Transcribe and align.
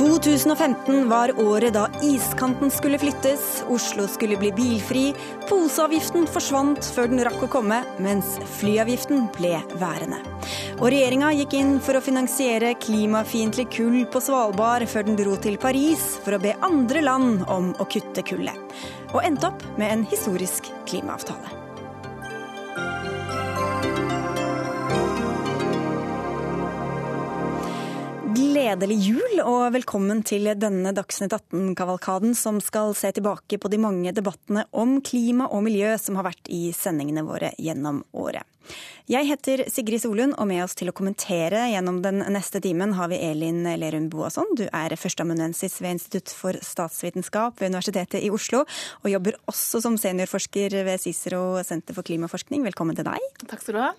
2015 0.00 1.08
var 1.08 1.28
året 1.40 1.74
da 1.76 1.82
iskanten 2.02 2.70
skulle 2.72 2.98
flyttes, 2.98 3.64
Oslo 3.68 4.06
skulle 4.08 4.38
bli 4.40 4.48
bilfri, 4.56 5.02
poseavgiften 5.50 6.24
forsvant 6.24 6.88
før 6.94 7.10
den 7.12 7.20
rakk 7.26 7.44
å 7.44 7.50
komme, 7.52 7.82
mens 8.00 8.38
flyavgiften 8.56 9.26
ble 9.36 9.58
værende. 9.82 10.22
Og 10.78 10.88
regjeringa 10.88 11.34
gikk 11.42 11.58
inn 11.60 11.76
for 11.84 12.00
å 12.00 12.04
finansiere 12.06 12.72
klimafiendtlig 12.80 13.68
kull 13.76 14.00
på 14.08 14.24
Svalbard 14.24 14.88
før 14.88 15.10
den 15.10 15.20
dro 15.20 15.36
til 15.36 15.60
Paris 15.60 16.14
for 16.24 16.38
å 16.38 16.40
be 16.40 16.56
andre 16.64 17.04
land 17.04 17.44
om 17.52 17.74
å 17.76 17.92
kutte 17.92 18.24
kullet. 18.24 18.76
Og 19.12 19.20
endte 19.20 19.52
opp 19.52 19.66
med 19.76 19.90
en 19.92 20.08
historisk 20.08 20.72
klimaavtale. 20.88 21.59
Gledelig 28.30 28.96
jul 29.02 29.40
og 29.42 29.72
velkommen 29.74 30.20
til 30.22 30.44
denne 30.58 30.92
Dagsnytt 30.94 31.32
18-kavalkaden 31.34 32.36
som 32.38 32.60
skal 32.62 32.92
se 32.94 33.10
tilbake 33.16 33.58
på 33.58 33.70
de 33.72 33.80
mange 33.82 34.12
debattene 34.14 34.62
om 34.70 35.00
klima 35.02 35.48
og 35.50 35.64
miljø 35.66 35.96
som 35.98 36.18
har 36.20 36.28
vært 36.28 36.50
i 36.52 36.68
sendingene 36.76 37.24
våre 37.26 37.50
gjennom 37.58 38.04
året. 38.14 38.46
Jeg 39.10 39.26
heter 39.26 39.64
Sigrid 39.66 40.04
Solund, 40.04 40.36
og 40.38 40.46
med 40.46 40.62
oss 40.62 40.76
til 40.78 40.86
å 40.86 40.94
kommentere 40.94 41.64
gjennom 41.72 41.96
den 42.04 42.20
neste 42.30 42.60
timen 42.62 42.92
har 42.94 43.08
vi 43.10 43.18
Elin 43.18 43.64
Lerum 43.80 44.06
Boasson. 44.12 44.46
Du 44.54 44.68
er 44.68 44.94
førsteamanuensis 44.94 45.80
ved 45.82 45.96
Institutt 45.96 46.30
for 46.30 46.54
statsvitenskap 46.62 47.58
ved 47.58 47.72
Universitetet 47.72 48.22
i 48.22 48.30
Oslo, 48.30 48.62
og 49.02 49.10
jobber 49.10 49.34
også 49.50 49.82
som 49.82 49.98
seniorforsker 49.98 50.78
ved 50.86 51.02
Cicero 51.02 51.58
senter 51.66 51.98
for 51.98 52.06
klimaforskning. 52.06 52.62
Velkommen 52.70 52.94
til 52.94 53.08
deg. 53.10 53.26
Takk 53.50 53.64
skal 53.64 53.80
du 53.80 53.82
ha. 53.82 53.90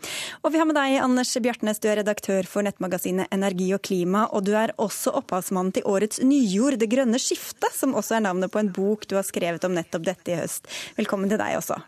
Og 0.46 0.56
vi 0.56 0.64
har 0.64 0.70
med 0.70 0.80
deg 0.80 1.02
Anders 1.04 1.36
Bjartnes, 1.44 1.84
du 1.84 1.92
er 1.92 2.00
redaktør 2.06 2.48
for 2.48 2.64
nettmagasinet 2.64 3.36
Energi 3.36 3.68
og 3.76 3.84
klima, 3.84 4.30
og 4.32 4.48
du 4.48 4.56
er 4.56 4.72
også 4.80 5.12
opphavsmann 5.20 5.76
til 5.76 5.88
årets 5.92 6.24
nyord, 6.24 6.80
Det 6.82 6.88
grønne 6.88 7.20
skiftet, 7.20 7.76
som 7.76 8.00
også 8.00 8.16
er 8.16 8.30
navnet 8.32 8.52
på 8.52 8.64
en 8.64 8.72
bok 8.72 9.04
du 9.12 9.18
har 9.20 9.28
skrevet 9.28 9.68
om 9.68 9.76
nettopp 9.76 10.08
dette 10.08 10.32
i 10.32 10.40
høst. 10.40 10.72
Velkommen 10.96 11.28
til 11.28 11.42
deg 11.42 11.60
også. 11.60 11.84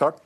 Takk. 0.00 0.22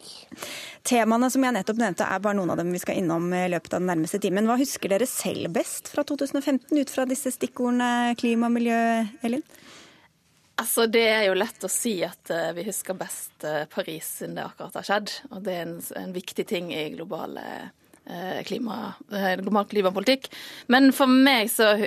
Temaene 0.86 1.30
som 1.32 1.44
jeg 1.44 1.56
nettopp 1.56 1.80
nevnte 1.80 2.06
er 2.06 2.22
bare 2.22 2.36
noen 2.38 2.52
av 2.54 2.60
dem 2.60 2.70
vi 2.74 2.80
skal 2.82 3.00
innom 3.00 3.26
i 3.34 3.46
løpet 3.50 3.72
av 3.74 3.82
den 3.82 3.90
nærmeste 3.90 4.20
timen. 4.22 4.46
Hva 4.46 4.58
husker 4.60 4.92
dere 4.92 5.08
selv 5.10 5.50
best 5.56 5.90
fra 5.90 6.04
2015 6.06 6.76
ut 6.78 6.92
fra 6.92 7.06
disse 7.08 7.32
stikkordene 7.34 8.14
klima 8.20 8.50
og 8.50 8.56
miljø, 8.58 8.80
Elin? 9.26 9.42
Altså, 10.60 10.86
Det 10.86 11.02
er 11.08 11.24
jo 11.26 11.38
lett 11.38 11.66
å 11.66 11.72
si 11.72 11.96
at 12.06 12.30
uh, 12.30 12.52
vi 12.54 12.66
husker 12.68 12.94
best 12.94 13.42
uh, 13.42 13.64
Paris 13.72 14.20
siden 14.20 14.36
det 14.38 14.44
akkurat 14.44 14.76
har 14.78 14.86
skjedd. 14.86 15.14
Og 15.32 15.40
det 15.46 15.56
er 15.56 15.64
en, 15.66 15.78
en 15.98 16.14
viktig 16.14 16.46
ting 16.46 16.70
i 16.74 16.92
globale 16.94 17.72
klima, 18.44 18.94
global 19.40 19.64
klimapolitikk. 19.70 20.28
Men 20.72 20.90
for 20.92 21.08
meg 21.08 21.48
som 21.52 21.80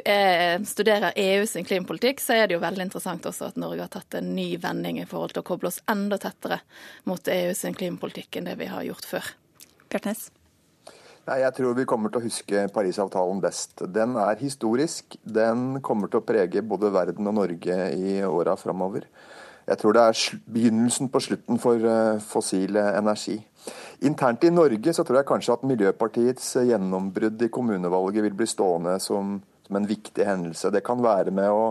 studerer 0.66 1.14
EU 1.14 1.44
sin 1.50 1.68
klimapolitikk, 1.68 2.24
så 2.24 2.40
er 2.40 2.48
det 2.48 2.58
jo 2.58 2.64
veldig 2.64 2.88
interessant 2.88 3.28
også 3.30 3.52
at 3.52 3.60
Norge 3.62 3.86
har 3.86 3.92
tatt 3.94 4.18
en 4.18 4.32
ny 4.36 4.50
vending 4.62 5.02
i 5.02 5.06
forhold 5.10 5.36
til 5.36 5.44
å 5.44 5.50
koble 5.52 5.70
oss 5.70 5.84
enda 5.92 6.18
tettere 6.22 6.64
mot 7.06 7.22
EU 7.22 7.54
sin 7.58 7.78
klimapolitikk 7.78 8.40
enn 8.40 8.50
det 8.50 8.58
vi 8.58 8.72
har 8.72 8.88
gjort 8.88 9.06
før. 9.06 9.32
Bjartnes? 9.92 10.30
Nei, 11.28 11.42
Jeg 11.44 11.58
tror 11.58 11.74
vi 11.76 11.84
kommer 11.84 12.12
til 12.12 12.22
å 12.22 12.24
huske 12.24 12.62
Parisavtalen 12.72 13.42
best. 13.44 13.82
Den 13.92 14.16
er 14.16 14.40
historisk. 14.40 15.18
Den 15.28 15.82
kommer 15.84 16.08
til 16.08 16.22
å 16.22 16.28
prege 16.28 16.64
både 16.64 16.92
verden 16.96 17.28
og 17.28 17.36
Norge 17.36 17.80
i 18.00 18.22
åra 18.24 18.56
framover. 18.56 19.10
Jeg 19.68 19.82
tror 19.82 19.96
det 19.98 20.04
er 20.04 20.42
begynnelsen 20.54 21.10
på 21.12 21.20
slutten 21.24 21.60
for 21.60 21.84
fossil 22.24 22.80
energi. 22.80 23.36
Internt 24.08 24.46
i 24.48 24.54
Norge 24.54 24.94
så 24.94 25.04
tror 25.04 25.20
jeg 25.20 25.28
kanskje 25.28 25.58
at 25.58 25.66
Miljøpartiets 25.68 26.54
gjennombrudd 26.70 27.42
i 27.44 27.52
kommunevalget 27.52 28.24
vil 28.28 28.38
bli 28.38 28.48
stående 28.48 28.96
som, 29.04 29.38
som 29.68 29.80
en 29.80 29.90
viktig 29.90 30.26
hendelse. 30.26 30.72
Det 30.72 30.86
kan 30.86 31.04
være 31.04 31.34
med 31.36 31.52
å 31.52 31.66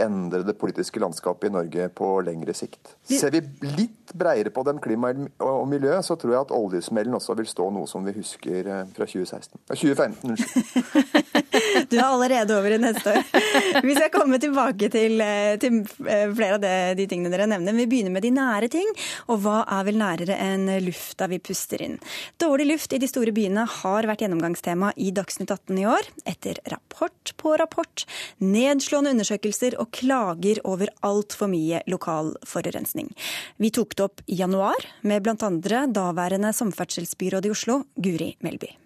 endre 0.00 0.40
det 0.46 0.56
politiske 0.56 1.00
landskapet 1.02 1.50
i 1.50 1.52
Norge 1.52 1.88
på 1.92 2.08
lengre 2.24 2.54
sikt. 2.56 2.94
Ser 3.04 3.34
vi 3.34 3.42
litt 3.76 4.14
bredere 4.16 4.52
på 4.54 4.64
den 4.64 4.80
klima 4.80 5.12
og 5.44 5.66
miljø, 5.68 5.98
så 6.06 6.16
tror 6.16 6.36
jeg 6.36 6.46
at 6.46 6.54
oljesmellen 6.56 7.18
også 7.18 7.36
vil 7.36 7.50
stå 7.50 7.68
noe 7.74 7.90
som 7.90 8.06
vi 8.06 8.16
husker 8.16 8.70
fra 8.94 9.08
2016. 9.08 9.58
2015, 9.68 10.32
unnskyld. 10.32 11.41
Du 11.90 11.96
er 11.98 12.06
allerede 12.06 12.56
over 12.56 12.74
i 12.74 12.78
neste 12.80 13.12
år. 13.12 13.22
Vi 13.86 13.94
skal 13.96 14.10
komme 14.12 14.38
tilbake 14.42 14.88
til, 14.92 15.22
til 15.62 15.80
flere 15.88 16.56
av 16.56 16.62
det, 16.62 16.74
de 17.00 17.06
tingene 17.10 17.32
dere 17.32 17.48
nevner. 17.50 17.76
Vi 17.76 17.88
begynner 17.90 18.14
med 18.14 18.24
de 18.26 18.32
nære 18.34 18.70
ting. 18.72 18.88
Og 19.32 19.42
hva 19.44 19.62
er 19.64 19.86
vel 19.88 19.98
nærere 20.00 20.38
enn 20.42 20.68
lufta 20.84 21.28
vi 21.30 21.40
puster 21.42 21.82
inn? 21.84 21.98
Dårlig 22.42 22.68
luft 22.72 22.94
i 22.94 23.00
de 23.02 23.08
store 23.10 23.34
byene 23.34 23.64
har 23.80 24.08
vært 24.08 24.24
gjennomgangstema 24.24 24.92
i 24.96 25.12
Dagsnytt 25.14 25.52
18 25.52 25.80
i 25.82 25.86
år. 25.88 26.10
Etter 26.28 26.60
rapport 26.72 27.34
på 27.40 27.56
rapport, 27.60 28.06
nedslående 28.42 29.14
undersøkelser 29.16 29.78
og 29.82 29.92
klager 29.96 30.62
over 30.68 30.92
altfor 31.06 31.50
mye 31.52 31.82
lokal 31.90 32.34
forurensning. 32.48 33.12
Vi 33.62 33.72
tok 33.74 33.96
det 33.96 34.06
opp 34.08 34.24
i 34.26 34.38
januar 34.42 34.88
med 35.06 35.24
bl.a. 35.24 35.52
daværende 35.92 36.54
samferdselsbyråd 36.56 37.48
i 37.48 37.54
Oslo, 37.54 37.82
Guri 37.96 38.32
Melby. 38.44 38.81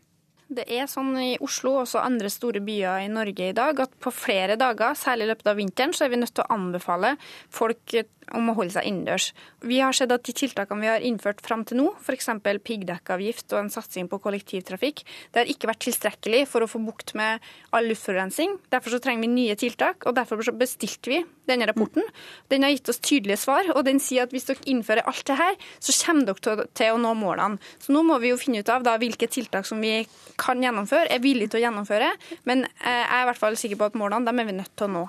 Det 0.47 0.63
er 0.71 0.87
sånn 0.87 1.17
i 1.19 1.33
Oslo 1.43 1.73
og 1.73 1.81
også 1.81 2.05
andre 2.07 2.29
store 2.31 2.61
byer 2.63 3.03
i 3.03 3.09
Norge 3.11 3.49
i 3.51 3.55
dag 3.57 3.81
at 3.83 3.97
på 3.99 4.13
flere 4.15 4.55
dager, 4.61 4.95
særlig 4.95 5.27
i 5.27 5.31
løpet 5.33 5.49
av 5.51 5.59
vinteren, 5.59 5.95
så 5.97 6.07
er 6.07 6.13
vi 6.13 6.21
nødt 6.21 6.37
til 6.39 6.45
å 6.45 6.55
anbefale 6.55 7.17
folk 7.51 7.97
om 8.35 8.51
å 8.51 8.55
holde 8.57 8.75
seg 8.75 8.87
innendørs. 8.89 9.29
Vi 9.67 9.79
har 9.83 9.95
sett 9.95 10.13
at 10.15 10.25
de 10.27 10.35
tiltakene 10.35 10.83
vi 10.83 10.91
har 10.91 11.05
innført 11.07 11.43
fram 11.45 11.63
til 11.67 11.81
nå, 11.81 11.89
f.eks. 12.03 12.31
piggdekkavgift 12.67 13.55
og 13.55 13.61
en 13.61 13.73
satsing 13.75 14.11
på 14.11 14.19
kollektivtrafikk, 14.23 15.03
det 15.35 15.43
har 15.43 15.51
ikke 15.51 15.71
vært 15.71 15.85
tilstrekkelig 15.87 16.45
for 16.51 16.63
å 16.63 16.71
få 16.71 16.81
bukt 16.83 17.15
med 17.19 17.43
all 17.75 17.91
luftforurensning. 17.91 18.57
Derfor 18.73 18.97
så 18.97 19.03
trenger 19.03 19.27
vi 19.27 19.33
nye 19.35 19.59
tiltak, 19.59 20.07
og 20.07 20.17
derfor 20.19 20.43
bestilte 20.59 21.13
vi 21.13 21.21
denne 21.47 21.69
rapporten. 21.71 22.07
Den 22.51 22.67
har 22.67 22.75
gitt 22.75 22.91
oss 22.91 23.03
tydelige 23.03 23.39
svar, 23.43 23.71
og 23.75 23.85
den 23.87 24.03
sier 24.03 24.27
at 24.27 24.35
hvis 24.35 24.49
dere 24.49 24.67
innfører 24.71 25.07
alt 25.07 25.27
det 25.29 25.39
her, 25.39 25.59
så 25.79 25.95
kommer 26.03 26.35
dere 26.35 26.67
til 26.75 26.95
å 26.95 27.03
nå 27.03 27.15
målene. 27.19 27.63
Så 27.83 27.95
nå 27.95 28.03
må 28.07 28.19
vi 28.23 28.33
jo 28.33 28.41
finne 28.41 28.63
ut 28.63 28.73
av 28.73 28.87
da, 28.87 28.97
hvilke 28.99 29.31
tiltak 29.31 29.69
som 29.69 29.83
vi 29.83 30.01
kan 30.41 30.63
gjennomføre, 30.63 31.11
er 31.11 31.23
villig 31.25 31.51
til 31.51 31.61
å 31.61 31.67
gjennomføre, 31.67 32.11
men 32.49 32.67
jeg 32.67 33.05
er 33.05 33.23
i 33.23 33.29
hvert 33.31 33.41
fall 33.41 33.57
sikker 33.59 33.81
på 33.81 33.91
at 33.91 33.99
målene 33.99 34.29
dem 34.29 34.43
er 34.43 34.49
vi 34.49 34.59
nødt 34.61 34.75
til 34.77 34.89
å 34.89 34.95
nå. 34.97 35.07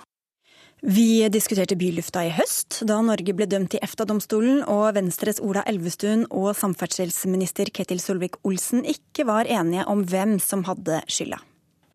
Vi 0.85 1.25
diskuterte 1.33 1.73
bylufta 1.73 2.21
i 2.27 2.33
høst, 2.37 2.83
da 2.85 2.99
Norge 3.01 3.33
ble 3.33 3.47
dømt 3.49 3.73
i 3.73 3.79
EFTA-domstolen 3.81 4.59
og 4.69 4.91
Venstres 4.93 5.41
Ola 5.41 5.63
Elvestuen 5.65 6.27
og 6.29 6.51
samferdselsminister 6.59 7.71
Ketil 7.73 8.01
Solvik-Olsen 8.03 8.85
ikke 8.85 9.25
var 9.25 9.49
enige 9.49 9.87
om 9.89 10.05
hvem 10.05 10.37
som 10.43 10.67
hadde 10.69 11.01
skylda. 11.09 11.41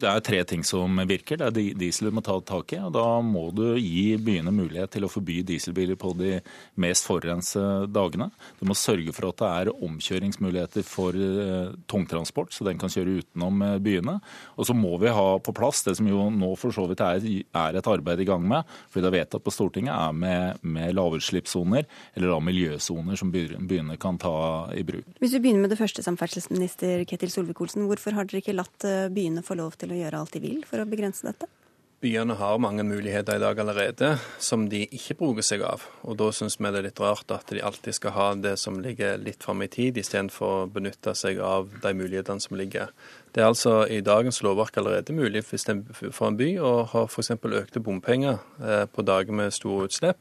Det 0.03 0.11
er 0.11 0.23
tre 0.27 0.41
ting 0.51 0.65
som 0.67 0.99
virker. 1.07 1.39
Det 1.39 1.47
er 1.47 1.77
diesel 1.79 2.09
du 2.09 2.17
må 2.17 2.23
ta 2.27 2.35
tak 2.43 2.73
i. 2.75 2.81
og 2.83 2.91
Da 2.97 3.07
må 3.23 3.45
du 3.55 3.77
gi 3.79 4.17
byene 4.19 4.51
mulighet 4.55 4.91
til 4.97 5.07
å 5.07 5.11
forby 5.11 5.43
dieselbiler 5.47 5.99
på 6.01 6.11
de 6.19 6.41
mest 6.83 7.07
forurensede 7.07 7.87
dagene. 7.93 8.33
Du 8.59 8.67
må 8.67 8.75
sørge 8.79 9.15
for 9.15 9.29
at 9.31 9.39
det 9.39 9.51
er 9.53 9.71
omkjøringsmuligheter 9.87 10.83
for 10.87 11.15
tungtransport, 11.91 12.51
så 12.51 12.67
den 12.67 12.81
kan 12.83 12.91
kjøre 12.91 13.21
utenom 13.23 13.63
byene. 13.85 14.17
Og 14.57 14.67
så 14.67 14.75
må 14.75 14.97
vi 15.03 15.13
ha 15.15 15.27
på 15.39 15.55
plass 15.55 15.85
det 15.87 15.95
som 16.01 16.09
jo 16.11 16.27
nå 16.35 16.51
for 16.59 16.75
så 16.75 16.89
vidt 16.91 17.05
er, 17.07 17.23
et 17.23 17.93
arbeid 17.93 18.25
i 18.25 18.27
gang 18.27 18.43
med, 18.43 18.67
fordi 18.91 19.07
det 19.07 19.11
er 19.13 19.17
vedtatt 19.21 19.47
på 19.47 19.55
Stortinget, 19.55 19.95
er 19.95 20.19
med, 20.19 20.67
med 20.67 20.97
lavutslippssoner, 20.99 21.87
eller 22.17 22.35
da 22.35 22.41
miljøsoner 22.43 23.19
som 23.21 23.31
byene 23.31 23.99
kan 24.03 24.19
ta 24.19 24.35
i 24.75 24.83
bruk. 24.87 25.07
Hvis 25.23 25.37
vi 25.37 25.45
begynner 25.45 25.69
med 25.69 25.75
det 25.77 25.79
første, 25.79 26.03
samferdselsminister 26.03 27.07
Ketil 27.07 27.31
Solvik-Olsen. 27.31 27.87
Hvorfor 27.87 28.19
har 28.19 28.27
dere 28.27 28.43
ikke 28.43 28.57
latt 28.57 28.91
byene 29.15 29.47
få 29.47 29.57
lov 29.59 29.79
til 29.79 29.92
å 29.93 29.99
gjøre 30.01 30.23
alt 30.23 30.37
de 30.37 30.43
vil 30.43 30.63
for 30.69 30.83
å 30.83 30.89
begrense 30.89 31.27
dette? 31.29 31.49
Byene 32.03 32.35
har 32.35 32.59
mange 32.59 32.83
muligheter 32.83 33.37
i 33.39 33.39
dag 33.39 33.61
allerede 33.63 34.09
som 34.43 34.65
de 34.67 34.81
ikke 34.91 35.15
bruker 35.21 35.45
seg 35.47 35.61
av. 35.63 35.85
Og 36.03 36.17
Da 36.19 36.33
syns 36.35 36.57
vi 36.59 36.67
det 36.67 36.81
er 36.81 36.87
litt 36.89 36.99
rart 36.99 37.31
at 37.31 37.53
de 37.55 37.63
alltid 37.63 37.95
skal 37.95 38.15
ha 38.17 38.25
det 38.35 38.57
som 38.59 38.81
ligger 38.83 39.21
litt 39.23 39.47
fram 39.47 39.63
i 39.63 39.69
tid, 39.71 40.01
istedenfor 40.03 40.65
å 40.65 40.67
benytte 40.67 41.15
seg 41.15 41.39
av 41.39 41.71
de 41.85 41.93
mulighetene 41.95 42.43
som 42.43 42.59
ligger. 42.59 42.91
Det 43.31 43.45
er 43.45 43.53
altså 43.53 43.87
i 43.87 44.01
dagens 44.03 44.43
lovverk 44.43 44.81
allerede 44.83 45.15
mulig 45.15 45.45
for 45.47 46.27
en 46.27 46.41
by 46.43 46.51
å 46.59 46.73
ha 46.91 47.05
f.eks. 47.07 47.37
økte 47.39 47.85
bompenger 47.87 48.43
på 48.91 49.07
dager 49.07 49.39
med 49.39 49.55
store 49.55 49.87
utslipp. 49.87 50.19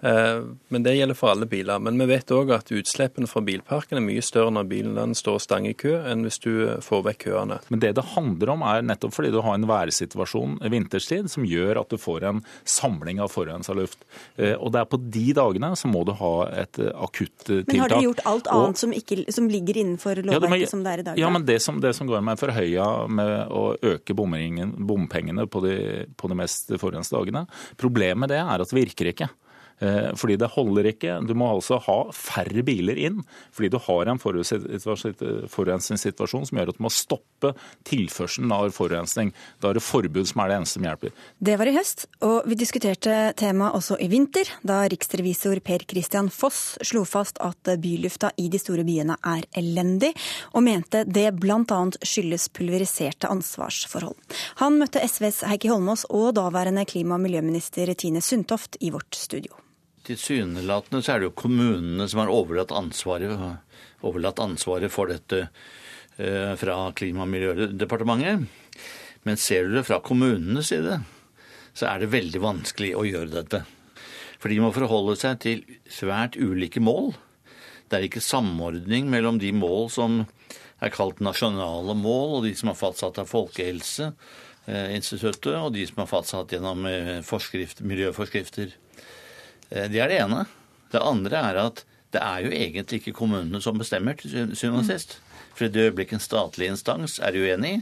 Men 0.00 0.84
det 0.84 0.96
gjelder 0.96 1.16
for 1.18 1.32
alle 1.32 1.48
biler. 1.50 1.80
Men 1.82 1.98
vi 2.02 2.08
vet 2.10 2.32
òg 2.34 2.52
at 2.54 2.72
utslippene 2.74 3.28
fra 3.30 3.42
bilparken 3.44 3.98
er 3.98 4.04
mye 4.04 4.24
større 4.24 4.52
når 4.54 4.68
bilen 4.70 5.14
står 5.16 5.40
stang 5.42 5.66
i 5.68 5.74
kø, 5.78 5.96
enn 6.06 6.24
hvis 6.26 6.40
du 6.44 6.52
får 6.84 7.04
vekk 7.10 7.26
køene. 7.26 7.58
Men 7.72 7.82
det 7.82 7.94
det 7.96 8.04
handler 8.12 8.52
om 8.52 8.64
er 8.66 8.84
nettopp 8.86 9.14
fordi 9.16 9.32
du 9.34 9.40
har 9.44 9.56
en 9.56 9.68
værsituasjon 9.68 10.58
vinterstid 10.72 11.30
som 11.32 11.46
gjør 11.48 11.80
at 11.82 11.92
du 11.92 11.98
får 12.00 12.26
en 12.28 12.42
samling 12.68 13.20
av 13.22 13.32
forurensa 13.32 13.74
luft. 13.76 14.04
Og 14.36 14.72
det 14.74 14.82
er 14.82 14.90
på 14.90 15.00
de 15.00 15.26
dagene 15.36 15.72
så 15.78 15.90
må 15.90 16.04
du 16.06 16.12
ha 16.18 16.34
et 16.64 16.80
akutt 16.92 17.46
tiltak. 17.46 17.72
Men 17.72 17.84
har 17.84 17.94
dere 17.94 18.06
gjort 18.08 18.24
alt 18.28 18.50
annet 18.52 18.76
og, 18.76 18.82
som, 18.82 18.94
ikke, 18.96 19.20
som, 19.32 19.48
ligger 19.50 19.80
innenfor 19.82 20.20
lovverket 20.22 20.66
ja, 20.66 20.70
som 20.72 20.84
det 20.84 20.92
er 20.92 21.02
i 21.02 21.06
dag? 21.10 21.22
Ja, 21.22 21.32
men 21.32 21.46
det 21.48 21.58
som, 21.64 21.80
det 21.82 21.94
som 21.96 22.10
går 22.10 22.24
med 22.26 22.40
forhøya 22.40 22.90
med 23.08 23.34
å 23.54 23.64
øke 23.94 24.16
bompengene 24.16 25.48
på 25.50 25.64
de, 25.64 25.76
på 26.18 26.30
de 26.30 26.38
mest 26.38 26.72
forurensede 26.76 27.20
dagene, 27.20 27.46
problemet 27.80 28.26
med 28.26 28.32
det 28.32 28.42
er 28.42 28.62
at 28.62 28.72
det 28.72 28.78
virker 28.78 29.12
ikke. 29.12 29.28
Eh, 29.78 30.14
fordi 30.16 30.36
det 30.40 30.48
holder 30.54 30.84
ikke. 30.92 31.18
Du 31.28 31.34
må 31.36 31.46
altså 31.52 31.76
ha 31.84 31.96
færre 32.14 32.62
biler 32.64 32.96
inn, 32.96 33.24
fordi 33.52 33.68
du 33.74 33.78
har 33.84 34.06
en 34.08 34.18
forurensningssituasjon 34.22 36.46
som 36.48 36.58
gjør 36.58 36.68
at 36.72 36.78
du 36.78 36.84
må 36.86 36.90
stoppe 36.92 37.48
tilførselen 37.88 38.52
av 38.56 38.70
forurensning. 38.76 39.28
Da 39.60 39.64
er 39.70 39.74
det 39.76 39.84
forbud 39.84 40.26
som 40.30 40.38
er 40.42 40.48
det 40.48 40.56
eneste 40.60 40.74
som 40.78 40.86
hjelper. 40.88 41.10
Det 41.38 41.56
var 41.60 41.66
i 41.68 41.76
høst, 41.76 41.98
og 42.24 42.36
vi 42.48 42.54
diskuterte 42.58 43.12
temaet 43.36 43.74
også 43.76 43.94
i 44.00 44.08
vinter, 44.12 44.46
da 44.66 44.76
riksrevisor 44.88 45.56
Per 45.66 45.80
Christian 45.88 46.28
Foss 46.32 46.60
slo 46.86 47.02
fast 47.08 47.36
at 47.44 47.62
bylufta 47.82 48.28
i 48.40 48.48
de 48.52 48.58
store 48.60 48.84
byene 48.86 49.14
er 49.28 49.42
elendig, 49.60 50.12
og 50.56 50.60
mente 50.64 50.98
det 51.04 51.30
bl.a. 51.36 51.80
skyldes 52.00 52.48
pulveriserte 52.56 53.28
ansvarsforhold. 53.28 54.16
Han 54.62 54.78
møtte 54.80 55.04
SVs 55.04 55.38
Heikki 55.50 55.68
Holmås 55.72 56.02
og 56.08 56.34
daværende 56.40 56.84
klima- 56.88 57.14
og 57.16 57.22
miljøminister 57.26 57.86
Tine 57.98 58.20
Sundtoft 58.24 58.76
i 58.80 58.90
vårt 58.94 59.14
studio. 59.16 59.65
Tilsynelatende 60.06 61.02
så 61.02 61.14
er 61.14 61.20
det 61.20 61.30
jo 61.30 61.40
kommunene 61.40 62.06
som 62.10 62.20
har 62.22 62.30
overlatt 62.30 62.74
ansvaret, 62.76 63.32
overlatt 64.06 64.42
ansvaret 64.44 64.92
for 64.92 65.10
dette 65.10 65.38
eh, 65.42 66.52
fra 66.60 66.76
Klima- 66.94 67.24
og 67.26 67.32
miljødepartementet. 67.32 68.46
Men 69.26 69.36
ser 69.40 69.66
du 69.66 69.74
det 69.74 69.86
fra 69.88 69.98
kommunenes 70.06 70.70
side, 70.70 71.00
så 71.74 71.84
er 71.90 71.96
det 72.00 72.14
veldig 72.14 72.40
vanskelig 72.44 72.92
å 72.94 73.06
gjøre 73.08 73.34
dette. 73.34 73.60
For 74.38 74.48
de 74.52 74.60
må 74.62 74.70
forholde 74.76 75.16
seg 75.18 75.34
til 75.42 75.58
svært 75.90 76.38
ulike 76.38 76.80
mål. 76.84 77.10
Det 77.90 77.98
er 77.98 78.06
ikke 78.06 78.22
samordning 78.22 79.10
mellom 79.10 79.40
de 79.42 79.50
mål 79.56 79.90
som 79.90 80.10
er 80.82 80.90
kalt 80.94 81.20
nasjonale 81.24 81.94
mål, 81.98 82.36
og 82.38 82.44
de 82.46 82.54
som 82.58 82.68
er 82.70 82.76
fastsatt 82.78 83.18
av 83.22 83.26
Folkehelseinstituttet, 83.32 85.54
og 85.56 85.72
de 85.74 85.86
som 85.88 85.98
er 86.04 86.10
fastsatt 86.10 86.52
gjennom 86.54 86.78
eh, 86.86 87.22
miljøforskrifter. 87.90 88.68
Eh, 89.70 89.88
det 89.92 90.02
er 90.02 90.12
det 90.12 90.20
ene. 90.22 90.46
Det 90.92 91.02
andre 91.02 91.42
er 91.50 91.60
at 91.66 91.84
det 92.14 92.22
er 92.22 92.44
jo 92.46 92.54
egentlig 92.54 93.00
ikke 93.00 93.16
kommunene 93.18 93.60
som 93.62 93.78
bestemmer 93.78 94.16
til 94.18 94.54
syvende 94.56 94.84
og 94.84 94.88
sist. 94.88 95.18
For 95.56 95.66
i 95.66 95.72
det 95.72 95.88
øyeblikket 95.88 96.18
en 96.18 96.24
statlig 96.24 96.70
instans 96.70 97.18
er 97.18 97.36
uenig, 97.36 97.80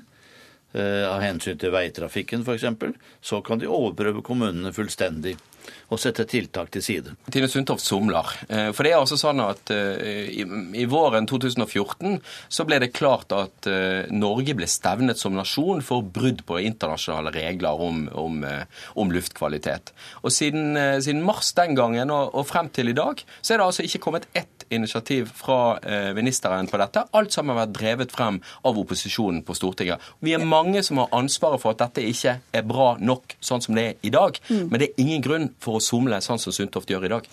eh, 0.75 1.05
av 1.07 1.23
hensyn 1.23 1.59
til 1.59 1.75
veitrafikken 1.75 2.45
f.eks., 2.47 2.67
så 3.23 3.43
kan 3.45 3.61
de 3.61 3.71
overprøve 3.71 4.23
kommunene 4.23 4.73
fullstendig 4.75 5.37
og 5.93 6.01
sette 6.01 6.27
tiltak 6.29 6.71
til 6.75 6.85
side. 6.85 7.15
Tine 7.33 7.49
Sundtoft 7.51 7.85
somler. 7.85 8.31
Eh, 8.49 8.71
for 8.75 8.87
det 8.87 8.95
er 8.95 9.01
altså 9.01 9.19
sånn 9.21 9.43
at 9.45 9.71
i, 9.75 10.45
i, 10.45 10.85
våren 10.91 11.27
2014 11.29 12.19
så 12.53 12.67
ble 12.69 12.79
det 12.83 12.93
klart 12.97 13.33
at 13.35 13.69
Norge 14.13 14.55
ble 14.57 14.67
stevnet 14.71 15.19
som 15.21 15.35
nasjon 15.37 15.83
for 15.85 16.05
brudd 16.05 16.43
på 16.47 16.61
internasjonale 16.65 17.33
regler 17.35 17.81
om, 17.81 18.05
om, 18.13 18.43
om 19.01 19.13
luftkvalitet. 19.15 19.93
Og 20.23 20.35
siden, 20.35 20.77
siden, 21.03 21.23
mars 21.25 21.53
den 21.57 21.77
gangen 21.79 22.13
og, 22.15 22.35
og, 22.35 22.47
frem 22.49 22.69
til 22.75 22.93
i 22.93 22.97
dag, 22.97 23.23
så 23.41 23.55
er 23.55 23.61
det 23.61 23.69
altså 23.69 23.87
ikke 23.87 24.03
kommet 24.07 24.29
ett 24.37 24.67
initiativ 24.75 25.31
fra 25.37 25.79
ministeren 26.17 26.69
på 26.71 26.81
dette. 26.81 27.07
Alt 27.17 27.35
sammen 27.35 27.55
har 27.55 27.65
vært 27.65 27.77
drevet 27.79 28.15
frem 28.15 28.41
av 28.65 28.81
opposisjonen 28.81 29.43
på 29.47 29.57
Stortinget. 29.57 30.03
Vi 30.25 30.35
er 30.37 30.45
mange 30.45 30.83
som 30.87 31.01
har 31.03 31.13
ansvaret 31.17 31.63
for 31.63 31.75
at 31.75 31.83
dette 31.83 32.05
ikke 32.05 32.39
er 32.55 32.67
bra 32.67 32.95
nok 33.01 33.37
sånn 33.45 33.63
som 33.65 33.77
det 33.77 33.85
er 33.85 34.07
i 34.07 34.13
dag. 34.15 34.39
Mm. 34.49 34.67
Men 34.71 34.81
det 34.81 34.89
er 34.91 35.03
ingen 35.05 35.25
grunn 35.25 35.49
for 35.63 35.79
å 35.79 35.83
somle 35.83 36.21
sånn 36.25 36.41
som 36.43 36.55
Sundtoft 36.55 36.91
gjør 36.91 37.07
i 37.09 37.13
dag. 37.15 37.29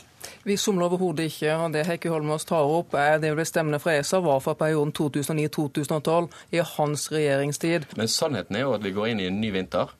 Vi 0.46 0.58
somler 0.58 0.88
overhodet 0.88 1.30
ikke. 1.32 1.56
og 1.56 1.74
Det 1.74 1.86
Heikki 1.88 2.12
Holmås 2.12 2.46
tar 2.50 2.66
opp, 2.66 2.96
er 2.98 3.20
det 3.22 3.34
bestemmende 3.38 3.82
fra 3.82 3.96
ESA 4.00 4.22
var 4.24 4.42
fra 4.44 4.56
perioden 4.58 4.94
2009-2012, 4.98 6.30
i 6.52 6.62
hans 6.76 7.08
regjeringstid. 7.12 7.90
Men 7.98 8.12
sannheten 8.12 8.58
er 8.58 8.68
jo 8.68 8.76
at 8.78 8.86
vi 8.86 8.94
går 8.96 9.12
inn 9.12 9.24
i 9.24 9.30
en 9.32 9.42
ny 9.42 9.52
vinter. 9.56 9.92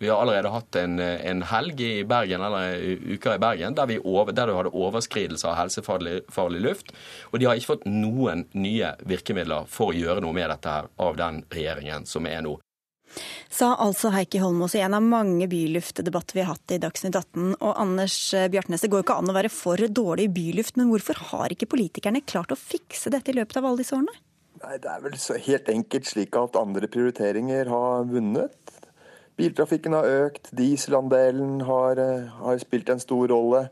Vi 0.00 0.08
har 0.08 0.22
allerede 0.22 0.48
hatt 0.48 0.76
en, 0.80 0.94
en 1.00 1.42
helg 1.44 1.80
i 1.84 2.04
Bergen, 2.08 2.40
eller 2.40 2.78
uker 3.12 3.34
i 3.34 3.42
Bergen 3.42 3.74
der, 3.76 3.90
vi 3.90 3.98
over, 4.00 4.32
der 4.32 4.48
du 4.48 4.54
hadde 4.56 4.72
overskridelse 4.72 5.44
av 5.50 5.58
helsefarlig 5.58 6.62
luft. 6.64 6.94
Og 7.28 7.36
de 7.36 7.50
har 7.50 7.60
ikke 7.60 7.74
fått 7.74 7.84
noen 7.84 8.46
nye 8.56 8.94
virkemidler 9.04 9.68
for 9.68 9.92
å 9.92 9.98
gjøre 9.98 10.24
noe 10.24 10.32
med 10.32 10.48
dette 10.54 10.72
her 10.72 10.88
av 11.04 11.20
den 11.20 11.42
regjeringen 11.52 12.08
som 12.08 12.24
er 12.30 12.40
nå. 12.48 12.56
Sa 13.50 13.72
altså 13.82 14.12
Heikki 14.14 14.40
Holmås 14.42 14.76
i 14.78 14.82
en 14.84 14.94
av 14.96 15.04
mange 15.04 15.48
byluftdebatter 15.50 16.38
vi 16.38 16.44
har 16.44 16.54
hatt 16.54 16.74
i 16.74 16.80
Dagsnytt 16.82 17.18
18. 17.18 17.56
Og 17.58 17.72
Anders 17.74 18.16
Bjartnes, 18.52 18.84
det 18.84 18.90
går 18.92 19.04
ikke 19.04 19.18
an 19.20 19.32
å 19.32 19.36
være 19.36 19.52
for 19.52 19.82
dårlig 19.90 20.28
i 20.28 20.34
byluft, 20.38 20.78
men 20.78 20.90
hvorfor 20.92 21.18
har 21.32 21.54
ikke 21.54 21.70
politikerne 21.74 22.22
klart 22.22 22.54
å 22.54 22.58
fikse 22.58 23.12
dette 23.12 23.32
i 23.32 23.38
løpet 23.40 23.58
av 23.58 23.68
alle 23.68 23.82
disse 23.82 23.96
årene? 23.98 24.14
Nei, 24.60 24.76
Det 24.78 24.90
er 24.92 25.04
vel 25.04 25.16
helt 25.46 25.68
enkelt 25.72 26.06
slik 26.06 26.36
at 26.36 26.58
andre 26.60 26.88
prioriteringer 26.90 27.70
har 27.72 28.04
vunnet. 28.10 28.74
Biltrafikken 29.40 29.94
har 29.96 30.08
økt, 30.26 30.50
dieselandelen 30.52 31.62
har, 31.64 32.00
har 32.42 32.58
spilt 32.60 32.90
en 32.92 33.00
stor 33.00 33.30
rolle. 33.32 33.68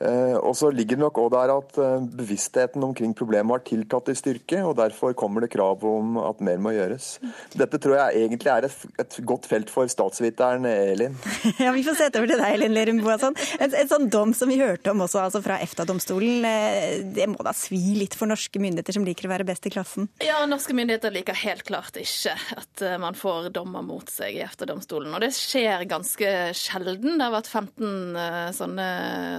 Eh, 0.00 0.36
og 0.40 0.54
så 0.56 0.70
ligger 0.72 0.96
det 0.96 1.02
nok 1.02 1.18
òg 1.20 1.28
der 1.34 1.50
at 1.52 1.78
eh, 1.80 2.04
bevisstheten 2.16 2.84
omkring 2.86 3.12
problemet 3.16 3.52
har 3.52 3.64
tiltatt 3.66 4.08
i 4.08 4.16
styrke, 4.16 4.62
og 4.64 4.78
derfor 4.78 5.12
kommer 5.18 5.44
det 5.44 5.50
krav 5.52 5.84
om 5.84 6.16
at 6.22 6.40
mer 6.44 6.60
må 6.62 6.72
gjøres. 6.72 7.18
Dette 7.52 7.80
tror 7.82 7.98
jeg 7.98 8.24
egentlig 8.24 8.52
er 8.52 8.68
et, 8.70 8.86
et 9.02 9.18
godt 9.28 9.48
felt 9.50 9.72
for 9.72 9.90
statsviteren 9.90 10.64
Elin. 10.70 11.18
Ja, 11.60 11.74
Vi 11.74 11.84
får 11.84 11.98
sette 11.98 12.20
over 12.20 12.30
til 12.30 12.40
deg, 12.40 12.54
Elin 12.56 12.72
Lerum 12.72 13.02
Boasson. 13.04 13.36
En, 13.60 13.74
en 13.76 13.90
sånn 13.90 14.08
dom 14.12 14.32
som 14.36 14.48
vi 14.48 14.56
hørte 14.60 14.94
om 14.94 15.02
også, 15.04 15.20
altså 15.26 15.42
fra 15.44 15.58
EFTA-domstolen, 15.60 16.46
eh, 16.48 17.04
det 17.16 17.28
må 17.28 17.44
da 17.44 17.52
svi 17.56 17.98
litt 17.98 18.16
for 18.16 18.30
norske 18.30 18.62
myndigheter 18.62 18.96
som 18.96 19.04
liker 19.04 19.28
å 19.28 19.34
være 19.34 19.48
best 19.50 19.68
i 19.68 19.74
klassen? 19.74 20.08
Ja, 20.24 20.40
norske 20.48 20.76
myndigheter 20.76 21.12
liker 21.12 21.36
helt 21.42 21.66
klart 21.68 22.00
ikke 22.00 22.32
at 22.56 22.84
man 23.02 23.18
får 23.18 23.50
dommer 23.52 23.84
mot 23.84 24.08
seg 24.08 24.38
i 24.38 24.42
EFTA-domstolen. 24.46 25.12
Og 25.12 25.20
det 25.26 25.32
skjer 25.36 25.84
ganske 25.90 26.32
sjelden. 26.56 27.18
Det 27.18 27.26
har 27.26 27.36
vært 27.36 27.52
15 27.52 28.56
sånne 28.56 28.88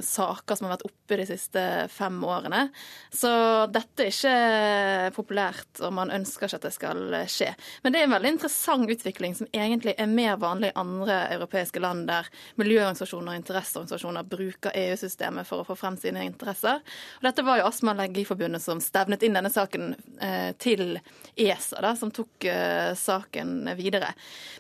saker 0.06 0.51
saker 0.52 0.60
som 0.60 0.68
har 0.68 0.78
vært 0.78 0.88
oppe 0.90 1.18
de 1.20 1.26
siste 1.28 1.64
fem 1.92 2.18
årene. 2.24 2.70
Så 3.14 3.32
dette 3.72 4.06
er 4.06 4.12
ikke 4.12 5.16
populært, 5.16 5.82
og 5.82 5.94
man 5.96 6.12
ønsker 6.12 6.48
ikke 6.48 6.60
at 6.60 6.68
det 6.68 6.74
skal 6.76 7.16
skje. 7.32 7.52
Men 7.84 7.94
det 7.94 8.02
er 8.02 8.08
en 8.08 8.16
veldig 8.16 8.34
interessant 8.36 8.92
utvikling 8.92 9.36
som 9.36 9.50
egentlig 9.52 9.96
er 9.98 10.10
mer 10.12 10.38
vanlig 10.42 10.72
i 10.72 10.80
andre 10.80 11.20
europeiske 11.36 11.82
land, 11.82 12.08
der 12.10 12.28
miljøorganisasjoner 12.60 13.34
og 13.34 13.42
interesseorganisasjoner 13.42 14.28
bruker 14.28 14.76
EU-systemet 14.76 15.48
for 15.48 15.62
å 15.62 15.68
få 15.68 15.78
frem 15.80 15.98
sine 16.00 16.26
interesser. 16.28 16.82
Og 17.20 17.28
dette 17.28 17.46
var 17.46 17.62
jo 17.62 17.68
Astma- 17.70 17.94
og 17.94 18.00
Allergiforbundet 18.00 18.64
som 18.64 18.82
stevnet 18.84 19.24
inn 19.24 19.38
denne 19.38 19.52
saken 19.52 19.94
eh, 20.22 20.52
til 20.62 21.00
ESA, 21.36 21.82
da, 21.84 21.94
som 21.96 22.12
tok 22.14 22.48
eh, 22.50 22.92
saken 22.98 23.72
videre. 23.78 24.14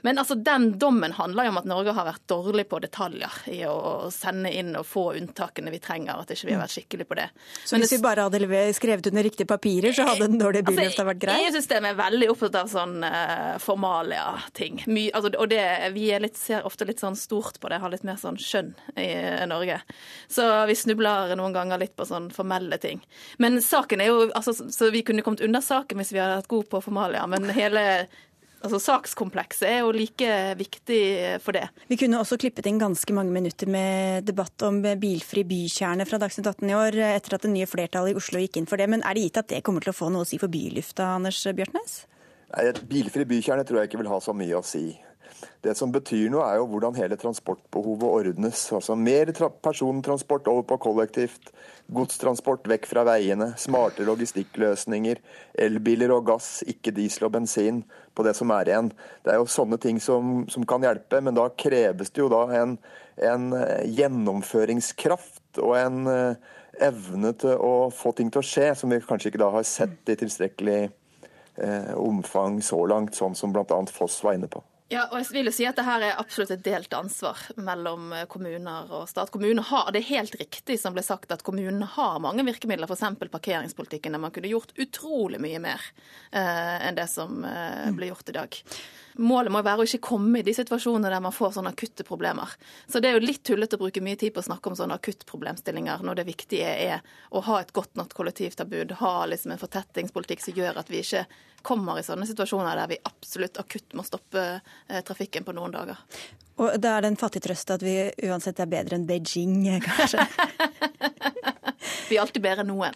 Men 0.05 0.21
altså, 0.21 0.35
den 0.35 0.71
dommen 0.79 1.15
handler 1.17 1.47
jo 1.47 1.55
om 1.55 1.61
at 1.61 1.69
Norge 1.69 1.95
har 1.95 2.07
vært 2.07 2.27
dårlig 2.31 2.67
på 2.71 2.79
detaljer 2.83 3.41
i 3.51 3.61
å 3.67 4.09
sende 4.13 4.51
inn 4.53 4.73
og 4.79 4.87
få 4.87 5.11
unntakene 5.17 5.73
vi 5.73 5.80
trenger, 5.83 6.21
at 6.21 6.31
ikke 6.33 6.47
vi 6.47 6.55
har 6.55 6.61
vært 6.63 6.75
skikkelig 6.75 7.07
på 7.09 7.17
det. 7.19 7.27
Så 7.65 7.79
hvis 7.81 7.93
vi 7.95 7.99
bare 8.03 8.27
hadde 8.27 8.61
skrevet 8.77 9.09
under 9.11 9.25
riktige 9.27 9.49
papirer, 9.49 9.95
så 9.95 10.05
hadde 10.07 10.29
den 10.31 10.41
dårlige 10.41 10.67
bylufta 10.69 10.87
altså, 10.89 11.07
vært 11.09 11.21
grei? 11.23 11.37
EU-systemet 11.45 11.91
er 11.91 11.99
veldig 11.99 12.29
opptatt 12.33 12.57
av 12.61 12.71
sånn 12.71 12.95
uh, 13.05 13.57
formalia-ting. 13.63 14.81
Altså, 15.11 15.33
og 15.35 15.51
det, 15.51 15.61
vi 15.95 16.07
litt, 16.23 16.39
ser 16.39 16.67
ofte 16.67 16.87
litt 16.89 17.03
sånn 17.03 17.19
stort 17.19 17.59
på 17.61 17.71
det, 17.71 17.81
har 17.83 17.93
litt 17.93 18.07
mer 18.07 18.19
sånn 18.21 18.39
skjønn 18.41 18.73
i, 18.95 19.09
i 19.11 19.49
Norge. 19.49 19.81
Så 20.31 20.47
vi 20.69 20.77
snubler 20.77 21.35
noen 21.39 21.55
ganger 21.55 21.81
litt 21.81 21.95
på 21.97 22.07
sånn 22.07 22.31
formelle 22.33 22.79
ting. 22.81 23.03
Men 23.41 23.61
saken 23.63 24.01
er 24.03 24.11
jo 24.11 24.25
altså, 24.29 24.53
Så 24.53 24.91
vi 24.93 25.03
kunne 25.05 25.23
kommet 25.25 25.43
unna 25.45 25.61
saken 25.63 26.01
hvis 26.01 26.13
vi 26.13 26.21
hadde 26.21 26.41
vært 26.41 26.51
gode 26.51 26.69
på 26.71 26.83
formalia, 26.85 27.25
men 27.29 27.49
hele 27.55 27.83
Altså, 28.61 28.77
Sakskomplekset 28.77 29.65
er 29.65 29.79
jo 29.81 29.93
like 29.95 30.33
viktig 30.59 31.01
for 31.41 31.57
det. 31.57 31.63
Vi 31.89 31.97
kunne 31.97 32.19
også 32.21 32.37
klippet 32.41 32.67
inn 32.69 32.81
ganske 32.81 33.15
mange 33.17 33.33
minutter 33.33 33.69
med 33.71 34.27
debatt 34.27 34.61
om 34.67 34.77
bilfri 35.01 35.41
bykjerne 35.49 36.05
fra 36.05 36.19
Dagsnytt 36.21 36.51
18 36.51 36.69
i 36.69 36.77
år, 36.77 36.99
etter 37.17 37.37
at 37.37 37.47
det 37.47 37.53
nye 37.55 37.69
flertallet 37.69 38.13
i 38.13 38.21
Oslo 38.21 38.41
gikk 38.43 38.61
inn 38.61 38.69
for 38.69 38.77
det. 38.77 38.89
Men 38.93 39.01
er 39.01 39.17
det 39.17 39.25
gitt 39.25 39.41
at 39.41 39.49
det 39.49 39.63
kommer 39.65 39.81
til 39.81 39.95
å 39.95 39.97
få 39.97 40.11
noe 40.13 40.27
å 40.27 40.29
si 40.29 40.37
for 40.41 40.53
bylufta, 40.53 41.09
Anders 41.17 41.41
Bjørtnes? 41.41 42.03
Nei, 42.51 42.67
Et 42.69 42.83
bilfri 42.85 43.25
bykjerne 43.25 43.65
tror 43.65 43.81
jeg 43.81 43.89
ikke 43.89 44.03
vil 44.03 44.13
ha 44.13 44.21
så 44.21 44.35
mye 44.37 44.59
å 44.59 44.65
si. 44.65 44.91
Det 45.61 45.73
som 45.77 45.91
betyr 45.93 46.29
noe, 46.33 46.45
er 46.45 46.59
jo 46.59 46.67
hvordan 46.69 46.97
hele 46.97 47.17
transportbehovet 47.17 48.29
ordnes. 48.29 48.63
Altså 48.75 48.97
Mer 48.97 49.31
persontransport 49.63 50.49
over 50.51 50.65
på 50.69 50.77
kollektivt, 50.85 51.49
godstransport 51.91 52.67
vekk 52.71 52.87
fra 52.87 53.03
veiene, 53.07 53.51
smarte 53.59 54.05
logistikkløsninger, 54.07 55.19
elbiler 55.65 56.13
og 56.15 56.25
gass, 56.29 56.61
ikke 56.69 56.93
diesel 56.95 57.27
og 57.27 57.35
bensin 57.35 57.83
på 58.15 58.25
det 58.27 58.33
som 58.37 58.53
er 58.55 58.71
igjen. 58.71 58.91
Det 59.25 59.33
er 59.33 59.41
jo 59.41 59.49
sånne 59.51 59.79
ting 59.81 59.99
som, 60.03 60.45
som 60.51 60.65
kan 60.67 60.85
hjelpe, 60.85 61.19
men 61.23 61.37
da 61.37 61.49
kreves 61.51 62.13
det 62.13 62.23
jo 62.23 62.31
da 62.31 62.45
en, 62.61 62.77
en 63.19 63.51
eh, 63.59 63.83
gjennomføringskraft 63.99 65.61
og 65.61 65.75
en 65.75 66.07
uh, 66.07 66.57
evne 66.79 67.33
til 67.39 67.59
å 67.59 67.89
få 67.93 68.13
ting 68.15 68.31
til 68.31 68.39
å 68.39 68.47
skje, 68.47 68.71
som 68.79 68.91
vi 68.91 69.01
kanskje 69.03 69.31
ikke 69.31 69.43
da 69.43 69.51
har 69.57 69.67
sett 69.67 70.11
i 70.11 70.17
tilstrekkelig 70.19 70.79
eh, 70.87 71.93
omfang 71.99 72.61
så 72.63 72.79
langt, 72.87 73.17
sånn 73.17 73.35
som 73.35 73.51
bl.a. 73.51 73.83
Foss 73.91 74.21
var 74.23 74.39
inne 74.39 74.51
på. 74.51 74.63
Ja, 74.91 75.05
og 75.07 75.21
jeg 75.21 75.29
vil 75.31 75.47
jo 75.47 75.53
si 75.55 75.63
at 75.63 75.77
det 75.79 75.85
her 75.87 76.03
er 76.03 76.17
absolutt 76.19 76.51
et 76.51 76.63
delt 76.65 76.91
ansvar 76.91 77.39
mellom 77.55 78.09
eh, 78.11 78.25
kommuner 78.27 78.89
og 78.91 79.05
stat. 79.07 79.29
Kommunene 79.31 79.63
har, 79.63 79.87
Det 79.95 80.01
er 80.01 80.09
helt 80.09 80.35
riktig 80.35 80.75
som 80.81 80.91
ble 80.91 81.03
sagt 81.05 81.31
at 81.31 81.45
kommunene 81.47 81.87
har 81.93 82.19
mange 82.19 82.43
virkemidler, 82.43 82.91
f.eks. 82.91 83.15
parkeringspolitikken, 83.31 84.11
der 84.11 84.19
man 84.19 84.33
kunne 84.35 84.51
gjort 84.51 84.75
utrolig 84.75 85.39
mye 85.39 85.61
mer 85.63 85.85
eh, 86.35 86.89
enn 86.89 86.97
det 86.99 87.07
som 87.07 87.39
eh, 87.47 87.87
blir 87.95 88.11
gjort 88.11 88.33
i 88.33 88.35
dag. 88.35 88.57
Målet 89.23 89.51
må 89.51 89.61
være 89.63 89.83
å 89.83 89.87
ikke 89.87 90.09
komme 90.09 90.41
i 90.41 90.43
de 90.43 90.53
situasjonene 90.55 91.11
der 91.11 91.23
man 91.23 91.35
får 91.35 91.55
sånne 91.55 91.71
akutte 91.71 92.03
problemer. 92.07 92.51
Så 92.87 92.99
det 92.99 93.11
er 93.11 93.15
jo 93.15 93.23
litt 93.23 93.45
tullete 93.47 93.79
å 93.79 93.83
bruke 93.85 94.03
mye 94.03 94.19
tid 94.19 94.35
på 94.35 94.43
å 94.43 94.47
snakke 94.49 94.71
om 94.71 94.75
sånne 94.75 94.97
akuttproblemstillinger 94.99 96.03
når 96.03 96.19
det 96.19 96.27
viktige 96.27 96.67
er 96.67 97.15
å 97.31 97.43
ha 97.47 97.61
et 97.61 97.71
godt 97.75 97.95
nok 97.99 98.11
kollektivtilbud, 98.17 98.97
ha 98.99 99.13
liksom 99.31 99.55
en 99.55 99.63
fortettingspolitikk 99.63 100.43
som 100.43 100.59
gjør 100.59 100.83
at 100.83 100.91
vi 100.91 100.99
ikke 101.03 101.25
kommer 101.61 101.99
i 101.99 102.05
sånne 102.05 102.25
situasjoner 102.25 102.77
der 102.79 102.89
vi 102.89 103.01
absolutt 103.05 103.59
akutt 103.61 103.93
må 103.97 104.05
stoppe 104.07 104.45
trafikken 105.07 105.45
på 105.47 105.55
noen 105.55 105.73
dager. 105.75 105.99
Og 106.61 106.77
da 106.81 106.97
er 106.97 107.05
det 107.05 107.13
en 107.13 107.19
fattig 107.19 107.41
trøst 107.45 107.71
at 107.73 107.83
vi 107.83 107.95
uansett 108.27 108.59
er 108.61 108.69
bedre 108.69 108.97
enn 108.97 109.07
Beijing, 109.09 109.63
kanskje? 109.81 110.25
vi 112.09 112.17
er 112.17 112.21
alltid 112.21 112.43
bedre 112.43 112.65
enn 112.65 112.69
noen. 112.69 112.93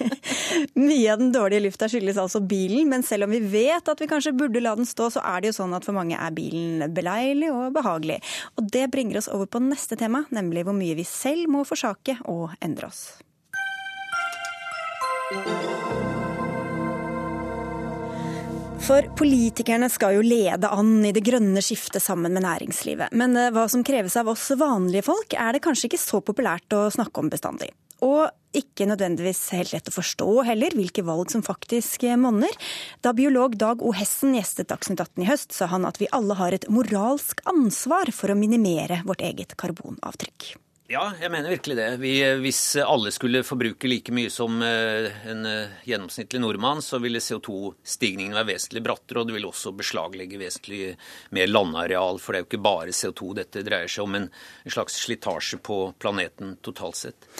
Mye 0.88 1.14
av 1.14 1.22
den 1.22 1.32
dårlige 1.34 1.64
lufta 1.64 1.88
skyldes 1.88 2.20
altså 2.20 2.42
bilen, 2.44 2.90
men 2.90 3.06
selv 3.06 3.28
om 3.28 3.32
vi 3.32 3.40
vet 3.40 3.88
at 3.88 4.02
vi 4.02 4.10
kanskje 4.10 4.34
burde 4.36 4.62
la 4.64 4.74
den 4.76 4.88
stå, 4.88 5.08
så 5.14 5.24
er 5.24 5.40
det 5.40 5.52
jo 5.52 5.58
sånn 5.62 5.76
at 5.76 5.86
for 5.86 5.96
mange 5.96 6.18
er 6.18 6.36
bilen 6.36 6.84
beleilig 6.94 7.52
og 7.54 7.72
behagelig. 7.78 8.20
Og 8.58 8.68
det 8.74 8.90
bringer 8.92 9.22
oss 9.22 9.30
over 9.32 9.48
på 9.48 9.62
neste 9.64 9.96
tema, 10.00 10.26
nemlig 10.34 10.66
hvor 10.68 10.76
mye 10.76 10.98
vi 10.98 11.08
selv 11.08 11.48
må 11.54 11.64
forsake 11.68 12.18
og 12.28 12.52
endre 12.64 12.92
oss. 12.92 13.06
For 18.84 19.06
politikerne 19.16 19.88
skal 19.88 20.18
jo 20.18 20.24
lede 20.24 20.68
an 20.68 20.98
i 21.08 21.12
det 21.16 21.22
grønne 21.24 21.62
skiftet 21.64 22.04
sammen 22.04 22.34
med 22.36 22.44
næringslivet. 22.44 23.14
Men 23.16 23.32
eh, 23.40 23.48
hva 23.54 23.64
som 23.72 23.80
kreves 23.86 24.12
av 24.20 24.28
oss 24.28 24.50
vanlige 24.60 25.06
folk, 25.06 25.32
er 25.32 25.56
det 25.56 25.62
kanskje 25.64 25.88
ikke 25.88 26.00
så 26.02 26.20
populært 26.20 26.76
å 26.76 26.82
snakke 26.92 27.22
om 27.22 27.30
bestandig. 27.32 27.70
Og 28.04 28.28
ikke 28.52 28.84
nødvendigvis 28.90 29.40
helt 29.56 29.72
lett 29.72 29.88
å 29.88 29.94
forstå 29.94 30.28
heller 30.50 30.76
hvilke 30.76 31.04
valg 31.06 31.32
som 31.32 31.40
faktisk 31.46 32.04
monner. 32.20 32.52
Da 33.00 33.14
biolog 33.16 33.56
Dag 33.56 33.80
O. 33.80 33.94
Hessen 33.96 34.36
gjestet 34.36 34.68
Dagsnytt 34.68 35.00
18 35.00 35.24
i 35.24 35.30
høst, 35.30 35.56
sa 35.56 35.70
han 35.72 35.88
at 35.88 36.02
vi 36.02 36.10
alle 36.12 36.36
har 36.36 36.52
et 36.52 36.68
moralsk 36.68 37.40
ansvar 37.48 38.12
for 38.12 38.34
å 38.34 38.38
minimere 38.38 39.00
vårt 39.08 39.24
eget 39.24 39.56
karbonavtrykk. 39.64 40.52
Ja, 40.84 41.06
jeg 41.16 41.30
mener 41.32 41.48
virkelig 41.48 41.78
det. 41.78 41.86
Vi, 42.02 42.10
hvis 42.44 42.58
alle 42.84 43.08
skulle 43.14 43.40
forbruke 43.46 43.88
like 43.88 44.12
mye 44.12 44.28
som 44.28 44.58
eh, 44.60 45.06
en 45.32 45.46
eh, 45.48 45.78
gjennomsnittlig 45.88 46.42
nordmann, 46.44 46.82
så 46.84 47.00
ville 47.00 47.22
CO2-stigningen 47.24 48.36
være 48.36 48.50
vesentlig 48.50 48.82
brattere, 48.84 49.22
og 49.22 49.30
det 49.30 49.38
ville 49.38 49.48
også 49.48 49.72
beslaglegge 49.78 50.42
vesentlig 50.42 50.92
mer 51.32 51.48
landareal. 51.48 52.20
For 52.20 52.36
det 52.36 52.42
er 52.42 52.44
jo 52.44 52.50
ikke 52.50 52.66
bare 52.68 52.92
CO2 52.92 53.32
dette 53.40 53.64
dreier 53.64 53.88
seg 53.88 54.04
om, 54.04 54.18
en 54.20 54.28
slags 54.68 55.00
slitasje 55.06 55.62
på 55.64 55.78
planeten 56.04 56.58
totalt 56.60 57.00
sett. 57.00 57.32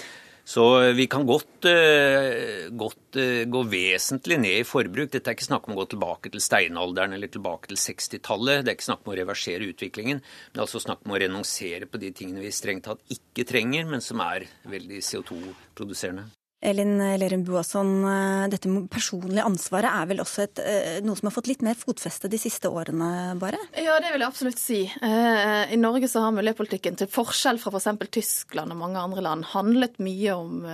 Så 0.44 0.64
eh, 0.82 0.92
vi 0.92 1.06
kan 1.08 1.24
godt, 1.26 1.64
uh, 1.64 2.68
godt 2.76 3.16
uh, 3.16 3.44
gå 3.48 3.62
vesentlig 3.72 4.36
ned 4.42 4.58
i 4.60 4.66
forbruk. 4.68 5.08
Dette 5.14 5.32
er 5.32 5.38
ikke 5.38 5.46
snakk 5.46 5.68
om 5.68 5.72
å 5.72 5.78
gå 5.80 5.86
tilbake 5.94 6.32
til 6.34 6.44
steinalderen 6.44 7.16
eller 7.16 7.32
tilbake 7.32 7.72
til 7.72 7.80
60-tallet. 7.80 8.60
Det 8.60 8.74
er 8.74 8.76
ikke 8.76 8.90
snakk 8.90 9.06
om 9.06 9.14
å 9.14 9.18
reversere 9.22 9.72
utviklingen, 9.72 10.20
det 10.52 10.60
er 10.60 10.66
altså 10.66 10.84
snakk 10.84 11.04
om 11.06 11.16
å 11.16 11.20
renonsere 11.24 11.88
på 11.88 12.00
de 12.02 12.12
tingene 12.16 12.44
vi 12.44 12.52
strengt 12.52 12.84
tatt 12.90 13.16
ikke 13.16 13.48
trenger, 13.48 13.88
men 13.88 14.04
som 14.04 14.20
er 14.24 14.44
veldig 14.68 15.00
CO2-produserende. 15.08 16.28
Elin 16.64 16.96
Lerum 17.18 17.44
Boasson, 17.44 17.90
eh, 18.08 18.48
dette 18.48 18.70
personlige 18.88 19.44
ansvaret 19.44 19.90
er 19.90 20.06
vel 20.08 20.22
også 20.22 20.44
et, 20.46 20.60
eh, 20.64 21.00
noe 21.04 21.16
som 21.18 21.28
har 21.28 21.34
fått 21.34 21.50
litt 21.50 21.62
mer 21.62 21.76
fotfeste 21.76 22.30
de 22.32 22.38
siste 22.40 22.70
årene, 22.72 23.38
bare? 23.38 23.58
Ja, 23.76 23.98
det 24.00 24.12
vil 24.12 24.24
jeg 24.24 24.30
absolutt 24.30 24.58
si. 24.58 24.80
Eh, 25.02 25.72
I 25.74 25.76
Norge 25.76 26.08
så 26.08 26.22
har 26.24 26.32
miljøpolitikken, 26.32 26.96
til 26.96 27.06
forskjell 27.06 27.60
fra 27.60 27.70
f.eks. 27.70 27.84
For 27.84 28.12
Tyskland 28.14 28.72
og 28.72 28.78
mange 28.80 28.96
andre 28.96 29.20
land, 29.20 29.44
handlet 29.52 29.98
mye 29.98 30.32
om 30.32 30.64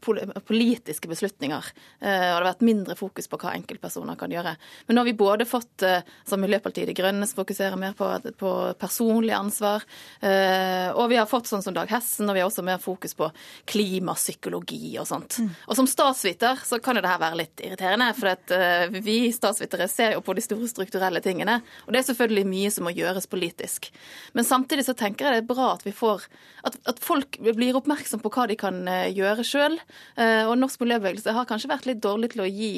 politiske 0.00 1.08
beslutninger. 1.08 1.64
Og 2.00 2.02
det 2.02 2.34
har 2.34 2.44
vært 2.44 2.64
mindre 2.66 2.96
fokus 2.96 3.28
på 3.28 3.38
hva 3.38 3.54
enkeltpersoner 3.54 4.18
kan 4.18 4.30
gjøre. 4.30 4.56
Men 4.86 4.96
nå 4.96 5.00
har 5.00 5.08
vi 5.08 5.16
både 5.16 5.46
fått 5.46 5.84
som 6.26 6.40
Miljøpartiet 6.40 6.86
De 6.86 6.94
Grønne 6.94 7.26
som 7.28 7.44
fokuserer 7.44 7.78
mer 7.78 7.94
på, 7.94 8.08
på 8.36 8.52
personlig 8.78 9.34
ansvar, 9.36 9.84
og 10.22 11.04
vi 11.10 11.18
har 11.20 11.28
fått 11.30 11.50
sånn 11.50 11.62
som 11.62 11.74
Dag 11.74 11.88
Hessen, 11.90 12.28
og 12.28 12.34
vi 12.34 12.42
har 12.42 12.50
også 12.50 12.64
mer 12.66 12.78
fokus 12.82 13.14
på 13.14 13.30
klimapsykologi 13.70 14.98
og 14.98 15.06
sånn 15.06 15.19
sant. 15.20 15.38
Mm. 15.38 15.50
Og 15.66 15.76
som 15.76 15.88
statsviter 15.88 16.60
så 16.64 16.78
kan 16.82 16.96
jo 16.96 17.02
det 17.04 17.10
her 17.10 17.20
være 17.20 17.40
litt 17.42 17.62
irriterende, 17.64 18.10
for 18.16 18.32
at, 18.32 18.52
uh, 18.52 19.00
vi 19.00 19.32
statsvitere 19.32 19.88
ser 19.88 20.16
jo 20.16 20.22
på 20.24 20.34
de 20.36 20.44
store 20.44 20.68
strukturelle 20.70 21.20
tingene. 21.20 21.60
Og 21.86 21.92
det 21.92 22.00
er 22.00 22.08
selvfølgelig 22.10 22.46
mye 22.48 22.70
som 22.70 22.86
må 22.88 22.94
gjøres 22.94 23.28
politisk. 23.30 23.90
Men 24.34 24.44
samtidig 24.44 24.86
så 24.86 24.96
tenker 24.96 25.26
jeg 25.26 25.40
det 25.40 25.44
er 25.44 25.52
bra 25.52 25.74
at 25.74 25.84
vi 25.86 25.94
får 25.94 26.26
at, 26.64 26.76
at 26.90 26.98
folk 27.02 27.38
blir 27.40 27.76
oppmerksom 27.78 28.22
på 28.22 28.32
hva 28.32 28.48
de 28.50 28.58
kan 28.60 28.82
uh, 28.88 29.08
gjøre 29.10 29.46
sjøl. 29.46 29.78
Uh, 30.16 30.24
eh, 30.30 30.44
og 30.48 30.58
norsk 30.60 30.80
miljøbevegelse 30.82 31.34
har 31.34 31.48
kanskje 31.48 31.70
vært 31.70 31.88
litt 31.88 32.02
dårlig 32.04 32.34
til 32.34 32.44
å 32.44 32.50
gi 32.50 32.74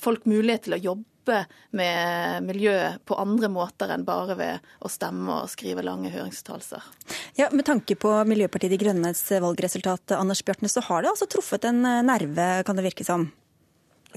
folk 0.00 0.22
mulighet 0.24 0.62
til 0.64 0.72
å 0.72 0.78
jobbe 0.80 1.19
jobbe 1.30 1.46
med 1.70 2.44
miljøet 2.44 3.00
på 3.06 3.16
andre 3.18 3.48
måter 3.52 3.90
enn 3.94 4.04
bare 4.04 4.36
ved 4.38 4.70
å 4.82 4.90
stemme 4.90 5.42
og 5.42 5.50
skrive 5.50 5.84
lange 5.86 6.10
høringsuttalelser. 6.10 6.82
Ja, 7.38 7.50
med 7.52 7.66
tanke 7.66 7.96
på 7.96 8.12
Miljøpartiet 8.26 8.72
De 8.72 8.80
Grønnes 8.80 9.22
valgresultat, 9.30 10.16
Anders 10.18 10.42
Bjartnes, 10.44 10.74
så 10.74 10.82
har 10.88 11.02
det 11.02 11.12
altså 11.12 11.28
truffet 11.30 11.64
en 11.68 11.82
nerve, 11.82 12.48
kan 12.66 12.76
det 12.78 12.86
virke 12.86 13.06
som? 13.06 13.30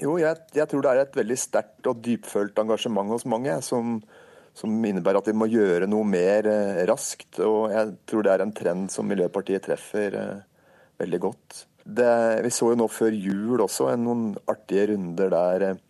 Jo, 0.02 0.18
jeg, 0.18 0.40
jeg 0.56 0.70
tror 0.70 0.82
det 0.82 0.92
er 0.92 1.04
et 1.04 1.18
veldig 1.18 1.38
sterkt 1.38 1.90
og 1.90 2.02
dypfølt 2.02 2.58
engasjement 2.64 3.12
hos 3.14 3.28
mange 3.30 3.60
som, 3.62 4.00
som 4.58 4.74
innebærer 4.74 5.22
at 5.22 5.30
vi 5.30 5.38
må 5.38 5.46
gjøre 5.52 5.90
noe 5.90 6.08
mer 6.08 6.50
eh, 6.50 6.82
raskt. 6.90 7.38
Og 7.46 7.70
jeg 7.74 7.94
tror 8.10 8.26
det 8.26 8.34
er 8.34 8.46
en 8.46 8.56
trend 8.58 8.90
som 8.94 9.06
Miljøpartiet 9.06 9.68
treffer 9.68 10.18
eh, 10.18 10.42
veldig 11.04 11.22
godt. 11.22 11.64
Det, 11.84 12.10
vi 12.42 12.50
så 12.56 12.72
jo 12.72 12.80
nå 12.80 12.88
før 12.90 13.14
jul 13.14 13.62
også 13.62 13.92
en, 13.92 14.06
noen 14.08 14.28
artige 14.50 14.90
runder 14.96 15.30
der 15.36 15.68
eh, 15.70 15.82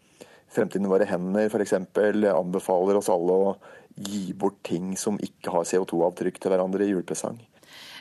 Fremtiden 0.53 0.89
våre 0.91 1.07
hender 1.09 1.49
f.eks. 1.49 1.73
anbefaler 1.73 2.99
oss 2.99 3.09
alle 3.09 3.33
å 3.33 3.55
gi 3.95 4.33
bort 4.37 4.61
ting 4.65 4.93
som 4.97 5.17
ikke 5.21 5.53
har 5.53 5.65
CO2-avtrykk 5.69 6.37
til 6.41 6.53
hverandre 6.53 6.85
i 6.85 6.91
julepresang. 6.93 7.39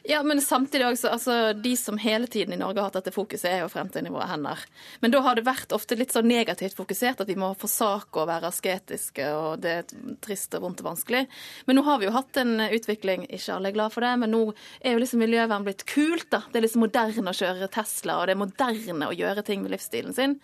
Ja, 0.04 0.23
men 0.23 0.40
samtidig 0.40 0.87
også, 0.87 1.09
altså, 1.09 1.52
De 1.52 1.76
som 1.76 1.99
hele 1.99 2.26
tiden 2.26 2.54
i 2.54 2.59
Norge 2.59 2.80
har 2.80 2.88
hatt 2.90 2.99
dette 2.99 3.14
fokuset, 3.14 3.47
er 3.50 3.61
jo 3.62 3.68
fremtiden 3.71 4.09
i 4.09 4.12
våre 4.12 4.26
hender. 4.26 4.59
Men 5.00 5.12
da 5.14 5.21
har 5.23 5.38
det 5.38 5.44
vært 5.47 5.75
ofte 5.75 5.94
litt 5.99 6.14
sånn 6.14 6.26
negativt 6.26 6.75
fokusert, 6.78 7.23
at 7.23 7.30
vi 7.30 7.37
må 7.38 7.52
forsake 7.59 8.18
å 8.18 8.26
være 8.26 8.50
asketiske, 8.50 9.28
og 9.37 9.62
det 9.62 9.75
er 9.78 10.16
trist 10.25 10.54
og 10.59 10.64
vondt 10.66 10.82
og 10.82 10.88
vanskelig. 10.90 11.23
Men 11.68 11.78
nå 11.78 11.85
har 11.87 12.00
vi 12.00 12.09
jo 12.09 12.14
hatt 12.16 12.40
en 12.42 12.64
utvikling, 12.66 13.28
ikke 13.30 13.54
alle 13.54 13.71
er 13.71 13.76
glad 13.76 13.94
for 13.94 14.02
det, 14.02 14.12
men 14.25 14.35
nå 14.35 14.42
er 14.80 14.97
jo 14.97 15.02
liksom 15.04 15.23
miljøvern 15.23 15.66
blitt 15.68 15.87
kult. 15.87 16.28
da. 16.35 16.42
Det 16.50 16.59
er 16.59 16.66
liksom 16.66 16.82
moderne 16.82 17.30
å 17.30 17.38
kjøre 17.38 17.71
Tesla, 17.71 18.18
og 18.18 18.26
det 18.26 18.35
er 18.35 18.42
moderne 18.42 19.11
å 19.11 19.16
gjøre 19.16 19.47
ting 19.47 19.62
med 19.62 19.76
livsstilen 19.76 20.16
sin. 20.16 20.38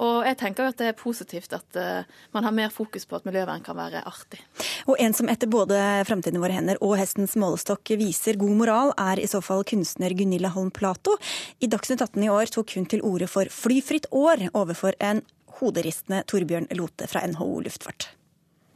Og 0.00 0.24
jeg 0.24 0.40
tenker 0.40 0.64
jo 0.64 0.72
at 0.72 0.80
det 0.80 0.90
er 0.92 0.98
positivt 0.98 1.52
at 1.56 1.76
uh, 1.76 2.08
man 2.32 2.48
har 2.48 2.56
mer 2.56 2.72
fokus 2.72 3.04
på 3.08 3.20
at 3.20 3.28
miljøvern 3.28 3.64
kan 3.64 3.76
være 3.76 4.04
artig. 4.08 4.40
Og 4.88 4.96
en 4.96 5.14
som 5.16 5.28
etter 5.28 5.50
både 5.52 5.78
Fremtiden 6.08 6.40
i 6.40 6.42
våre 6.42 6.56
hender 6.56 6.80
og 6.84 6.96
Hestens 6.98 7.36
målestokk 7.38 7.92
viser 8.00 8.40
god 8.40 8.56
moral, 8.56 8.94
er 9.02 9.22
i 9.22 9.28
så 9.30 9.42
fall 9.44 9.64
kunstner 9.68 10.14
Gunilla 10.16 10.52
Holm 10.54 10.70
Plato. 10.74 11.16
I 11.60 11.70
Dagsnytt 11.70 12.02
18 12.04 12.26
i 12.26 12.32
år 12.32 12.52
tok 12.54 12.76
hun 12.76 12.88
til 12.90 13.04
orde 13.06 13.28
for 13.30 13.50
flyfritt 13.52 14.08
år 14.10 14.48
overfor 14.52 14.98
en 15.02 15.22
hoderistende 15.60 16.22
Torbjørn 16.30 16.70
Lote 16.78 17.08
fra 17.10 17.24
NHO 17.28 17.62
Luftfart. 17.66 18.10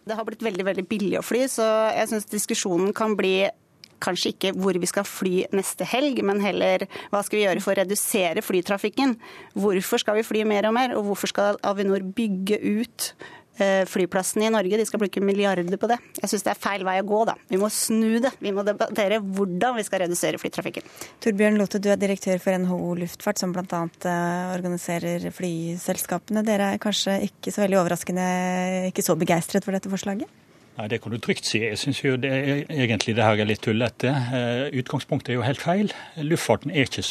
Det 0.07 0.15
har 0.15 0.27
blitt 0.27 0.45
veldig 0.47 0.67
veldig 0.69 0.85
billig 0.87 1.17
å 1.19 1.25
fly, 1.27 1.47
så 1.51 1.65
jeg 1.97 2.13
syns 2.13 2.29
diskusjonen 2.31 2.93
kan 2.95 3.17
bli 3.19 3.49
kanskje 4.03 4.33
ikke 4.35 4.53
hvor 4.61 4.77
vi 4.79 4.89
skal 4.89 5.07
fly 5.09 5.35
neste 5.57 5.87
helg, 5.89 6.21
men 6.27 6.43
heller 6.45 6.87
hva 7.13 7.23
skal 7.25 7.41
vi 7.41 7.45
gjøre 7.47 7.63
for 7.65 7.75
å 7.75 7.81
redusere 7.81 8.45
flytrafikken. 8.45 9.17
Hvorfor 9.57 10.03
skal 10.03 10.21
vi 10.21 10.27
fly 10.27 10.45
mer 10.49 10.69
og 10.69 10.77
mer, 10.77 10.95
og 10.99 11.09
hvorfor 11.09 11.33
skal 11.33 11.61
Avinor 11.67 12.05
bygge 12.17 12.61
ut 12.61 13.11
flyplassene 13.89 14.49
i 14.49 14.53
Norge. 14.53 14.79
De 14.79 14.87
skal 14.89 15.01
bruke 15.03 15.23
milliarder 15.25 15.81
på 15.81 15.91
det. 15.91 15.99
Jeg 16.21 16.33
syns 16.33 16.47
det 16.47 16.53
er 16.53 16.61
feil 16.61 16.85
vei 16.87 16.99
å 17.01 17.07
gå, 17.09 17.23
da. 17.29 17.37
Vi 17.51 17.61
må 17.61 17.71
snu 17.73 18.19
det. 18.23 18.33
Vi 18.43 18.53
må 18.55 18.65
debattere 18.67 19.21
hvordan 19.23 19.77
vi 19.79 19.87
skal 19.87 20.05
redusere 20.05 20.41
flytrafikken. 20.41 20.87
Torbjørn 21.25 21.61
Lothe, 21.61 21.81
du 21.83 21.91
er 21.93 22.01
direktør 22.01 22.41
for 22.43 22.57
NHO 22.63 22.95
Luftfart, 23.03 23.41
som 23.41 23.55
bl.a. 23.57 23.83
Eh, 24.07 24.55
organiserer 24.57 25.29
flyselskapene. 25.35 26.45
Dere 26.47 26.75
er 26.75 26.83
kanskje 26.83 27.19
ikke 27.29 27.55
så 27.55 27.65
veldig 27.65 27.81
overraskende 27.83 28.27
ikke 28.91 29.05
så 29.05 29.17
begeistret 29.19 29.67
for 29.67 29.77
dette 29.77 29.93
forslaget? 29.93 30.31
Nei, 30.77 30.89
Det 30.89 31.01
kan 31.03 31.13
du 31.13 31.19
trygt 31.19 31.47
si. 31.49 31.63
Jeg 31.65 31.79
syns 31.81 32.03
jo 32.05 32.17
det 32.21 32.31
er, 32.31 32.65
egentlig 32.69 33.17
det 33.17 33.25
her 33.25 33.41
er 33.41 33.49
litt 33.49 33.63
tullete. 33.65 34.13
Uh, 34.13 34.67
utgangspunktet 34.77 35.33
er 35.33 35.39
jo 35.39 35.47
helt 35.47 35.63
feil. 35.63 35.93
Luftfarten 36.21 36.71
er 36.71 36.85
ikke, 36.85 37.05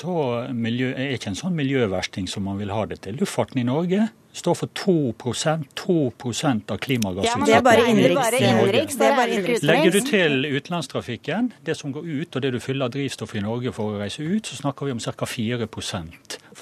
miljø, 0.53 0.91
er 0.93 1.15
ikke 1.17 1.31
en 1.33 1.39
sånn 1.39 1.57
miljøversting 1.57 2.29
som 2.29 2.45
man 2.45 2.61
vil 2.61 2.73
ha 2.75 2.85
det 2.85 3.01
til. 3.07 3.17
Luftfarten 3.17 3.63
i 3.63 3.65
Norge 3.65 4.09
står 4.35 4.57
for 4.59 4.69
2% 4.75 5.65
2% 5.79 6.71
av 6.73 6.79
klimagassutslippene. 6.83 7.47
Ja. 7.47 7.47
Det 7.47 7.55
er 7.55 7.63
bare 7.63 7.85
innenriks. 7.89 9.63
Legger 9.63 9.95
du 9.95 10.01
til 10.03 10.45
utenlandstrafikken, 10.51 11.53
det 11.65 11.77
som 11.79 11.95
går 11.95 12.03
ut 12.05 12.35
og 12.35 12.43
det 12.43 12.51
du 12.53 12.59
fyller 12.59 12.91
drivstoff 12.91 13.35
i 13.35 13.43
Norge 13.45 13.73
for 13.75 13.95
å 13.95 14.01
reise 14.03 14.25
ut, 14.25 14.45
så 14.45 14.59
snakker 14.59 14.89
vi 14.89 14.97
om 14.97 14.99
ca. 14.99 15.25
4 15.25 15.69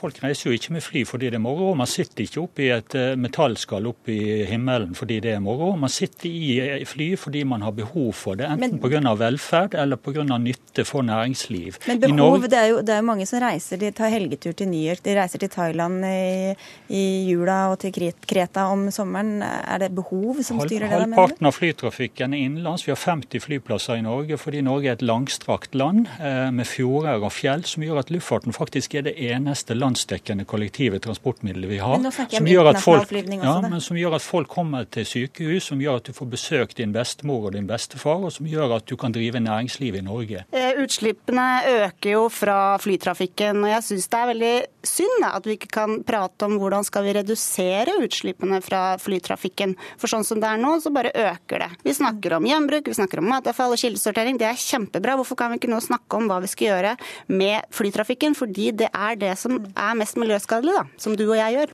folk 0.03 0.19
reiser 0.23 0.49
jo 0.49 0.57
ikke 0.57 0.75
med 0.75 0.83
fly 0.83 1.03
fordi 1.07 1.29
det 1.31 1.39
er 1.39 1.43
moro. 1.43 1.71
Man 1.79 1.89
sitter 1.89 2.25
ikke 2.25 2.41
oppe 2.43 2.65
i 2.65 2.69
et 2.75 2.95
eh, 2.99 3.13
metallskall 3.19 3.87
oppe 3.89 4.13
i 4.13 4.43
himmelen 4.49 4.93
fordi 4.97 5.19
det 5.23 5.35
er 5.37 5.43
moro. 5.43 5.73
Man 5.79 5.91
sitter 5.93 6.29
i 6.29 6.57
eh, 6.63 6.83
fly 6.87 7.13
fordi 7.19 7.43
man 7.47 7.63
har 7.65 7.75
behov 7.77 8.11
for 8.17 8.39
det, 8.39 8.49
enten 8.51 8.79
pga. 8.83 9.13
velferd 9.19 9.77
eller 9.79 9.99
pga. 10.01 10.25
nytte 10.37 10.85
for 10.87 11.05
næringsliv. 11.07 11.79
Men 11.87 12.01
behov, 12.03 12.47
det 12.49 12.59
er, 12.59 12.67
jo, 12.73 12.81
det 12.81 12.95
er 12.95 13.01
jo 13.01 13.07
mange 13.07 13.27
som 13.29 13.41
reiser, 13.43 13.79
de 13.79 13.91
tar 13.95 14.11
helgetur 14.13 14.55
til 14.57 14.69
New 14.71 14.81
York, 14.81 15.03
de 15.05 15.15
reiser 15.17 15.41
til 15.41 15.51
Thailand 15.53 16.03
i, 16.05 16.53
i 16.93 17.03
jula 17.29 17.59
og 17.71 17.79
til 17.83 17.93
Kreta 18.27 18.67
om 18.71 18.89
sommeren. 18.91 19.41
Er 19.43 19.83
det 19.85 19.91
behov 19.95 20.41
som 20.43 20.59
styrer 20.63 20.89
det? 20.89 20.99
Halvparten 21.13 21.49
av 21.49 21.55
flytrafikken 21.55 22.35
er 22.35 22.45
innenlands. 22.47 22.85
Vi 22.87 22.93
har 22.93 22.99
50 22.99 23.43
flyplasser 23.43 24.01
i 24.01 24.05
Norge 24.05 24.37
fordi 24.41 24.63
Norge 24.65 24.91
er 24.91 24.97
et 24.97 25.05
langstrakt 25.05 25.75
land 25.77 26.07
eh, 26.19 26.49
med 26.53 26.67
fjorder 26.67 27.23
og 27.23 27.33
fjell, 27.35 27.63
som 27.67 27.85
gjør 27.85 28.03
at 28.03 28.11
luftfarten 28.13 28.55
faktisk 28.55 28.97
er 28.99 29.07
det 29.07 29.15
eneste 29.21 29.77
landsdekkende 29.93 30.45
kollektive 30.45 30.99
transportmidler 30.99 31.67
vi 31.67 31.77
har. 31.77 32.01
Som 32.29 32.47
gjør, 32.47 32.71
også, 32.73 32.95
ja, 33.43 33.53
men 33.61 33.81
som 33.81 33.97
gjør 33.97 34.17
at 34.17 34.25
folk 34.25 34.49
kommer 34.49 34.87
til 34.89 35.05
sykehus, 35.05 35.69
som 35.69 35.81
gjør 35.81 36.01
at 36.01 36.09
du 36.09 36.13
får 36.13 36.29
besøkt 36.31 36.77
din 36.77 36.93
bestemor 36.93 37.47
og 37.47 37.53
din 37.53 37.67
bestefar, 37.69 38.23
og 38.25 38.33
som 38.33 38.47
gjør 38.49 38.77
at 38.79 38.87
du 38.89 38.95
kan 38.97 39.13
drive 39.13 39.39
næringsliv 39.43 39.99
i 39.99 40.03
Norge. 40.05 40.45
Eh, 40.51 40.81
utslippene 40.81 41.47
øker 41.85 42.15
jo 42.15 42.23
fra 42.33 42.77
flytrafikken, 42.81 43.61
og 43.63 43.69
jeg 43.69 43.85
syns 43.89 44.09
det 44.09 44.19
er 44.19 44.31
veldig 44.31 44.55
synd 44.83 45.27
at 45.27 45.47
vi 45.47 45.57
ikke 45.57 45.71
kan 45.77 45.99
prate 46.07 46.47
om 46.47 46.57
hvordan 46.59 46.85
skal 46.87 47.05
vi 47.05 47.15
redusere 47.19 47.97
utslippene 48.03 48.59
fra 48.65 48.81
flytrafikken. 49.01 49.77
For 50.01 50.11
sånn 50.11 50.25
som 50.27 50.41
det 50.41 50.49
er 50.49 50.61
nå, 50.61 50.75
så 50.81 50.91
bare 50.93 51.13
øker 51.13 51.63
det. 51.65 51.69
Vi 51.85 51.95
snakker 51.95 52.37
om 52.39 52.49
gjenbruk, 52.49 52.89
vi 52.89 52.97
snakker 52.97 53.21
om 53.21 53.29
matavfall 53.31 53.75
og 53.75 53.81
kildesortering. 53.81 54.39
Det 54.41 54.49
er 54.49 54.59
kjempebra. 54.59 55.17
Hvorfor 55.19 55.39
kan 55.39 55.53
vi 55.53 55.61
ikke 55.61 55.71
nå 55.71 55.79
snakke 55.83 56.19
om 56.19 56.27
hva 56.31 56.41
vi 56.43 56.51
skal 56.51 56.71
gjøre 56.71 56.95
med 57.31 57.69
flytrafikken? 57.75 58.37
Fordi 58.37 58.71
det 58.83 58.89
er 58.89 59.19
det 59.19 59.35
som 59.39 59.61
er 59.61 59.82
mest 59.99 60.19
miljøskadelig, 60.21 60.75
da, 60.79 60.83
som 61.01 61.17
du 61.19 61.25
og 61.27 61.37
jeg 61.39 61.57
gjør. 61.57 61.73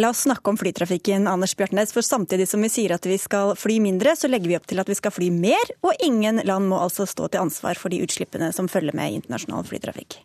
La 0.00 0.08
oss 0.08 0.22
snakke 0.24 0.48
om 0.48 0.56
flytrafikken, 0.56 1.26
Anders 1.28 1.52
Bjartnes. 1.56 1.92
For 1.92 2.04
samtidig 2.04 2.48
som 2.48 2.62
vi 2.64 2.70
sier 2.72 2.94
at 2.96 3.06
vi 3.06 3.18
skal 3.20 3.52
fly 3.60 3.76
mindre, 3.84 4.16
så 4.16 4.30
legger 4.30 4.48
vi 4.48 4.56
opp 4.56 4.68
til 4.70 4.80
at 4.80 4.88
vi 4.88 4.96
skal 4.96 5.12
fly 5.12 5.28
mer. 5.34 5.72
Og 5.84 5.92
ingen 6.00 6.40
land 6.48 6.70
må 6.70 6.80
altså 6.80 7.06
stå 7.08 7.28
til 7.28 7.44
ansvar 7.44 7.80
for 7.80 7.92
de 7.92 8.00
utslippene 8.04 8.48
som 8.56 8.70
følger 8.72 8.96
med 8.96 9.20
internasjonal 9.20 9.68
flytrafikk. 9.68 10.22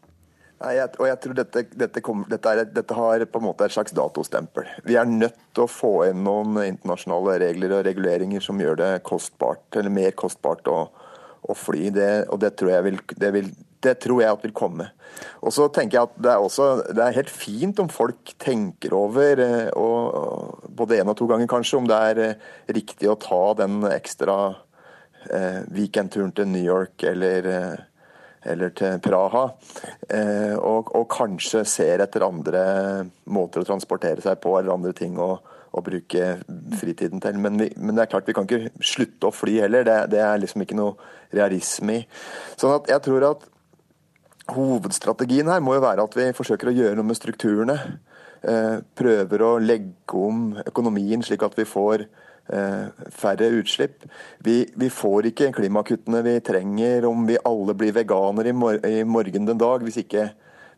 Nei, 0.57 0.71
jeg, 0.73 0.89
og 0.97 1.05
jeg 1.05 1.19
tror 1.21 1.35
dette, 1.37 1.61
dette, 1.77 2.01
kom, 2.01 2.23
dette, 2.31 2.49
er, 2.49 2.69
dette, 2.73 2.95
har 2.97 3.25
på 3.29 3.41
en 3.41 3.45
måte 3.45 3.67
et 3.67 3.75
slags 3.75 3.93
datostempel. 3.93 4.65
Vi 4.87 4.95
er 4.97 5.05
nødt 5.05 5.37
til 5.53 5.67
å 5.67 5.69
få 5.69 5.91
inn 6.07 6.23
noen 6.25 6.57
internasjonale 6.63 7.35
regler 7.43 7.75
og 7.77 7.83
reguleringer 7.85 8.41
som 8.41 8.63
gjør 8.63 8.79
det 8.79 8.89
kostbart, 9.05 9.67
eller 9.77 9.93
mer 9.93 10.15
kostbart 10.17 10.65
å, 10.71 10.87
å 11.47 11.55
fly. 11.57 11.89
Det, 11.95 12.11
og 12.31 12.41
det 12.43 12.53
tror, 12.59 12.73
jeg 12.75 12.85
vil, 12.89 13.01
det, 13.23 13.31
vil, 13.35 13.49
det 13.85 13.95
tror 14.03 14.21
jeg 14.23 14.37
at 14.37 14.45
vil 14.45 14.55
komme. 14.57 14.89
Og 15.41 15.53
så 15.55 15.67
tenker 15.73 15.97
jeg 15.97 16.09
at 16.09 16.21
det 16.21 16.31
er, 16.33 16.43
også, 16.43 16.69
det 16.93 17.03
er 17.03 17.17
helt 17.17 17.33
fint 17.33 17.81
om 17.81 17.89
folk 17.91 18.35
tenker 18.41 18.93
over, 18.97 19.41
eh, 19.43 19.67
og, 19.73 19.99
og 20.21 20.71
både 20.77 21.01
én 21.01 21.11
og 21.11 21.17
to 21.17 21.27
ganger 21.29 21.49
kanskje, 21.49 21.81
om 21.81 21.89
det 21.89 21.99
er 22.11 22.23
eh, 22.23 22.47
riktig 22.77 23.09
å 23.09 23.19
ta 23.21 23.41
den 23.57 23.81
ekstra 23.89 24.37
eh, 25.31 25.61
weekendturen 25.73 26.33
til 26.37 26.49
New 26.51 26.65
York 26.65 27.07
eller 27.07 27.53
eh, 27.53 27.85
eller 28.47 28.71
til 28.77 28.99
Praha, 29.03 29.43
eh, 30.13 30.55
og, 30.55 30.91
og, 30.95 31.05
kanskje 31.11 31.63
ser 31.67 32.03
etter 32.03 32.23
andre 32.23 32.61
måter 33.33 33.63
å 33.63 33.67
transportere 33.67 34.23
seg 34.23 34.39
på 34.43 34.53
eller 34.55 34.75
andre 34.77 34.93
ting 34.95 35.17
å, 35.19 35.33
å 35.71 35.83
bruke 35.83 36.37
fritiden 36.79 37.21
til. 37.23 37.39
Men, 37.43 37.59
vi, 37.61 37.69
men, 37.75 37.95
det 37.95 38.05
er 38.05 38.11
klart 38.11 38.29
vi 38.29 38.35
kan 38.37 38.47
ikke 38.47 38.71
slutte 38.83 39.29
å 39.29 39.35
fly 39.35 39.59
heller, 39.65 39.85
det, 39.87 39.97
det 40.15 40.23
er 40.23 40.41
liksom 40.41 40.63
ikke 40.63 40.77
noe 40.79 40.95
realisme 41.35 41.99
i. 41.99 42.03
Sånn 42.59 42.77
at 42.79 42.91
jeg 42.95 43.07
tror 43.09 43.31
at 43.33 43.47
Hovedstrategien 44.47 45.49
her 45.51 45.59
må 45.59 45.73
jo 45.75 45.83
være 45.83 46.05
at 46.07 46.13
vi 46.15 46.29
forsøker 46.31 46.69
å 46.69 46.75
gjøre 46.75 46.95
noe 46.95 47.09
med 47.09 47.17
strukturene. 47.19 47.75
Eh, 48.47 48.77
prøver 48.95 49.43
å 49.43 49.57
legge 49.59 50.15
om 50.15 50.53
økonomien 50.61 51.25
slik 51.25 51.43
at 51.43 51.57
vi 51.59 51.65
får 51.67 52.05
Eh, 52.47 52.87
færre 53.11 53.49
utslipp. 53.59 54.05
Vi, 54.39 54.61
vi, 54.75 54.87
får 54.89 55.25
ikke 55.27 55.49
klimakuttene 55.51 56.21
vi 56.23 56.37
trenger 56.39 57.03
om 57.09 57.25
vi 57.27 57.35
alle 57.43 57.73
blir 57.75 57.91
veganere 57.91 58.53
i, 58.53 58.55
mor 58.55 58.77
i 58.87 59.01
morgen 59.03 59.49
den 59.49 59.59
dag, 59.59 59.83
hvis, 59.83 59.97
ikke, 59.99 60.29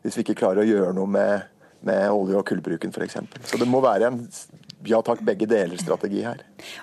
hvis, 0.02 0.16
vi 0.18 0.24
ikke 0.24 0.40
klarer 0.40 0.64
å 0.64 0.66
gjøre 0.66 0.96
noe 0.98 1.06
med, 1.06 1.44
med 1.86 2.08
olje- 2.10 2.40
og 2.40 2.42
kullbruken 2.48 2.90
f.eks. 2.90 3.20
Så 3.46 3.60
det 3.60 3.70
må 3.70 3.78
være 3.84 4.10
en 4.10 4.18
ja 4.88 5.00
takk, 5.04 5.20
begge 5.26 5.46
deler-strategi 5.50 6.22
her. 6.24 6.42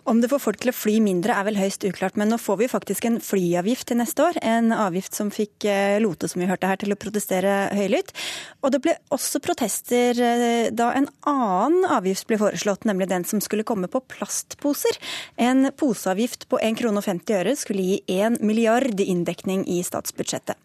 Om 0.09 0.21
det 0.21 0.29
får 0.31 0.41
folk 0.43 0.59
til 0.61 0.71
å 0.71 0.75
fly 0.75 0.97
mindre 1.03 1.35
er 1.37 1.47
vel 1.47 1.57
høyst 1.59 1.85
uklart, 1.87 2.17
men 2.19 2.29
nå 2.31 2.39
får 2.41 2.59
vi 2.61 2.69
faktisk 2.71 3.07
en 3.09 3.19
flyavgift 3.23 3.87
til 3.89 3.99
neste 4.01 4.25
år. 4.25 4.39
En 4.45 4.73
avgift 4.75 5.17
som 5.17 5.31
fikk 5.33 5.65
eh, 5.69 5.97
Lote, 6.03 6.29
som 6.29 6.43
vi 6.43 6.49
hørte 6.49 6.69
her, 6.69 6.79
til 6.81 6.93
å 6.93 6.99
protestere 6.99 7.55
høylytt. 7.77 8.13
Og 8.61 8.73
det 8.75 8.81
ble 8.85 8.97
også 9.13 9.41
protester 9.43 10.21
eh, 10.21 10.69
da 10.75 10.91
en 10.97 11.09
annen 11.29 11.89
avgift 11.97 12.27
ble 12.29 12.39
foreslått, 12.41 12.85
nemlig 12.89 13.09
den 13.11 13.25
som 13.27 13.41
skulle 13.43 13.65
komme 13.67 13.89
på 13.91 14.03
plastposer. 14.13 14.99
En 15.41 15.71
poseavgift 15.77 16.47
på 16.51 16.61
1 16.61 16.77
kr 16.77 16.91
og 16.91 17.03
50 17.03 17.41
øre 17.41 17.57
skulle 17.57 17.85
gi 17.85 18.21
1 18.21 18.41
milliard 18.45 19.01
i 19.01 19.09
inndekning 19.13 19.65
i 19.69 19.81
statsbudsjettet. 19.85 20.57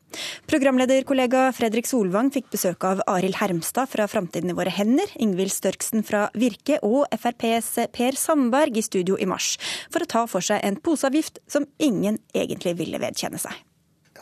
Programlederkollega 0.51 1.49
Fredrik 1.57 1.89
Solvang 1.89 2.31
fikk 2.35 2.51
besøk 2.53 2.87
av 2.89 3.03
Arild 3.11 3.39
Hermstad 3.41 3.91
fra 3.93 4.07
Framtiden 4.11 4.53
i 4.53 4.57
våre 4.59 4.73
hender, 4.75 5.11
Ingvild 5.23 5.55
Størksen 5.55 6.07
fra 6.07 6.27
Virke 6.39 6.79
og 6.87 7.05
FrPs 7.17 7.75
Per 7.95 8.19
Sandberg 8.19 8.79
i 8.79 8.87
studio 8.87 9.19
i 9.19 9.29
mars, 9.29 9.57
for 9.93 10.05
å 10.05 10.13
ta 10.15 10.25
for 10.31 10.45
seg 10.45 10.63
en 10.67 10.81
poseavgift 10.83 11.43
som 11.51 11.69
ingen 11.83 12.21
egentlig 12.35 12.77
ville 12.81 13.03
vedkjenne 13.03 13.41
seg. 13.43 13.61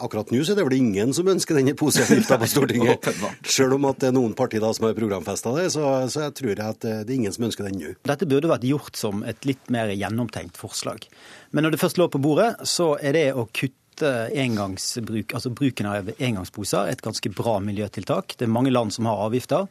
Akkurat 0.00 0.30
nå 0.32 0.40
så 0.40 0.54
er 0.54 0.60
det 0.60 0.64
vel 0.64 0.78
ingen 0.78 1.10
som 1.12 1.28
ønsker 1.28 1.58
denne 1.58 1.74
poseavgifta 1.76 2.38
på 2.40 2.48
Stortinget. 2.48 3.08
Selv 3.56 3.76
om 3.76 3.88
at 3.90 3.98
det 4.00 4.08
er 4.08 4.14
noen 4.16 4.32
partier 4.38 4.64
som 4.72 4.86
har 4.86 4.96
programfesta 4.96 5.52
det, 5.58 5.66
så, 5.74 5.84
så 6.12 6.24
jeg 6.24 6.36
tror 6.38 6.52
jeg 6.54 6.64
at 6.64 6.86
det 6.86 6.94
er 7.02 7.16
ingen 7.18 7.34
som 7.34 7.44
ønsker 7.50 7.68
den 7.68 7.76
nå. 7.80 7.92
Dette 8.08 8.28
burde 8.30 8.48
vært 8.48 8.64
gjort 8.68 8.96
som 8.96 9.24
et 9.28 9.44
litt 9.48 9.68
mer 9.72 9.92
gjennomtenkt 9.92 10.60
forslag. 10.60 11.04
Men 11.52 11.66
når 11.66 11.74
det 11.74 11.82
først 11.82 12.00
lå 12.00 12.08
på 12.12 12.22
bordet, 12.22 12.54
så 12.68 12.94
er 12.96 13.18
det 13.18 13.26
å 13.34 13.44
kutte 13.50 13.79
engangsbruk, 14.02 15.34
altså 15.36 15.52
bruken 15.54 15.88
av 15.90 16.12
engangsposer 16.18 16.90
et 16.92 17.02
ganske 17.04 17.32
bra 17.34 17.58
miljøtiltak. 17.64 18.36
Det 18.38 18.46
er 18.46 18.52
mange 18.52 18.72
land 18.72 18.94
som 18.94 19.08
har 19.10 19.20
avgifter. 19.26 19.68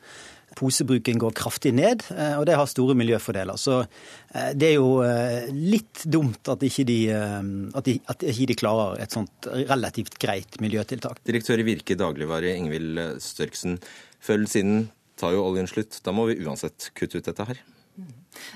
Posebruken 0.57 1.19
går 1.21 1.33
kraftig 1.37 1.71
ned, 1.77 2.03
eh, 2.15 2.35
og 2.39 2.45
det 2.49 2.57
har 2.57 2.69
store 2.69 2.95
miljøfordeler. 2.97 3.59
Så 3.59 3.79
eh, 3.83 4.51
det 4.57 4.71
er 4.71 4.75
jo 4.79 4.99
eh, 5.05 5.49
litt 5.53 6.03
dumt 6.09 6.49
at 6.51 6.63
ikke 6.65 6.85
de, 6.89 6.99
at 7.13 7.85
de, 7.85 7.97
at 8.09 8.25
ikke 8.33 8.49
de 8.51 8.59
klarer 8.63 9.03
et 9.03 9.15
sånt 9.15 9.49
relativt 9.69 10.17
greit 10.21 10.59
miljøtiltak. 10.63 11.21
Direktør 11.27 11.61
i 11.61 11.67
Virke 11.69 11.97
dagligvare, 11.99 12.55
Ingvild 12.57 13.21
Størksen. 13.23 13.77
Før 14.23 14.47
siden 14.49 14.87
tar 15.19 15.35
jo 15.35 15.45
oljen 15.45 15.69
slutt. 15.69 16.01
Da 16.05 16.15
må 16.15 16.27
vi 16.31 16.39
uansett 16.43 16.91
kutte 16.97 17.21
ut 17.21 17.29
dette 17.29 17.45
her. 17.51 17.61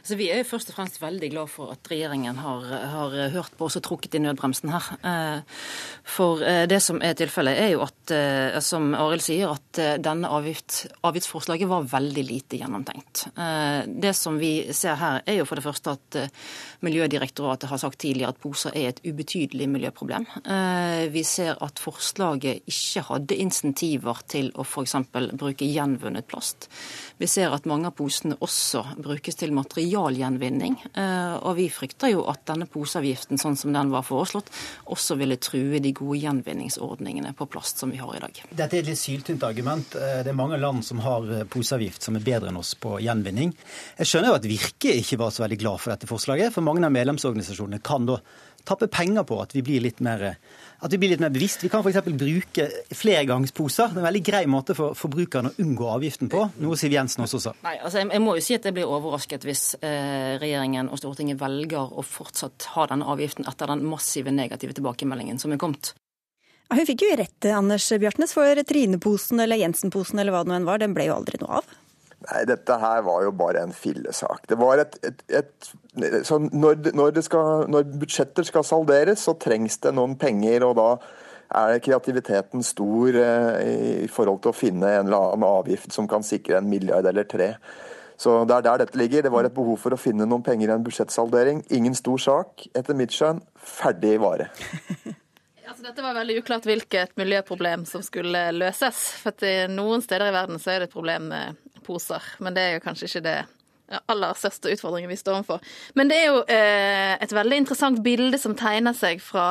Altså, 0.02 0.18
vi 0.20 0.30
er 0.32 0.42
jo 0.42 0.50
først 0.50 0.72
og 0.72 0.78
fremst 0.78 1.00
veldig 1.02 1.30
glad 1.34 1.52
for 1.52 1.74
at 1.74 1.90
regjeringen 1.92 2.40
har, 2.44 2.66
har 2.94 3.16
hørt 3.34 3.56
på 3.58 3.68
oss 3.68 3.78
og 3.80 3.86
trukket 3.86 4.18
i 4.18 4.22
nødbremsen 4.24 4.72
her. 4.74 4.90
Eh, 5.04 5.62
for 6.16 6.44
eh, 6.44 6.64
det 6.70 6.80
som 6.84 7.02
er 7.04 7.16
tilfellet, 7.20 7.60
er 7.60 7.74
jo 7.74 7.84
at, 7.86 8.14
eh, 8.16 8.60
som 8.64 8.92
Arild 8.98 9.24
sier, 9.26 9.54
at 9.54 9.82
denne 10.04 10.30
avgift, 10.32 10.84
avgiftsforslaget 11.06 11.70
var 11.70 11.88
veldig 11.90 12.26
lite 12.28 12.60
gjennomtenkt. 12.60 13.26
Det 13.34 14.12
som 14.16 14.36
vi 14.38 14.52
ser 14.76 14.98
her, 15.00 15.22
er 15.26 15.40
jo 15.40 15.48
for 15.50 15.60
det 15.60 15.66
første 15.66 15.96
at 15.96 16.20
Miljødirektoratet 16.84 17.70
har 17.72 17.80
sagt 17.80 18.02
tidligere 18.04 18.34
at 18.34 18.40
poser 18.44 18.76
er 18.76 18.90
et 18.92 19.00
ubetydelig 19.08 19.70
miljøproblem. 19.72 20.26
Vi 21.14 21.24
ser 21.24 21.56
at 21.64 21.80
forslaget 21.80 22.68
ikke 22.70 23.06
hadde 23.08 23.38
insentiver 23.40 24.20
til 24.28 24.52
å 24.60 24.66
f.eks. 24.68 24.98
bruke 25.40 25.70
gjenvunnet 25.70 26.28
plast. 26.28 26.68
Vi 27.22 27.30
ser 27.32 27.56
at 27.56 27.68
mange 27.70 27.88
av 27.88 27.96
posene 27.96 28.36
også 28.44 28.84
brukes 29.00 29.40
til 29.40 29.56
materialgjenvinning. 29.74 30.86
Eh, 30.94 31.36
og 31.42 31.56
vi 31.58 31.70
frykter 31.70 32.12
jo 32.14 32.26
at 32.30 32.46
denne 32.48 32.68
poseavgiften, 32.70 33.40
sånn 33.42 33.58
som 33.58 33.74
den 33.74 33.92
var 33.92 34.06
foreslått, 34.06 34.52
også 34.86 35.18
ville 35.18 35.38
true 35.38 35.80
de 35.80 35.94
gode 35.94 36.20
gjenvinningsordningene 36.22 37.34
på 37.34 37.48
plast 37.48 37.80
som 37.80 37.92
vi 37.92 37.98
har 37.98 38.16
i 38.16 38.22
dag. 38.22 38.44
Dette 38.50 38.78
er 38.78 38.84
et 38.84 38.92
litt 38.92 39.02
syltynt 39.02 39.44
argument. 39.44 39.96
Eh, 39.96 40.22
det 40.24 40.32
er 40.32 40.38
mange 40.38 40.60
land 40.62 40.86
som 40.86 41.02
har 41.04 41.28
eh, 41.30 41.46
poseavgift 41.46 42.04
som 42.04 42.16
er 42.16 42.26
bedre 42.26 42.52
enn 42.52 42.62
oss 42.62 42.76
på 42.76 43.00
gjenvinning. 43.04 43.54
Jeg 43.98 44.10
skjønner 44.10 44.34
jo 44.34 44.40
at 44.40 44.50
Virke 44.50 44.96
ikke 45.02 45.20
var 45.22 45.34
så 45.34 45.46
veldig 45.46 45.62
glad 45.62 45.82
for 45.82 45.94
dette 45.94 46.10
forslaget, 46.10 46.54
for 46.54 46.66
mange 46.66 46.84
av 46.86 46.94
medlemsorganisasjonene 46.94 47.82
kan 47.84 48.10
da 48.10 48.20
tappe 48.68 48.88
penger 48.92 49.26
på 49.28 49.40
at 49.44 49.56
vi 49.56 49.64
blir 49.66 49.84
litt 49.84 50.00
mer 50.04 50.34
at 50.84 50.92
vi 50.92 51.00
blir 51.00 51.14
litt 51.14 51.22
mer 51.24 51.32
bevisst. 51.32 51.64
Vi 51.64 51.70
kan 51.72 51.80
f.eks. 51.80 52.02
bruke 52.20 52.66
flergangsposer. 52.92 53.94
Det 53.94 54.02
er 54.02 54.04
en 54.04 54.08
veldig 54.10 54.24
grei 54.28 54.44
måte 54.52 54.76
for 54.76 54.98
forbrukerne 55.00 55.54
å 55.54 55.64
unngå 55.64 55.88
avgiften 55.94 56.32
på, 56.32 56.44
noe 56.60 56.80
Siv 56.80 56.92
Jensen 56.92 57.24
også 57.24 57.40
sa. 57.40 57.54
Nei, 57.64 57.78
altså 57.80 58.02
jeg, 58.02 58.10
jeg 58.12 58.24
må 58.24 58.36
jo 58.36 58.44
si 58.44 58.58
at 58.58 58.68
jeg 58.68 58.76
blir 58.76 58.92
overrasket 58.92 59.48
hvis 59.48 59.64
eh, 59.80 60.36
regjeringen 60.44 60.92
og 60.92 61.00
Stortinget 61.00 61.40
velger 61.40 61.88
å 61.88 62.04
fortsatt 62.04 62.68
ha 62.76 62.88
denne 62.92 63.08
avgiften 63.08 63.48
etter 63.48 63.72
den 63.72 63.86
massive 63.88 64.34
negative 64.36 64.76
tilbakemeldingen 64.76 65.40
som 65.40 65.56
er 65.56 65.62
kommet. 65.62 65.94
Hun 66.74 66.88
fikk 66.90 67.04
jo 67.06 67.16
rett, 67.16 67.46
Anders 67.54 67.86
Bjartnes, 68.02 68.34
for 68.34 68.60
Trine-posen 68.68 69.40
eller 69.44 69.60
Jensen-posen 69.62 70.20
eller 70.20 70.34
hva 70.34 70.44
det 70.44 70.52
nå 70.52 70.58
enn 70.58 70.68
var, 70.68 70.82
den 70.82 70.96
ble 70.98 71.06
jo 71.08 71.16
aldri 71.20 71.40
noe 71.44 71.62
av. 71.62 71.74
Nei, 72.24 72.44
dette 72.48 72.78
her 72.80 73.02
var 73.04 73.24
jo 73.26 73.34
bare 73.36 73.66
en 73.66 73.74
fillesak. 73.76 74.46
Det 74.48 74.58
var 74.60 74.80
et, 74.84 74.98
et, 75.04 75.24
et 75.42 75.72
når, 75.98 76.94
når, 76.96 77.22
skal, 77.26 77.66
når, 77.72 77.88
budsjetter 78.00 78.48
skal 78.48 78.66
salderes, 78.68 79.26
så 79.26 79.36
trengs 79.40 79.80
det 79.84 79.94
noen 79.98 80.16
penger. 80.20 80.64
og 80.68 80.78
da 80.80 80.90
er 81.54 81.82
kreativiteten 81.84 82.64
stor 82.66 83.18
i 83.62 84.08
forhold 84.10 84.40
til 84.42 84.54
å 84.54 84.58
finne 84.58 84.90
en 84.90 85.10
eller 85.10 85.34
annen 85.34 85.46
avgift 85.46 85.94
som 85.94 86.08
kan 86.10 86.26
sikre 86.26 86.58
en 86.58 86.70
milliard 86.70 87.06
eller 87.06 87.28
tre. 87.30 87.54
Så 88.18 88.46
Det 88.46 88.56
er 88.56 88.62
der 88.62 88.86
dette 88.86 88.98
ligger. 88.98 89.22
Det 89.22 89.32
var 89.32 89.46
et 89.46 89.54
behov 89.54 89.78
for 89.82 89.94
å 89.94 90.00
finne 90.00 90.26
noen 90.26 90.46
penger 90.46 90.70
i 90.70 90.76
en 90.78 90.86
budsjettsaldering. 90.86 91.66
Ingen 91.76 91.96
stor 91.98 92.22
sak, 92.22 92.68
etter 92.74 92.96
mitt 92.98 93.12
skjønn. 93.12 93.44
Ferdig 93.58 94.20
vare. 94.24 94.50
Altså, 95.64 95.88
dette 95.88 96.04
var 96.06 96.14
veldig 96.14 96.36
uklart 96.38 96.66
hvilket 96.68 97.16
miljøproblem 97.18 97.86
som 97.90 98.04
skulle 98.06 98.44
løses. 98.54 98.98
For 99.24 99.34
Noen 99.72 100.04
steder 100.06 100.30
i 100.30 100.34
verden 100.36 100.60
så 100.62 100.70
er 100.70 100.84
det 100.84 100.90
et 100.92 100.94
problem 100.94 101.32
med 101.32 101.63
poser, 101.86 102.24
men 102.44 102.56
det 102.56 102.64
er 102.64 102.78
jo 102.78 102.86
kanskje 102.86 103.10
ikke 103.10 103.28
det 103.28 103.38
aller 104.10 104.34
største 104.38 104.72
utfordringen 104.74 105.12
vi 105.12 105.18
står 105.20 105.40
overfor. 105.40 105.64
Men 105.98 106.10
det 106.10 106.20
er 106.20 106.30
jo 106.30 106.42
eh, 106.52 107.16
et 107.22 107.34
veldig 107.36 107.60
interessant 107.64 108.02
bilde 108.06 108.40
som 108.42 108.56
tegner 108.58 108.96
seg 108.98 109.22
fra 109.24 109.48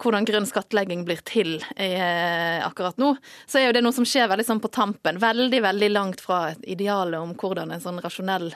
hvordan 0.00 0.28
grønn 0.28 0.48
skattlegging 0.48 1.04
blir 1.08 1.20
til 1.28 1.58
eh, 1.76 2.58
akkurat 2.64 2.98
nå. 3.00 3.14
Så 3.46 3.60
er 3.60 3.68
jo 3.68 3.76
det 3.76 3.84
noe 3.84 3.96
som 3.96 4.06
skjer 4.08 4.30
veldig 4.30 4.46
sånn 4.48 4.62
på 4.64 4.72
tampen. 4.72 5.20
Veldig, 5.22 5.62
veldig 5.64 5.90
langt 5.92 6.22
fra 6.24 6.52
idealet 6.62 7.20
om 7.20 7.34
hvordan 7.38 7.74
en 7.74 7.84
sånn 7.84 8.00
rasjonell 8.04 8.52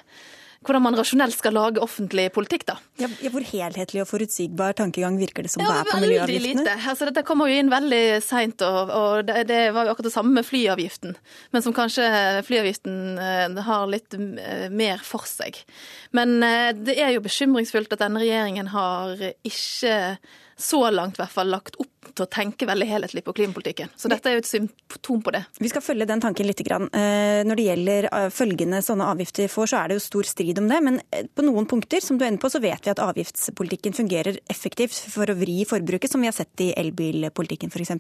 hvordan 0.62 0.84
man 0.84 0.96
rasjonelt 0.98 1.34
skal 1.34 1.54
lage 1.56 1.82
offentlig 1.82 2.28
politikk, 2.34 2.64
da. 2.68 2.76
Ja, 3.00 3.08
hvor 3.32 3.44
helhetlig 3.46 4.02
og 4.04 4.08
forutsigbar 4.10 4.76
tankegang 4.78 5.18
virker 5.20 5.46
det 5.46 5.52
som 5.54 5.64
ja, 5.64 5.70
det 5.70 5.80
er 5.80 5.90
på 5.90 6.00
miljøavgiftene? 6.04 6.64
Lite. 6.64 6.76
Altså, 6.92 7.08
dette 7.10 7.24
kommer 7.26 7.50
jo 7.50 7.62
inn 7.62 7.72
veldig 7.72 8.02
seint, 8.24 8.64
og, 8.66 8.92
og 8.94 9.26
det, 9.28 9.46
det, 9.50 9.60
var 9.74 9.88
jo 9.88 9.94
akkurat 9.94 10.10
det 10.10 10.14
samme 10.14 10.36
med 10.38 10.46
flyavgiften. 10.46 11.16
Men 11.54 11.66
som 11.66 11.76
kanskje 11.76 12.06
flyavgiften 12.46 13.18
eh, 13.22 13.62
har 13.68 13.90
litt 13.90 14.14
eh, 14.18 14.68
mer 14.70 15.02
for 15.06 15.26
seg. 15.28 15.58
Men 16.16 16.38
eh, 16.46 16.70
det 16.78 16.98
er 17.00 17.16
jo 17.16 17.24
bekymringsfullt 17.26 17.96
at 17.96 18.06
denne 18.06 18.22
regjeringen 18.22 18.70
har 18.74 19.18
ikke 19.42 19.98
så 20.62 20.84
langt 20.94 21.18
i 21.18 21.22
hvert 21.24 21.34
fall 21.34 21.50
lagt 21.50 21.78
opp 21.82 21.91
til 22.10 22.24
å 22.24 22.30
tenke 22.30 22.66
veldig 22.68 22.86
helhetlig 22.88 23.22
på 23.24 23.34
klimapolitikken. 23.36 23.92
Så 23.96 24.10
dette 24.10 24.28
er 24.28 24.36
jo 24.36 24.42
et 24.42 24.48
symptom 24.48 25.22
på 25.24 25.32
det. 25.34 25.42
Vi 25.62 25.70
skal 25.70 25.84
følge 25.84 26.08
den 26.08 26.22
tanken 26.22 26.48
litt. 26.48 26.60
Eh, 26.62 27.42
når 27.46 27.58
det 27.58 27.66
gjelder 27.66 28.08
eh, 28.10 28.28
følgende 28.34 28.82
sånne 28.84 29.08
avgifter 29.12 29.50
får, 29.50 29.70
så 29.70 29.80
er 29.80 29.90
det 29.90 29.98
jo 29.98 30.04
stor 30.04 30.28
strid 30.28 30.60
om 30.60 30.68
det. 30.70 30.80
Men 30.84 30.98
eh, 31.14 31.28
på 31.30 31.44
noen 31.46 31.68
punkter 31.70 32.02
som 32.04 32.18
du 32.18 32.26
er 32.26 32.36
på, 32.42 32.50
så 32.52 32.60
vet 32.62 32.84
vi 32.84 32.92
at 32.92 33.02
avgiftspolitikken 33.02 33.96
fungerer 33.96 34.40
effektivt 34.50 34.96
for 35.12 35.30
å 35.30 35.36
vri 35.38 35.62
forbruket, 35.68 36.12
som 36.12 36.22
vi 36.22 36.30
har 36.30 36.36
sett 36.36 36.64
i 36.64 36.72
elbilpolitikken 36.82 37.72
f.eks. 37.72 37.94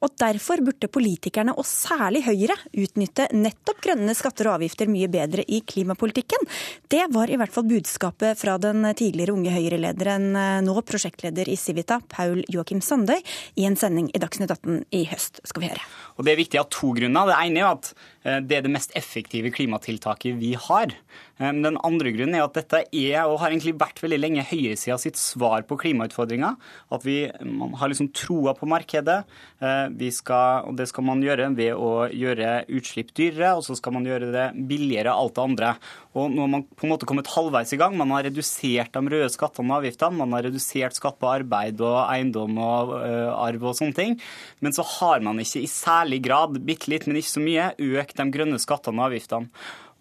Og 0.00 0.16
derfor 0.18 0.64
burde 0.64 0.90
politikerne, 0.92 1.54
og 1.56 1.68
særlig 1.68 2.24
Høyre, 2.26 2.56
utnytte 2.74 3.28
nettopp 3.36 3.84
grønne 3.84 4.16
skatter 4.16 4.50
og 4.50 4.58
avgifter 4.58 4.90
mye 4.90 5.10
bedre 5.12 5.44
i 5.46 5.60
klimapolitikken. 5.66 6.48
Det 6.90 7.04
var 7.14 7.30
i 7.30 7.38
hvert 7.38 7.54
fall 7.54 7.68
budskapet 7.68 8.40
fra 8.40 8.56
den 8.62 8.82
tidligere 8.98 9.36
unge 9.36 9.54
Høyre-lederen, 9.54 10.32
nå 10.66 10.76
prosjektleder 10.86 11.48
i 11.52 11.58
Civita, 11.60 12.00
Paul 12.10 12.42
Joakim 12.52 12.82
Sandøy, 12.84 13.20
i 13.56 13.66
en 13.68 13.78
sending 13.78 14.10
i 14.14 14.20
Dagsnytt 14.22 14.52
18 14.52 14.84
i 14.96 15.04
høst, 15.10 15.40
skal 15.44 15.64
vi 15.64 15.70
høre. 15.72 15.84
Og 16.16 16.24
Det 16.26 16.32
er 16.32 16.40
viktig 16.40 16.60
av 16.60 16.70
to 16.72 16.92
grunner. 16.96 17.30
Det 17.30 17.38
ene 17.42 17.62
er 17.62 17.70
at 17.70 17.92
eh, 18.24 18.40
det 18.40 18.58
er 18.58 18.66
det 18.66 18.74
mest 18.74 18.94
effektive 18.98 19.52
klimatiltaket 19.54 20.38
vi 20.40 20.54
har. 20.68 20.94
Eh, 21.38 21.52
den 21.52 21.76
andre 21.84 22.12
grunnen 22.14 22.38
er 22.38 22.46
at 22.46 22.56
dette 22.56 22.82
er, 22.86 23.18
og 23.26 23.40
har 23.42 23.52
egentlig 23.52 23.76
vært 23.80 24.00
veldig 24.04 24.20
lenge, 24.20 24.46
høyresida 24.48 24.96
sitt 25.00 25.20
svar 25.20 25.66
på 25.68 25.78
klimautfordringa. 25.82 26.54
At 26.94 27.06
vi 27.06 27.18
man 27.44 27.74
har 27.80 27.92
liksom 27.92 28.12
troa 28.16 28.54
på 28.56 28.68
markedet. 28.70 29.22
Eh, 29.60 30.10
skal, 30.16 30.70
og 30.70 30.76
det 30.78 30.88
skal 30.90 31.06
man 31.06 31.22
gjøre 31.24 31.50
ved 31.56 31.74
å 31.74 32.08
gjøre 32.08 32.64
utslipp 32.72 33.12
dyrere, 33.16 33.56
og 33.58 33.66
så 33.66 33.76
skal 33.78 33.96
man 33.96 34.06
gjøre 34.08 34.32
det 34.32 34.46
billigere, 34.68 35.12
alt 35.12 35.36
det 35.36 35.44
andre. 35.44 35.74
Og 36.16 36.32
nå 36.32 36.44
har 36.46 36.52
man 36.52 36.64
på 36.64 36.86
en 36.86 36.94
måte 36.94 37.08
kommet 37.08 37.28
halvveis 37.28 37.74
i 37.76 37.80
gang. 37.80 37.96
Man 37.98 38.14
har 38.14 38.24
redusert 38.24 38.94
de 38.94 39.12
røde 39.12 39.28
skattene 39.32 39.72
og 39.72 39.82
avgiftene. 39.82 40.20
Man 40.22 40.32
har 40.36 40.46
redusert 40.48 40.96
skatt 40.96 41.18
på 41.20 41.28
arbeid 41.28 41.82
og 41.84 41.98
eiendom 42.06 42.56
og 42.62 42.94
uh, 42.96 43.34
arv 43.36 43.66
og 43.68 43.76
sånne 43.76 43.96
ting. 43.96 44.16
Men 44.64 44.72
så 44.76 44.86
har 44.96 45.24
man 45.24 45.42
ikke 45.42 45.60
i 45.60 45.68
særlig 45.68 46.22
grad, 46.24 46.56
bitte 46.64 46.88
litt, 46.92 47.04
men 47.08 47.20
ikke 47.20 47.34
så 47.34 47.44
mye, 47.44 47.68
økt 48.00 48.16
de 48.16 48.28
grønne 48.32 48.60
skattene 48.62 49.02
og 49.02 49.10
avgiftene. 49.10 49.52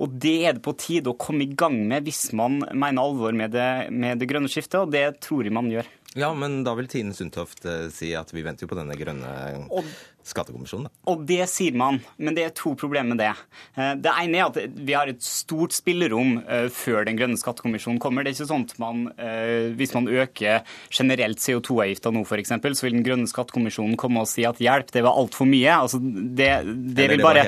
Og 0.04 0.16
Det 0.20 0.36
er 0.44 0.58
det 0.58 0.64
på 0.66 0.74
tide 0.76 1.12
å 1.12 1.20
komme 1.20 1.46
i 1.46 1.54
gang 1.56 1.78
med 1.88 2.08
hvis 2.08 2.34
man 2.36 2.60
mener 2.74 3.00
alvor 3.00 3.36
med 3.36 3.54
det, 3.56 3.92
med 3.96 4.20
det 4.20 4.28
grønne 4.28 4.52
skiftet, 4.52 4.82
og 4.82 4.92
det 4.92 5.22
tror 5.24 5.48
jeg 5.48 5.56
man 5.56 5.72
gjør. 5.72 5.88
Ja, 6.16 6.30
men 6.36 6.62
da 6.64 6.72
vil 6.78 6.88
Tine 6.92 7.16
Sundtoft 7.16 7.66
eh, 7.68 7.88
si 7.92 8.14
at 8.16 8.30
vi 8.32 8.44
venter 8.44 8.64
jo 8.64 8.72
på 8.72 8.78
denne 8.78 8.96
grønne 8.96 9.32
og 9.68 9.88
skattekommisjonen. 10.26 10.88
Da. 10.88 11.12
Og 11.12 11.24
det 11.30 11.44
sier 11.52 11.76
man, 11.78 12.00
men 12.18 12.36
det 12.38 12.46
er 12.48 12.54
to 12.58 12.74
problemer 12.80 13.14
med 13.14 13.22
det. 13.22 13.32
Eh, 13.78 13.94
det 14.02 14.12
ene 14.12 14.40
er 14.40 14.48
at 14.48 14.58
vi 14.74 14.96
har 14.98 15.10
et 15.12 15.22
stort 15.24 15.76
spillerom 15.76 16.40
eh, 16.42 16.68
før 16.74 17.06
den 17.06 17.20
grønne 17.20 17.38
skattekommisjonen 17.40 18.00
kommer. 18.02 18.26
Det 18.26 18.34
er 18.34 18.38
ikke 18.40 18.50
sånn 18.50 18.66
at 18.66 18.76
man, 18.82 19.04
eh, 19.22 19.70
hvis 19.78 19.94
man 19.96 20.10
øker 20.10 20.66
generelt 20.90 21.42
CO2-avgifta 21.44 22.14
nå 22.14 22.26
f.eks., 22.26 22.56
så 22.56 22.88
vil 22.88 22.98
den 22.98 23.06
grønne 23.06 23.30
skattekommisjonen 23.30 23.98
komme 24.02 24.24
og 24.24 24.30
si 24.32 24.48
at 24.48 24.62
hjelp, 24.62 24.90
det 24.96 25.06
var 25.06 25.20
altfor 25.20 25.50
mye. 25.50 25.78
Altså, 25.78 26.02
det, 26.02 26.50
det 26.98 27.10
vil 27.14 27.24
bare, 27.24 27.48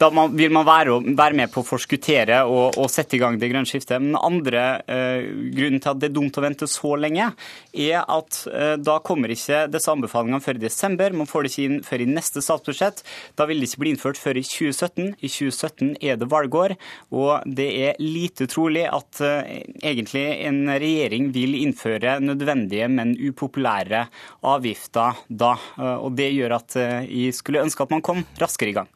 da 0.00 0.10
man, 0.14 0.34
vil 0.36 0.54
man 0.54 0.66
være, 0.66 0.98
være, 1.06 1.36
med 1.36 1.52
på 1.52 1.62
å 1.62 1.68
forskuttere 1.68 2.42
og, 2.48 2.78
og, 2.80 2.88
sette 2.90 3.18
i 3.18 3.20
gang 3.22 3.38
det 3.38 3.50
grønne 3.52 3.68
skiftet. 3.68 4.00
Men 4.02 4.14
den 4.14 4.20
andre 4.24 4.66
grunnen 4.86 5.82
til 5.82 5.92
at 5.92 6.00
det 6.00 6.08
er 6.08 6.14
dumt 6.16 6.38
å 6.38 6.42
vente 6.44 6.68
så 6.70 6.94
lenge, 6.98 7.28
er 7.76 8.02
at 8.02 8.38
da 8.80 8.96
kommer 9.04 9.32
ikke 9.32 9.66
disse 9.70 9.92
anbefalingene 9.92 10.40
før 10.42 10.58
i 10.58 10.64
desember. 10.64 11.16
Man 11.16 11.28
får 11.28 11.44
det 11.44 11.52
ikke 11.52 11.66
inn 11.66 11.82
før 11.86 12.02
i 12.02 12.08
neste 12.16 12.42
statsbudsjett. 12.44 13.02
Da 13.38 13.46
vil 13.48 13.60
det 13.60 13.70
ikke 13.70 13.84
bli 13.84 13.94
innført 13.94 14.20
før 14.20 14.40
i 14.40 14.44
2017. 14.46 15.14
I 15.20 15.30
2017 15.30 15.92
er 16.00 16.18
det 16.20 16.30
valgår, 16.32 16.76
og 17.14 17.46
det 17.58 17.68
er 17.90 18.02
lite 18.02 18.48
trolig 18.50 18.86
at 18.88 19.22
uh, 19.22 19.44
egentlig 19.82 20.26
en 20.48 20.64
regjering 20.72 21.30
vil 21.36 21.56
innføre 21.60 22.18
nødvendige, 22.24 22.88
men 22.92 23.16
upopulære 23.16 24.06
avgifter 24.46 25.22
da. 25.28 25.54
Uh, 25.78 25.96
og 26.00 26.16
det 26.18 26.32
gjør 26.34 26.58
at 26.60 26.78
uh, 26.80 27.00
jeg 27.04 27.36
skulle 27.36 27.64
ønske 27.66 27.86
at 27.86 27.96
man 27.96 28.04
kom 28.04 28.24
raskere 28.40 28.72
i 28.72 28.78
gang. 28.80 28.95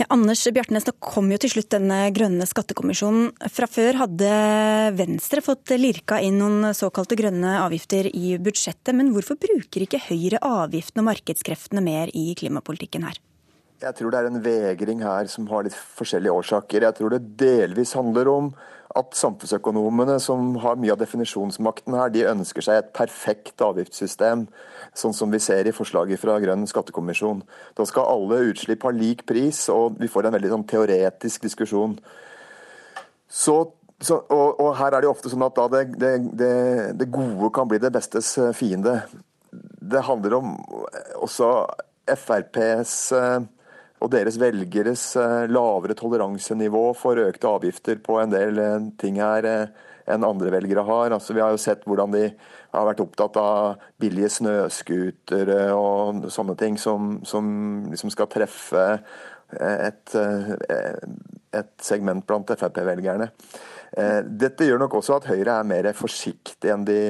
Ja, 0.00 0.06
Anders 0.14 0.42
Bjartnes, 0.52 0.86
da 0.86 0.94
kom 1.00 1.30
jo 1.32 1.38
til 1.42 1.52
slutt 1.52 1.70
denne 1.74 1.98
grønne 2.14 2.46
skattekommisjonen. 2.48 3.30
Fra 3.52 3.68
før 3.70 4.00
hadde 4.02 4.32
Venstre 4.98 5.44
fått 5.44 5.74
lirka 5.80 6.20
inn 6.24 6.40
noen 6.40 6.72
såkalte 6.76 7.18
grønne 7.18 7.58
avgifter 7.62 8.10
i 8.12 8.36
budsjettet. 8.42 8.94
Men 8.96 9.12
hvorfor 9.14 9.40
bruker 9.40 9.86
ikke 9.86 10.02
Høyre 10.08 10.42
avgiftene 10.44 11.04
og 11.04 11.10
markedskreftene 11.12 11.84
mer 11.84 12.12
i 12.14 12.28
klimapolitikken 12.38 13.08
her? 13.08 13.18
Jeg 13.82 13.92
tror 13.98 14.12
det 14.12 14.20
er 14.22 14.30
en 14.30 14.40
vegring 14.40 15.02
her 15.04 15.28
som 15.28 15.48
har 15.50 15.66
litt 15.66 15.76
forskjellige 15.76 16.32
årsaker. 16.32 16.86
Jeg 16.86 16.96
tror 16.96 17.12
det 17.12 17.36
delvis 17.36 17.92
handler 17.98 18.30
om 18.32 18.50
at 18.96 19.12
samfunnsøkonomene, 19.18 20.16
som 20.22 20.54
har 20.62 20.78
mye 20.80 20.94
av 20.94 21.00
definisjonsmakten 21.02 21.96
her, 21.98 22.12
de 22.14 22.24
ønsker 22.30 22.64
seg 22.64 22.80
et 22.80 22.92
perfekt 22.96 23.60
avgiftssystem 23.60 24.46
sånn 24.96 25.12
som 25.16 25.32
vi 25.32 25.40
ser 25.42 25.68
i 25.68 25.74
forslaget 25.76 26.22
fra 26.22 26.38
Grønn 26.40 26.64
skattekommisjon. 26.70 27.42
Da 27.76 27.84
skal 27.88 28.08
alle 28.08 28.46
utslipp 28.50 28.86
ha 28.86 28.92
lik 28.94 29.26
pris, 29.28 29.66
og 29.72 29.98
vi 30.00 30.08
får 30.08 30.28
en 30.28 30.36
veldig 30.38 30.52
sånn 30.54 30.68
teoretisk 30.70 31.44
diskusjon. 31.44 31.98
Så, 33.28 33.56
så, 34.00 34.22
og, 34.22 34.60
og, 34.62 34.70
her 34.78 34.96
er 34.96 35.04
det 35.04 35.10
ofte 35.10 35.32
sånn 35.32 35.44
at 35.44 35.60
det, 35.74 35.82
det, 36.00 36.14
det, 36.40 36.54
det, 36.96 37.10
gode 37.12 37.50
kan 37.52 37.68
bli 37.68 37.82
det 37.82 37.92
bestes 37.92 38.32
eh, 38.40 38.54
fiende. 38.56 39.02
Det 39.52 40.06
handler 40.08 40.38
om 40.38 40.56
også 41.20 41.50
FrPs 42.16 42.96
eh, 43.18 43.44
og 44.02 44.12
deres 44.12 44.38
velgeres 44.40 45.08
eh, 45.20 45.46
lavere 45.50 45.96
toleransenivå 45.98 46.84
for 46.98 47.22
økte 47.22 47.50
avgifter 47.50 48.00
på 48.04 48.20
en 48.22 48.34
del 48.34 48.60
ting 49.00 49.20
her 49.22 49.48
enn 50.06 50.26
andre 50.26 50.52
velgere 50.54 50.84
har. 50.86 51.14
Altså, 51.16 51.34
vi 51.34 51.42
har 51.42 51.54
jo 51.54 51.60
sett 51.60 51.86
hvordan 51.88 52.12
de 52.14 52.26
har 52.76 52.86
vært 52.86 53.02
opptatt 53.02 53.38
av 53.40 53.86
billige 53.98 54.30
snøscootere 54.36 55.70
og 55.74 56.28
sånne 56.30 56.54
ting 56.60 56.76
som, 56.78 57.16
som 57.26 57.48
liksom 57.90 58.12
skal 58.14 58.30
treffe 58.30 58.84
et, 59.56 60.14
et 61.56 61.72
segment 61.82 62.22
blant 62.26 62.52
Frp-velgerne. 62.54 63.30
Eh, 63.96 64.20
dette 64.26 64.66
gjør 64.66 64.82
nok 64.82 64.98
også 64.98 65.16
at 65.16 65.28
Høyre 65.30 65.60
er 65.60 65.68
mer 65.68 65.88
forsiktig 65.96 66.72
enn 66.72 66.84
de 66.86 67.00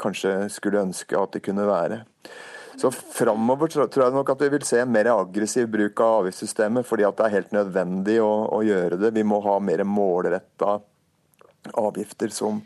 kanskje 0.00 0.50
skulle 0.52 0.82
ønske 0.84 1.16
at 1.18 1.36
de 1.36 1.42
kunne 1.44 1.66
være. 1.68 2.02
Så 2.76 2.90
Framover 2.92 3.70
tror 3.72 3.88
jeg 3.88 4.12
nok 4.12 4.30
at 4.34 4.42
vi 4.44 4.50
vil 4.52 4.64
se 4.68 4.82
mer 4.84 5.08
aggressiv 5.14 5.68
bruk 5.72 6.00
av 6.04 6.18
avgiftssystemet, 6.20 6.84
fordi 6.84 7.06
at 7.08 7.16
det 7.16 7.24
er 7.26 7.36
helt 7.38 7.54
nødvendig 7.56 8.18
å, 8.20 8.32
å 8.52 8.60
gjøre 8.66 8.98
det. 9.00 9.14
Vi 9.16 9.24
må 9.24 9.40
ha 9.46 9.56
mer 9.64 9.80
målretta 9.88 10.76
avgifter 11.72 12.34
som, 12.34 12.60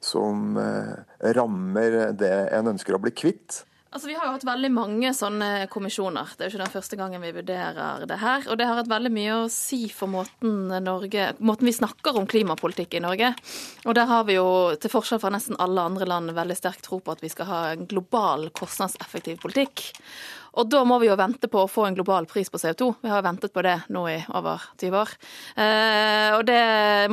som 0.00 0.56
eh, 0.58 1.28
rammer 1.36 1.98
det 2.16 2.32
en 2.56 2.72
ønsker 2.72 2.96
å 2.96 3.02
bli 3.02 3.12
kvitt. 3.14 3.62
Altså, 3.92 4.08
Vi 4.08 4.14
har 4.16 4.24
jo 4.24 4.32
hatt 4.38 4.46
veldig 4.48 4.70
mange 4.72 5.10
sånne 5.12 5.66
kommisjoner. 5.72 6.30
Det 6.32 6.46
er 6.46 6.48
jo 6.48 6.54
ikke 6.54 6.64
den 6.64 6.72
første 6.72 6.96
gangen 6.96 7.20
vi 7.20 7.34
vurderer 7.36 8.06
det 8.08 8.16
her. 8.22 8.46
Og 8.48 8.56
det 8.56 8.64
har 8.68 8.78
hatt 8.80 8.88
veldig 8.88 9.12
mye 9.12 9.34
å 9.42 9.50
si 9.52 9.82
for 9.92 10.08
måten, 10.08 10.72
Norge, 10.80 11.26
måten 11.44 11.68
vi 11.68 11.74
snakker 11.76 12.16
om 12.16 12.28
klimapolitikk 12.30 12.96
i 12.96 13.02
Norge. 13.04 13.34
Og 13.84 13.96
der 13.98 14.08
har 14.08 14.24
vi 14.24 14.38
jo, 14.38 14.46
til 14.80 14.94
forskjell 14.94 15.20
fra 15.20 15.32
nesten 15.34 15.60
alle 15.60 15.84
andre 15.84 16.08
land, 16.08 16.32
veldig 16.32 16.56
sterk 16.56 16.80
tro 16.86 17.02
på 17.04 17.12
at 17.12 17.20
vi 17.20 17.32
skal 17.34 17.50
ha 17.50 17.60
en 17.74 17.84
global, 17.90 18.48
kostnadseffektiv 18.56 19.42
politikk. 19.44 19.84
Og 20.52 20.68
da 20.68 20.82
må 20.84 20.98
vi 21.00 21.08
jo 21.08 21.16
vente 21.16 21.48
på 21.48 21.62
å 21.62 21.70
få 21.70 21.86
en 21.88 21.96
global 21.96 22.26
pris 22.28 22.50
på 22.52 22.60
CO2. 22.60 22.88
Vi 23.00 23.12
har 23.12 23.24
ventet 23.24 23.54
på 23.54 23.64
det 23.64 23.78
nå 23.94 24.04
i 24.10 24.18
over 24.36 24.66
20 24.80 24.98
år. 25.00 25.14
Eh, 25.56 26.28
og 26.36 26.44
det 26.48 26.60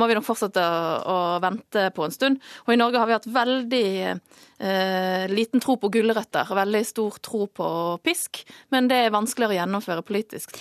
må 0.00 0.10
vi 0.10 0.18
nok 0.18 0.26
fortsette 0.26 0.60
å, 0.60 0.76
å 1.08 1.18
vente 1.42 1.86
på 1.96 2.04
en 2.04 2.14
stund. 2.14 2.40
Og 2.66 2.74
i 2.74 2.78
Norge 2.80 3.00
har 3.00 3.08
vi 3.08 3.16
hatt 3.16 3.30
veldig 3.32 3.88
eh, 4.10 5.24
liten 5.32 5.64
tro 5.64 5.78
på 5.80 5.92
gulrøtter 5.96 6.52
og 6.52 6.60
veldig 6.60 6.84
stor 6.88 7.20
tro 7.24 7.46
på 7.48 7.68
pisk, 8.04 8.44
men 8.74 8.92
det 8.92 9.06
er 9.06 9.16
vanskeligere 9.16 9.56
å 9.56 9.60
gjennomføre 9.62 10.04
politisk. 10.04 10.60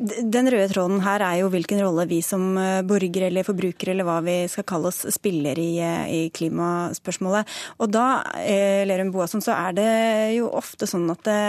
Den 0.00 0.48
røde 0.48 0.70
tråden 0.72 1.02
her 1.04 1.20
er 1.20 1.40
jo 1.42 1.50
hvilken 1.52 1.82
rolle 1.84 2.06
vi 2.08 2.22
som 2.24 2.54
eh, 2.56 2.80
borgere 2.88 3.28
eller 3.28 3.44
forbrukere 3.44 3.92
eller 3.92 4.06
hva 4.08 4.16
vi 4.24 4.36
skal 4.48 4.64
kalle 4.64 4.88
oss, 4.88 5.02
spiller 5.12 5.58
i, 5.60 5.74
eh, 5.84 6.04
i 6.08 6.20
klimaspørsmålet. 6.32 7.48
Og 7.84 7.92
da, 7.92 8.22
eh, 8.40 8.80
Lerum 8.88 9.12
Boasson, 9.12 9.44
så 9.44 9.52
er 9.58 9.76
det 9.76 9.90
jo 10.38 10.48
ofte 10.56 10.88
sånn 10.88 11.04
at 11.12 11.20
det 11.28 11.40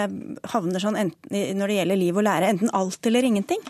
havner 0.52 0.84
sånn 0.84 1.00
enten, 1.00 1.32
når 1.32 1.72
det 1.72 1.78
gjelder 1.80 2.02
liv 2.04 2.20
og 2.20 2.28
lære, 2.28 2.52
enten 2.52 2.74
alt 2.76 3.08
eller 3.08 3.30
ingenting. 3.30 3.64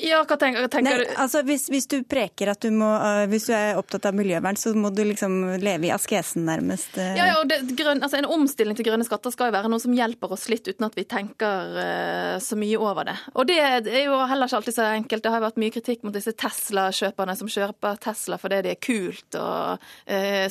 Ja, 0.00 0.20
hva 0.26 0.36
tenker, 0.40 0.66
tenker 0.72 0.98
Nei, 0.98 1.06
du? 1.06 1.14
altså 1.22 1.42
hvis, 1.46 1.68
hvis, 1.72 1.86
du 1.90 2.02
preker 2.08 2.52
at 2.52 2.60
du 2.62 2.70
må 2.74 2.88
uh, 3.00 3.24
Hvis 3.30 3.48
du 3.48 3.54
er 3.56 3.78
opptatt 3.78 4.08
av 4.10 4.16
miljøvern, 4.16 4.58
så 4.58 4.72
må 4.76 4.92
du 4.94 5.02
liksom 5.06 5.38
leve 5.62 5.88
i 5.88 5.92
askesen, 5.94 6.44
nærmest. 6.48 6.92
Uh. 6.98 7.14
Ja, 7.16 7.30
ja, 7.30 7.38
og 7.40 7.48
det, 7.48 7.62
grøn, 7.78 8.02
altså 8.04 8.20
En 8.20 8.28
omstilling 8.28 8.76
til 8.78 8.88
grønne 8.90 9.06
skatter 9.06 9.32
skal 9.34 9.50
jo 9.50 9.56
være 9.56 9.70
noe 9.72 9.82
som 9.82 9.94
hjelper 9.96 10.34
oss 10.36 10.48
litt, 10.52 10.68
uten 10.68 10.88
at 10.88 10.98
vi 10.98 11.06
tenker 11.08 11.72
uh, 11.78 12.36
så 12.42 12.58
mye 12.60 12.80
over 12.80 13.08
det. 13.08 13.16
Og 13.34 13.48
det 13.48 13.58
er 13.62 14.04
jo 14.04 14.18
heller 14.30 14.50
ikke 14.50 14.60
alltid 14.60 14.76
så 14.76 14.90
enkelt. 14.90 15.24
Det 15.24 15.34
har 15.34 15.44
vært 15.44 15.60
mye 15.62 15.74
kritikk 15.74 16.04
mot 16.04 16.16
disse 16.16 16.34
Tesla-kjøperne 16.36 17.36
som 17.40 17.50
kjøper 17.50 18.00
Tesla 18.04 18.40
fordi 18.40 18.60
det 18.66 18.74
er 18.76 18.80
kult 18.84 19.36
og 19.40 19.88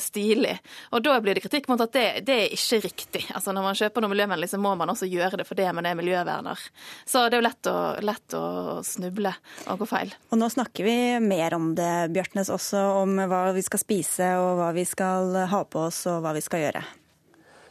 stilig. 0.02 0.54
Og 0.94 1.02
da 1.04 1.16
blir 1.22 1.36
det 1.36 1.44
kritikk 1.44 1.68
mot 1.70 1.80
at 1.82 1.92
det, 1.94 2.04
det, 2.26 2.36
er 2.44 2.54
ikke 2.54 2.80
riktig. 2.86 3.24
Altså 3.34 3.54
Når 3.54 3.66
man 3.66 3.78
kjøper 3.78 4.04
noe 4.04 4.12
miljøvennlig, 4.12 4.50
så 4.50 4.60
må 4.62 4.72
man 4.78 4.92
også 4.92 5.08
gjøre 5.10 5.40
det 5.40 5.46
for 5.48 5.60
fordi 5.60 5.72
man 5.76 5.86
er 5.86 5.98
miljøverner. 5.98 6.58
Så 7.04 7.26
det 7.28 7.36
er 7.36 7.42
jo 7.42 7.48
lett 7.48 7.68
å, 7.68 7.78
lett 8.06 8.36
å 8.38 8.44
snuble 8.86 9.32
å 9.70 9.76
gå 9.80 9.88
feil. 9.88 10.14
Og 10.30 10.40
nå 10.40 10.48
snakker 10.52 10.86
vi 10.86 10.96
mer 11.24 11.56
om 11.56 11.72
det, 11.78 12.12
Bjørtnes, 12.14 12.52
også 12.52 12.80
om 13.02 13.18
hva 13.30 13.48
vi 13.56 13.64
skal 13.66 13.82
spise 13.82 14.32
og 14.40 14.56
hva 14.60 14.70
vi 14.76 14.86
skal 14.88 15.44
ha 15.50 15.62
på 15.66 15.86
oss 15.88 16.04
og 16.10 16.22
hva 16.24 16.34
vi 16.36 16.44
skal 16.44 16.66
gjøre. 16.68 16.84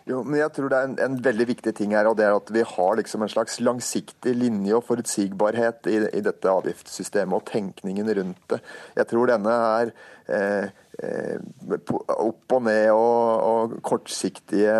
Jo, 0.10 0.23
men 0.25 0.39
jeg 0.39 0.49
tror 0.55 0.71
det 0.71 0.77
er 0.77 0.88
en, 0.88 0.95
en, 1.05 1.17
veldig 1.21 1.45
viktig 1.51 1.73
ting 1.77 1.91
her, 1.93 2.08
og 2.10 2.15
det 2.17 2.25
er 2.25 2.34
at 2.34 2.47
vi 2.53 2.63
har 2.65 2.95
liksom 2.97 3.21
en 3.21 3.29
slags 3.29 3.60
langsiktig 3.62 4.34
linje 4.34 4.73
og 4.73 4.88
forutsigbarhet 4.88 5.89
i, 5.91 5.99
i 6.17 6.23
dette 6.25 6.49
avgiftssystemet 6.49 7.38
og 7.38 7.45
tenkningen 7.49 8.10
rundt 8.17 8.41
det. 8.49 8.62
Jeg 8.97 9.10
tror 9.12 9.29
denne 9.29 9.53
er 9.67 9.91
eh, 10.25 10.65
eh, 10.65 10.88
opp 11.00 12.56
og 12.56 12.64
ned 12.66 12.90
og, 12.92 13.44
og, 13.46 13.76
kortsiktige 13.86 14.74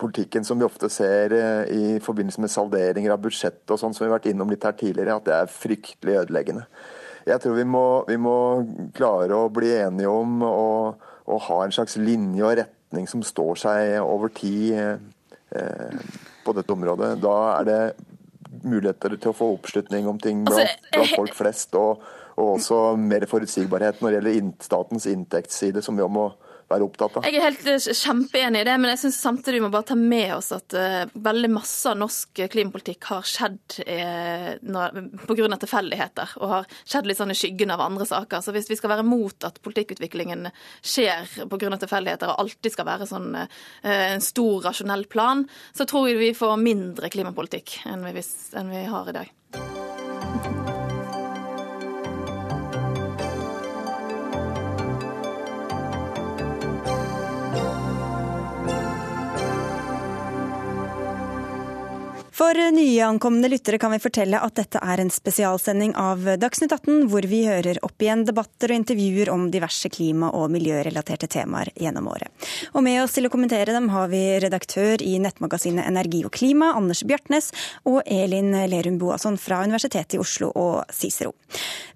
politikken 0.00 0.46
som 0.46 0.58
vi 0.58 0.66
ofte 0.66 0.90
ser 0.90 1.34
eh, 1.36 1.70
i 1.70 2.00
forbindelse 2.02 2.42
med 2.42 2.50
salderinger 2.50 3.14
av 3.14 3.22
budsjett 3.22 3.62
og 3.70 3.78
sånn 3.78 3.94
som 3.94 4.04
vi 4.04 4.10
har 4.10 4.16
vært 4.18 4.30
innom 4.32 4.50
litt 4.50 4.66
her 4.66 4.74
tidligere, 4.78 5.20
at 5.20 5.28
det 5.28 5.36
er 5.36 5.54
fryktelig 5.54 6.18
ødeleggende. 6.24 6.66
Jeg 7.28 7.42
tror 7.44 7.56
vi 7.58 7.68
må, 7.68 7.84
vi 8.08 8.16
må 8.18 8.36
klare 8.96 9.36
å 9.36 9.52
bli 9.52 9.70
enige 9.76 10.10
om 10.10 10.40
å 10.46 11.38
ha 11.46 11.62
en 11.62 11.74
slags 11.74 11.98
linje 12.00 12.42
og 12.42 12.56
retning 12.58 13.06
som 13.10 13.22
står 13.22 13.60
seg 13.60 13.98
over 14.02 14.32
tid 14.34 14.78
eh, 14.80 16.00
på 16.42 16.54
dette 16.56 16.74
området. 16.74 17.12
Da 17.22 17.36
er 17.58 17.68
det 17.68 17.82
muligheter 18.64 19.14
til 19.16 19.30
å 19.30 19.36
få 19.36 19.52
oppslutning 19.54 20.08
om 20.10 20.18
ting 20.20 20.42
blant, 20.48 20.64
altså, 20.64 20.96
blant 20.96 21.14
folk 21.14 21.36
flest. 21.38 21.76
Og, 21.78 22.02
og, 22.40 22.56
også 22.58 22.80
mer 23.00 23.26
forutsigbarhet 23.30 24.00
når 24.00 24.16
det 24.16 24.20
gjelder 24.20 24.54
statens 24.64 25.08
inntektsside, 25.10 25.84
som 25.84 25.98
vi 25.98 26.08
må 26.08 26.30
være 26.70 26.86
opptatt 26.86 27.18
av. 27.18 27.26
Jeg 27.26 27.38
er 27.38 27.46
helt 27.48 27.66
eh, 27.68 27.86
kjempeenig 27.98 28.62
i 28.62 28.66
det, 28.68 28.76
men 28.80 28.92
jeg 28.92 29.00
syns 29.02 29.18
samtidig 29.24 29.58
vi 29.58 29.64
må 29.64 29.72
bare 29.72 29.88
ta 29.90 29.96
med 29.98 30.34
oss 30.36 30.52
at 30.54 30.76
uh, 30.76 31.14
veldig 31.18 31.50
masse 31.52 31.90
av 31.90 31.98
norsk 31.98 32.42
klimapolitikk 32.52 33.08
har 33.10 33.26
skjedd 33.26 33.80
uh, 33.82 35.00
pga. 35.26 35.48
tilfeldigheter, 35.64 36.36
og 36.40 36.54
har 36.54 36.68
skjedd 36.84 37.10
litt 37.10 37.20
sånn 37.20 37.34
i 37.34 37.38
skyggen 37.38 37.74
av 37.74 37.82
andre 37.84 38.06
saker. 38.08 38.44
Så 38.44 38.54
hvis 38.54 38.70
vi 38.70 38.78
skal 38.78 38.94
være 38.94 39.06
mot 39.06 39.48
at 39.48 39.58
politikkutviklingen 39.64 40.50
skjer 40.78 41.26
pga. 41.50 41.72
tilfeldigheter 41.74 42.30
og 42.30 42.44
alltid 42.46 42.76
skal 42.76 42.88
være 42.92 43.10
sånn 43.10 43.34
uh, 43.42 43.58
en 43.90 44.24
stor, 44.24 44.62
rasjonell 44.68 45.08
plan, 45.10 45.46
så 45.74 45.88
tror 45.90 46.10
jeg 46.10 46.22
vi 46.22 46.32
får 46.38 46.56
mindre 46.60 47.10
klimapolitikk 47.12 47.80
enn 47.90 48.06
vi, 48.06 48.24
enn 48.58 48.74
vi 48.74 48.86
har 48.90 49.10
i 49.10 49.18
dag. 49.22 49.36
For 62.40 62.56
nyankomne 62.72 63.48
lyttere 63.52 63.76
kan 63.78 63.92
vi 63.92 63.98
fortelle 64.00 64.38
at 64.40 64.54
dette 64.56 64.80
er 64.80 65.02
en 65.02 65.10
spesialsending 65.12 65.90
av 66.00 66.22
Dagsnytt 66.40 66.72
18, 66.72 67.02
hvor 67.12 67.26
vi 67.28 67.42
hører 67.44 67.76
opp 67.84 68.00
igjen 68.00 68.22
debatter 68.24 68.72
og 68.72 68.78
intervjuer 68.80 69.28
om 69.28 69.42
diverse 69.52 69.90
klima- 69.92 70.30
og 70.32 70.46
miljørelaterte 70.54 71.28
temaer 71.28 71.68
gjennom 71.76 72.08
året. 72.08 72.32
Og 72.72 72.80
med 72.86 73.02
oss 73.02 73.18
til 73.18 73.28
å 73.28 73.32
kommentere 73.34 73.74
dem 73.76 73.90
har 73.92 74.08
vi 74.08 74.22
redaktør 74.40 75.04
i 75.04 75.18
nettmagasinet 75.20 75.84
Energi 75.84 76.22
og 76.24 76.32
klima, 76.32 76.70
Anders 76.78 77.02
Bjartnes, 77.04 77.50
og 77.84 78.00
Elin 78.08 78.56
Lerum 78.72 78.96
Boasson 78.96 79.36
fra 79.36 79.60
Universitetet 79.68 80.16
i 80.16 80.22
Oslo 80.24 80.48
og 80.56 80.88
Cicero. 80.96 81.34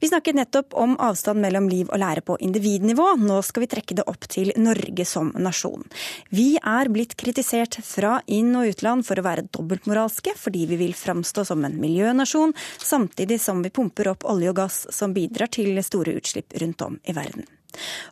Vi 0.05 0.13
snakket 0.13 0.37
nettopp 0.37 0.77
om 0.77 0.99
avstand 1.01 1.41
mellom 1.41 1.71
liv 1.73 1.89
og 1.89 2.03
lære 2.05 2.21
på 2.21 2.37
individnivå. 2.45 3.15
Nå 3.17 3.41
skal 3.49 3.65
vi 3.65 3.71
trekke 3.73 3.97
det 3.97 4.05
opp 4.13 4.29
til 4.29 4.53
Norge 4.61 5.09
som 5.09 5.33
nasjon. 5.41 5.89
Vi 6.29 6.59
er 6.61 6.93
blitt 6.93 7.17
kritisert 7.17 7.81
fra 7.81 8.19
inn- 8.29 8.53
og 8.61 8.75
utland 8.75 9.09
for 9.09 9.17
å 9.17 9.25
være 9.25 9.49
dobbeltmoralske 9.49 10.34
fordi 10.39 10.67
vi 10.71 10.81
vil 10.81 10.95
framstå 10.99 11.45
som 11.49 11.65
en 11.65 11.81
miljønasjon, 11.81 12.55
samtidig 12.79 13.41
som 13.41 13.63
vi 13.65 13.73
pumper 13.75 14.13
opp 14.15 14.25
olje 14.29 14.53
og 14.53 14.63
gass 14.63 14.85
som 14.95 15.17
bidrar 15.17 15.53
til 15.55 15.79
store 15.85 16.17
utslipp 16.21 16.57
rundt 16.61 16.83
om 16.87 16.99
i 17.05 17.17
verden. 17.17 17.47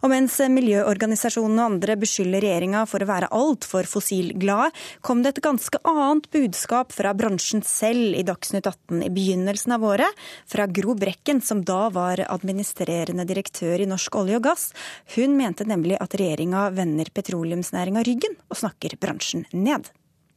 Og 0.03 0.11
mens 0.13 0.39
miljøorganisasjonene 0.53 1.63
og 1.63 1.75
andre 1.77 1.97
beskylder 2.01 2.43
regjeringa 2.45 2.85
for 2.91 3.05
å 3.05 3.09
være 3.09 3.31
altfor 3.35 3.89
fossilglade, 3.91 4.73
kom 5.05 5.23
det 5.23 5.35
et 5.37 5.43
ganske 5.45 5.81
annet 5.89 6.29
budskap 6.35 6.95
fra 6.95 7.15
bransjen 7.17 7.63
selv 7.67 8.19
i 8.19 8.25
Dagsnytt 8.27 8.69
18 8.69 9.07
i 9.07 9.13
begynnelsen 9.15 9.77
av 9.77 9.87
året, 9.87 10.23
fra 10.51 10.67
Gro 10.67 10.97
Brekken, 10.99 11.43
som 11.45 11.63
da 11.67 11.87
var 11.95 12.25
administrerende 12.29 13.27
direktør 13.29 13.83
i 13.83 13.89
Norsk 13.89 14.19
olje 14.23 14.39
og 14.41 14.47
gass. 14.51 14.71
Hun 15.17 15.39
mente 15.39 15.67
nemlig 15.69 15.99
at 16.03 16.19
regjeringa 16.19 16.69
vender 16.75 17.11
petroleumsnæringa 17.15 18.07
ryggen 18.09 18.39
og 18.49 18.63
snakker 18.65 18.99
bransjen 19.03 19.47
ned. 19.55 19.91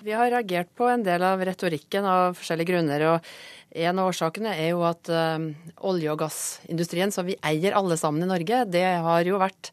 Vi 0.05 0.13
har 0.13 0.29
reagert 0.29 0.69
på 0.77 0.85
en 0.85 1.01
del 1.01 1.23
av 1.25 1.41
retorikken 1.41 2.05
av 2.05 2.35
forskjellige 2.37 2.69
grunner. 2.69 3.03
og 3.09 3.29
En 3.73 3.97
av 3.97 4.11
årsakene 4.11 4.51
er 4.53 4.67
jo 4.75 4.83
at 4.85 5.09
um, 5.09 5.47
olje- 5.81 6.11
og 6.13 6.19
gassindustrien, 6.21 7.09
som 7.11 7.25
vi 7.25 7.39
eier 7.41 7.73
alle 7.73 7.97
sammen 7.97 8.21
i 8.21 8.29
Norge, 8.29 8.59
det 8.69 8.83
har 9.01 9.25
jo 9.25 9.39
vært 9.41 9.71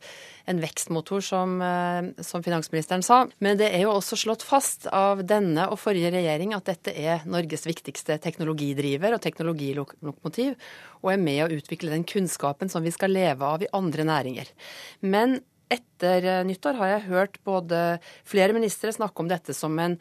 en 0.49 0.63
vekstmotor, 0.63 1.21
som, 1.21 1.61
uh, 1.61 2.25
som, 2.25 2.41
finansministeren 2.41 3.05
sa. 3.05 3.27
Men 3.45 3.61
det 3.61 3.75
er 3.77 3.85
jo 3.85 3.93
også 3.93 4.23
slått 4.25 4.47
fast 4.47 4.89
av 4.89 5.21
denne 5.21 5.69
og 5.69 5.77
forrige 5.85 6.15
regjering 6.17 6.57
at 6.57 6.71
dette 6.71 6.97
er 6.97 7.29
Norges 7.29 7.69
viktigste 7.69 8.17
teknologidriver 8.25 9.13
og 9.13 9.21
teknologilokomotiv, 9.29 10.57
og 11.05 11.13
er 11.13 11.25
med 11.29 11.45
å 11.45 11.53
utvikle 11.61 11.93
den 11.93 12.09
kunnskapen 12.09 12.73
som 12.73 12.89
vi 12.89 12.97
skal 12.97 13.13
leve 13.13 13.45
av 13.45 13.69
i 13.69 13.73
andre 13.77 14.09
næringer. 14.09 14.49
Men 15.05 15.43
etter 15.73 16.27
eh, 16.29 16.43
nyttår 16.47 16.79
har 16.81 16.93
jeg 16.95 17.07
hørt 17.09 17.39
både 17.49 17.81
flere 18.29 18.55
ministre 18.57 18.93
snakke 18.95 19.25
om 19.25 19.31
dette 19.31 19.57
som 19.57 19.79
en 19.83 19.99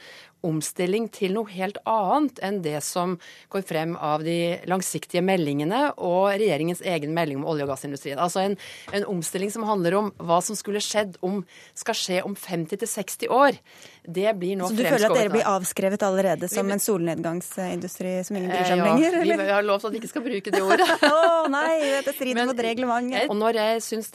omstilling 0.47 1.07
til 1.13 1.35
noe 1.35 1.49
helt 1.53 1.77
annet 1.89 2.41
enn 2.43 2.61
det 2.65 2.79
som 2.85 3.17
går 3.53 3.65
frem 3.67 3.95
av 3.97 4.23
de 4.25 4.57
langsiktige 4.69 5.23
meldingene 5.25 5.91
og 5.97 6.31
regjeringens 6.33 6.83
egen 6.85 7.13
melding 7.15 7.41
om 7.41 7.47
olje- 7.51 7.67
og 7.67 7.73
gassindustrien. 7.73 8.21
Altså 8.21 8.43
en, 8.45 8.57
en 8.95 9.07
omstilling 9.13 9.51
som 9.53 9.65
handler 9.67 9.97
om 9.99 10.11
hva 10.21 10.41
som 10.45 10.57
skulle 10.57 10.81
skjedd 10.83 11.17
om, 11.25 11.41
skal 11.77 11.97
skje 11.97 12.21
om 12.27 12.35
50-60 12.37 13.31
år. 13.31 13.59
Det 14.01 14.33
blir 14.37 14.57
nå 14.57 14.69
Så 14.71 14.79
du 14.79 14.83
føler 14.85 15.07
at 15.11 15.17
dere 15.17 15.33
blir 15.33 15.45
avskrevet 15.45 16.01
allerede 16.05 16.49
som 16.49 16.69
en 16.73 16.81
solnedgangsindustri 16.81 18.15
som 18.25 18.39
ingen 18.39 18.49
bryr 18.49 18.65
seg 18.65 18.79
om 18.79 18.81
ja, 18.81 18.87
lenger? 18.95 19.19
Eller? 19.21 19.43
Vi 19.45 19.55
har 19.55 19.67
lovt 19.67 19.85
at 19.89 19.93
vi 19.93 20.01
ikke 20.01 20.09
skal 20.09 20.25
bruke 20.25 20.53
det 20.55 20.63
ordet. 20.65 20.87
Å 21.11 21.11
oh, 21.11 21.49
nei, 21.51 21.75
dette 21.99 22.15
strider 22.15 22.49
mot 22.49 22.65
reglementet. 22.65 23.29
Og 23.29 23.37
når 23.37 23.61
jeg 23.61 23.85
syns 23.85 24.09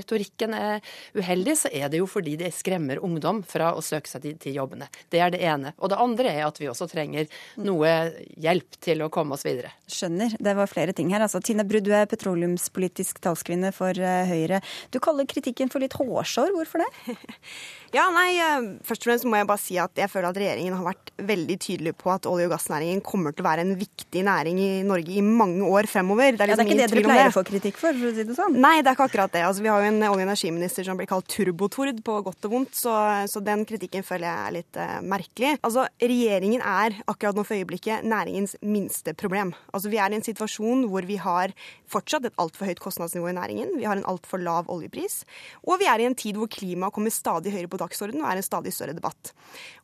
retorikken 0.00 0.56
er 0.56 0.94
uheldig, 1.16 1.58
så 1.60 1.72
er 1.72 1.92
det 1.92 2.00
jo 2.00 2.08
fordi 2.08 2.38
det 2.40 2.54
skremmer 2.56 3.02
ungdom 3.04 3.42
fra 3.46 3.74
å 3.76 3.84
søke 3.84 4.08
seg 4.08 4.24
til, 4.24 4.38
til 4.40 4.56
jobbene. 4.62 4.88
Det 5.12 5.20
er 5.20 5.34
det 5.34 5.42
ene 5.44 5.57
ene. 5.58 5.74
Og 5.82 5.92
det 5.92 5.98
andre 6.00 6.32
er 6.32 6.46
at 6.46 6.60
vi 6.60 6.70
også 6.70 6.88
trenger 6.90 7.28
noe 7.60 7.92
hjelp 8.40 8.78
til 8.84 9.04
å 9.04 9.10
komme 9.12 9.36
oss 9.36 9.44
videre. 9.46 9.74
Skjønner. 9.90 10.36
Det 10.40 10.54
var 10.58 10.70
flere 10.70 10.94
ting 10.96 11.12
her. 11.14 11.24
Altså, 11.24 11.42
Tine 11.44 11.66
Brudd, 11.68 11.86
du 11.88 11.94
er 11.96 12.08
petroleumspolitisk 12.10 13.20
talskvinne 13.24 13.72
for 13.76 13.98
uh, 13.98 14.24
Høyre. 14.28 14.62
Du 14.94 15.00
kaller 15.02 15.28
kritikken 15.28 15.72
for 15.72 15.84
litt 15.84 15.96
hårsår. 15.98 16.54
Hvorfor 16.56 16.84
det? 16.84 17.18
Ja, 17.94 18.08
nei, 18.12 18.36
eh, 18.36 18.64
Først 18.84 19.04
og 19.04 19.08
fremst 19.08 19.26
må 19.28 19.38
jeg 19.38 19.48
bare 19.48 19.60
si 19.62 19.76
at 19.80 19.96
jeg 19.96 20.10
føler 20.12 20.28
at 20.28 20.38
regjeringen 20.38 20.76
har 20.76 20.84
vært 20.90 21.12
veldig 21.28 21.56
tydelig 21.62 21.94
på 21.96 22.10
at 22.12 22.26
olje- 22.28 22.48
og 22.48 22.52
gassnæringen 22.52 23.00
kommer 23.04 23.32
til 23.32 23.44
å 23.44 23.48
være 23.48 23.64
en 23.64 23.74
viktig 23.80 24.24
næring 24.26 24.60
i 24.60 24.68
Norge 24.86 25.14
i 25.16 25.22
mange 25.24 25.64
år 25.64 25.88
fremover. 25.88 26.36
Det 26.36 26.44
er, 26.44 26.52
liksom 26.52 26.52
ja, 26.52 26.56
det 26.58 26.64
er 26.64 26.68
ikke 26.68 26.78
det 26.78 26.90
dere 26.92 27.06
pleier 27.08 27.32
å 27.32 27.36
få 27.38 27.44
kritikk 27.48 27.80
for, 27.80 27.96
for 27.96 28.10
å 28.10 28.14
si 28.14 28.26
det 28.28 28.36
sånn? 28.36 28.58
Nei, 28.60 28.74
det 28.82 28.92
er 28.92 28.98
ikke 28.98 29.08
akkurat 29.08 29.32
det. 29.32 29.44
Altså, 29.48 29.64
vi 29.64 29.72
har 29.72 29.82
jo 29.82 29.88
en 29.88 30.02
olje- 30.02 30.12
og 30.12 30.24
energiminister 30.26 30.84
som 30.84 31.00
blir 31.00 31.08
kalt 31.08 31.28
turbotord 31.32 32.02
på 32.04 32.18
godt 32.28 32.48
og 32.50 32.54
vondt, 32.58 32.76
så, 32.76 32.94
så 33.30 33.42
den 33.44 33.64
kritikken 33.68 34.04
føler 34.06 34.28
jeg 34.28 34.44
er 34.44 34.56
litt 34.58 34.80
uh, 34.80 34.98
merkelig. 35.14 35.54
Altså, 35.62 35.88
Regjeringen 35.98 36.62
er 36.64 37.00
akkurat 37.08 37.36
nå 37.36 37.46
for 37.48 37.56
øyeblikket 37.56 38.04
næringens 38.04 38.58
minste 38.62 39.16
problem. 39.16 39.54
Altså, 39.72 39.88
Vi 39.88 40.00
er 40.00 40.12
i 40.12 40.20
en 40.20 40.28
situasjon 40.28 40.84
hvor 40.92 41.08
vi 41.08 41.16
har 41.22 41.56
fortsatt 41.88 42.28
et 42.28 42.36
altfor 42.40 42.68
høyt 42.68 42.84
kostnadsnivå 42.84 43.32
i 43.32 43.36
næringen. 43.38 43.74
Vi 43.80 43.88
har 43.88 43.96
en 43.96 44.06
altfor 44.08 44.42
lav 44.44 44.68
oljepris. 44.68 45.22
Og 45.64 45.80
vi 45.80 45.88
er 45.88 46.04
i 46.04 46.08
en 46.08 46.16
tid 46.18 46.36
hvor 46.36 46.50
klimaet 46.52 46.92
kommer 46.94 47.14
stadig 47.14 47.54
høyere 47.54 47.70
på 47.72 47.77
dagsordenen 47.80 48.24
og 48.24 48.30
er 48.30 48.40
en 48.40 48.46
stadig 48.46 48.72
større 48.74 48.96
debatt. 48.96 49.32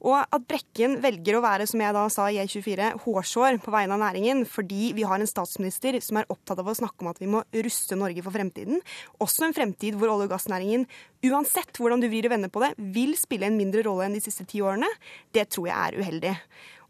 Og 0.04 0.18
at 0.20 0.46
Brekken 0.48 0.98
velger 1.04 1.38
å 1.38 1.44
være, 1.44 1.68
som 1.70 1.82
jeg 1.82 1.96
da 1.96 2.04
sa 2.12 2.28
i 2.30 2.40
E24, 2.42 2.90
hårsår 3.04 3.60
på 3.64 3.74
vegne 3.74 3.96
av 3.96 4.02
næringen 4.02 4.44
fordi 4.48 4.92
vi 4.96 5.06
har 5.08 5.20
en 5.20 5.30
statsminister 5.30 5.98
som 6.04 6.20
er 6.20 6.28
opptatt 6.32 6.60
av 6.60 6.70
å 6.70 6.76
snakke 6.76 7.04
om 7.04 7.12
at 7.12 7.22
vi 7.22 7.30
må 7.30 7.44
ruste 7.64 7.98
Norge 7.98 8.24
for 8.24 8.34
fremtiden, 8.34 8.82
også 9.22 9.48
en 9.48 9.56
fremtid 9.56 9.98
hvor 9.98 10.12
olje- 10.12 10.28
og 10.28 10.34
gassnæringen, 10.34 10.86
uansett 11.24 11.80
hvordan 11.80 12.02
du 12.02 12.10
vrir 12.10 12.28
og 12.28 12.34
vender 12.34 12.52
på 12.52 12.62
det, 12.64 12.74
vil 12.94 13.14
spille 13.18 13.48
en 13.48 13.58
mindre 13.58 13.84
rolle 13.86 14.08
enn 14.08 14.16
de 14.16 14.22
siste 14.24 14.46
ti 14.48 14.62
årene, 14.64 14.88
det 15.34 15.48
tror 15.54 15.70
jeg 15.70 15.78
er 15.78 16.00
uheldig. 16.00 16.34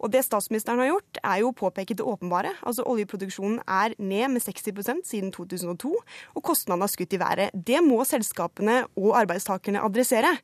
Og 0.04 0.12
det 0.12 0.20
statsministeren 0.26 0.82
har 0.82 0.90
gjort, 0.90 1.18
er 1.24 1.40
jo 1.40 1.48
å 1.48 1.56
påpeke 1.56 1.96
det 1.96 2.04
åpenbare. 2.04 2.52
Altså 2.68 2.84
Oljeproduksjonen 2.92 3.62
er 3.64 3.94
ned 3.96 4.34
med 4.34 4.44
60% 4.44 5.00
siden 5.08 5.32
2002, 5.32 5.92
og 6.36 6.44
kostnadene 6.44 6.84
har 6.84 6.92
skutt 6.92 7.16
i 7.16 7.20
været. 7.22 7.56
Det 7.56 7.80
må 7.84 8.02
selskapene 8.04 8.82
og 9.00 9.14
arbeidstakerne 9.22 9.80
adressere. 9.80 10.34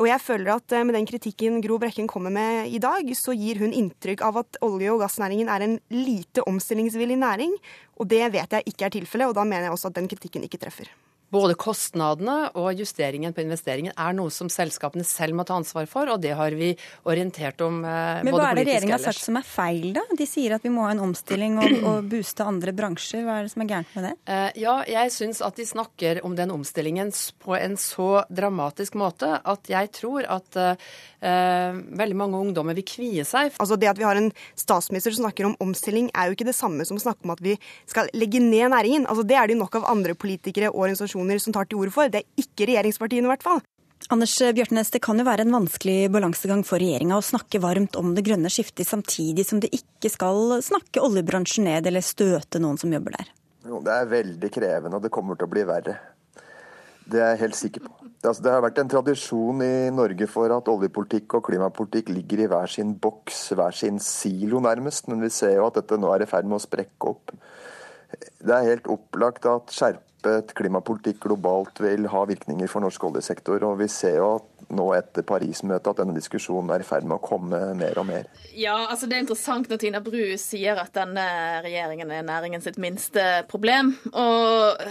Og 0.00 0.06
jeg 0.08 0.22
føler 0.24 0.54
at 0.54 0.72
eh, 0.72 0.86
med 0.86 0.96
den 0.96 1.08
kritikken 1.08 1.58
Gro 1.64 1.76
Brekken 1.82 2.06
kommer 2.08 2.32
med 2.32 2.70
i 2.70 2.80
dag, 2.80 3.10
så 3.18 3.34
gir 3.36 3.60
hun 3.60 3.74
inntrykk 3.76 4.22
av 4.24 4.38
at 4.44 4.62
olje- 4.64 4.94
og 4.94 5.02
gassnæringen 5.02 5.50
er 5.52 5.66
en 5.66 5.78
lite 5.92 6.46
omstillingsvillig 6.48 7.18
næring. 7.20 7.58
Og 7.98 8.08
det 8.08 8.24
vet 8.32 8.54
jeg 8.54 8.70
ikke 8.70 8.88
er 8.88 9.00
tilfellet, 9.00 9.28
og 9.28 9.36
da 9.36 9.44
mener 9.44 9.66
jeg 9.66 9.74
også 9.74 9.90
at 9.90 9.98
den 9.98 10.08
kritikken 10.08 10.46
ikke 10.46 10.62
treffer. 10.62 10.88
Både 11.32 11.54
kostnadene 11.56 12.50
og 12.60 12.76
justeringen 12.76 13.32
på 13.32 13.40
investeringen 13.40 13.94
er 13.96 14.16
noe 14.16 14.28
som 14.34 14.50
selskapene 14.52 15.04
selv 15.06 15.38
må 15.38 15.46
ta 15.48 15.56
ansvar 15.56 15.86
for, 15.88 16.10
og 16.12 16.20
det 16.20 16.34
har 16.36 16.52
vi 16.58 16.74
orientert 17.08 17.62
om 17.64 17.78
eh, 17.88 18.20
Men 18.26 18.34
både 18.34 18.42
hva 18.42 18.50
er 18.50 18.58
det 18.60 18.66
regjeringa 18.68 18.98
har 18.98 19.04
sagt 19.06 19.22
som 19.24 19.38
er 19.40 19.46
feil, 19.48 19.94
da? 19.96 20.02
De 20.18 20.26
sier 20.28 20.52
at 20.52 20.66
vi 20.66 20.72
må 20.74 20.84
ha 20.84 20.90
en 20.92 21.00
omstilling 21.06 21.56
og, 21.62 21.72
og 21.88 22.10
booste 22.12 22.44
andre 22.44 22.74
bransjer. 22.76 23.24
Hva 23.24 23.38
er 23.40 23.48
det 23.48 23.54
som 23.54 23.64
er 23.64 23.70
gærent 23.70 23.94
med 23.96 24.08
det? 24.10 24.12
Eh, 24.28 24.50
Ja, 24.60 24.74
jeg 24.86 25.14
syns 25.14 25.40
at 25.40 25.56
de 25.56 25.64
snakker 25.66 26.20
om 26.26 26.36
den 26.36 26.52
omstillingen 26.52 27.14
på 27.42 27.56
en 27.56 27.78
så 27.80 28.26
dramatisk 28.28 28.98
måte 29.00 29.32
at 29.40 29.72
jeg 29.72 29.88
tror 29.96 30.28
at 30.28 30.60
eh, 30.60 31.80
veldig 32.02 32.18
mange 32.18 32.42
ungdommer 32.44 32.76
vil 32.76 32.86
kvie 32.92 33.24
seg. 33.24 33.56
Altså 33.56 33.80
Det 33.80 33.88
at 33.88 33.98
vi 33.98 34.04
har 34.06 34.20
en 34.20 34.28
statsminister 34.58 35.16
som 35.16 35.24
snakker 35.24 35.48
om 35.48 35.56
omstilling, 35.64 36.12
er 36.12 36.28
jo 36.28 36.36
ikke 36.36 36.50
det 36.50 36.56
samme 36.58 36.84
som 36.84 37.00
å 37.00 37.04
snakke 37.06 37.24
om 37.24 37.32
at 37.32 37.40
vi 37.40 37.56
skal 37.88 38.12
legge 38.12 38.44
ned 38.44 38.68
næringen. 38.76 39.08
Altså 39.08 39.24
Det 39.24 39.40
er 39.40 39.48
det 39.48 39.56
jo 39.56 39.64
nok 39.64 39.80
av 39.80 39.88
andre 39.96 40.12
politikere 40.18 40.68
og 40.68 40.84
organisasjoner 40.84 41.21
som 41.42 41.54
tar 41.54 41.68
til 41.68 41.78
orde 41.82 41.94
for. 41.94 42.10
Det 42.10 42.22
er 42.22 42.42
ikke 42.42 42.68
regjeringspartiene, 42.70 43.28
i 43.28 43.32
hvert 43.32 43.46
fall. 43.46 43.62
Anders 44.10 44.34
Bjørtnes, 44.56 44.90
det 44.90 45.02
kan 45.04 45.20
jo 45.20 45.26
være 45.28 45.44
en 45.46 45.54
vanskelig 45.54 46.10
balansegang 46.12 46.64
for 46.66 46.82
regjeringa 46.82 47.20
å 47.20 47.24
snakke 47.24 47.60
varmt 47.62 47.94
om 48.00 48.16
det 48.16 48.24
grønne 48.26 48.50
skiftet, 48.50 48.88
samtidig 48.88 49.46
som 49.46 49.60
det 49.62 49.70
ikke 49.76 50.10
skal 50.10 50.58
snakke 50.64 51.04
oljebransjen 51.04 51.68
ned 51.68 51.86
eller 51.86 52.02
støte 52.04 52.58
noen 52.62 52.80
som 52.80 52.92
jobber 52.92 53.14
der. 53.20 53.30
Jo, 53.68 53.78
det 53.84 53.94
er 53.94 54.10
veldig 54.10 54.50
krevende, 54.50 54.98
og 54.98 55.04
det 55.04 55.12
kommer 55.14 55.38
til 55.38 55.46
å 55.46 55.52
bli 55.52 55.62
verre. 55.68 56.00
Det 57.06 57.20
er 57.20 57.34
jeg 57.34 57.42
helt 57.44 57.58
sikker 57.58 57.86
på. 57.86 57.92
Det, 58.02 58.28
altså, 58.30 58.42
det 58.44 58.52
har 58.54 58.62
vært 58.62 58.78
en 58.78 58.90
tradisjon 58.90 59.62
i 59.66 59.72
Norge 59.94 60.28
for 60.30 60.52
at 60.54 60.68
oljepolitikk 60.70 61.38
og 61.38 61.46
klimapolitikk 61.48 62.12
ligger 62.14 62.44
i 62.44 62.50
hver 62.50 62.70
sin 62.70 62.92
boks, 63.02 63.40
hver 63.58 63.74
sin 63.74 63.98
silo 64.02 64.60
nærmest. 64.62 65.08
Men 65.10 65.22
vi 65.24 65.30
ser 65.34 65.56
jo 65.56 65.66
at 65.66 65.80
dette 65.80 65.98
nå 65.98 66.10
er 66.14 66.22
i 66.22 66.28
ferd 66.30 66.46
med 66.46 66.60
å 66.60 66.62
sprekke 66.62 67.10
opp. 67.10 67.34
Det 68.12 68.54
er 68.54 68.68
helt 68.68 68.86
opplagt 68.92 69.48
at 69.50 69.74
skjerpet 70.22 70.54
klimapolitikk 70.54 71.20
globalt 71.20 71.80
vil 71.80 72.06
ha 72.06 72.24
virkninger 72.26 72.68
for 72.68 72.82
norsk 72.82 73.04
oljesektor. 73.04 73.62
Og 73.64 73.78
vi 73.80 73.88
ser 73.88 74.18
jo 74.18 74.36
at 74.38 74.70
nå 74.72 74.86
etter 74.94 75.22
Paris-møtet 75.22 75.90
at 75.90 76.00
denne 76.00 76.14
diskusjonen 76.16 76.70
er 76.72 76.80
i 76.80 76.86
ferd 76.86 77.04
med 77.04 77.18
å 77.18 77.22
komme 77.22 77.74
mer 77.74 77.98
og 77.98 78.06
mer. 78.06 78.28
Ja, 78.54 78.88
altså 78.88 79.06
Det 79.06 79.16
er 79.16 79.24
interessant 79.24 79.68
når 79.68 79.80
Tina 79.82 80.00
Bru 80.00 80.36
sier 80.38 80.78
at 80.80 80.94
denne 80.94 81.26
regjeringen 81.64 82.10
er 82.10 82.22
næringen 82.22 82.62
sitt 82.62 82.78
minste 82.78 83.44
problem. 83.50 83.96
Og 84.12 84.82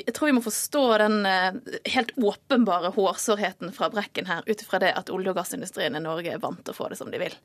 jeg 0.00 0.14
tror 0.14 0.30
vi 0.30 0.36
må 0.38 0.44
forstå 0.44 0.84
den 1.04 1.26
eh, 1.26 1.60
helt 1.94 2.14
åpenbare 2.16 2.92
hårsårheten 2.96 3.74
fra 3.76 3.90
Brekken 3.92 4.26
her, 4.30 4.42
ut 4.46 4.64
ifra 4.64 4.80
det 4.82 4.94
at 4.96 5.12
olje- 5.12 5.30
og 5.30 5.38
gassindustrien 5.38 5.96
i 5.96 6.02
Norge 6.02 6.32
er 6.34 6.42
vant 6.42 6.64
til 6.64 6.74
å 6.74 6.78
få 6.78 6.90
det 6.90 6.98
som 6.98 7.12
de 7.12 7.20
vil. 7.20 7.36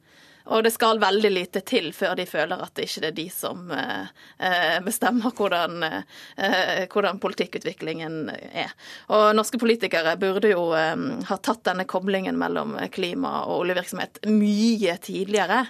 Og 0.45 0.63
det 0.63 0.71
skal 0.75 0.99
veldig 1.01 1.31
lite 1.31 1.61
til 1.65 1.89
før 1.95 2.13
de 2.19 2.25
føler 2.29 2.61
at 2.61 2.75
det 2.77 2.85
ikke 2.85 3.07
er 3.09 3.15
de 3.17 3.25
som 3.33 3.71
eh, 3.73 4.11
eh, 4.37 4.77
bestemmer 4.85 5.33
hvordan, 5.33 5.83
eh, 5.83 6.85
hvordan 6.91 7.19
politikkutviklingen 7.23 8.29
er. 8.29 8.73
Og 9.15 9.31
norske 9.37 9.59
politikere 9.61 10.15
burde 10.21 10.53
jo 10.53 10.67
ha 10.75 11.37
tatt 11.41 11.63
denne 11.65 11.87
koblingen 11.89 12.37
mellom 12.37 12.75
klima 12.93 13.45
og 13.45 13.65
oljevirksomhet 13.65 14.21
mye 14.29 14.97
tidligere. 15.01 15.63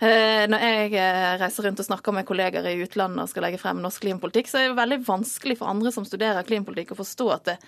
Når 0.00 0.64
jeg 0.64 0.92
reiser 1.40 1.66
rundt 1.66 1.80
og 1.82 1.88
snakker 1.88 2.14
med 2.16 2.26
kolleger 2.28 2.66
i 2.68 2.76
utlandet 2.84 3.24
og 3.24 3.30
skal 3.32 3.46
legge 3.46 3.60
frem 3.60 3.80
norsk 3.82 4.04
klimapolitikk, 4.04 4.50
så 4.50 4.60
er 4.60 4.70
det 4.70 4.78
veldig 4.78 5.00
vanskelig 5.06 5.58
for 5.60 5.72
andre 5.72 5.92
som 5.94 6.06
studerer 6.08 6.46
klimapolitikk 6.46 6.94
å 6.94 7.00
forstå 7.00 7.30
at 7.34 7.50
det 7.52 7.58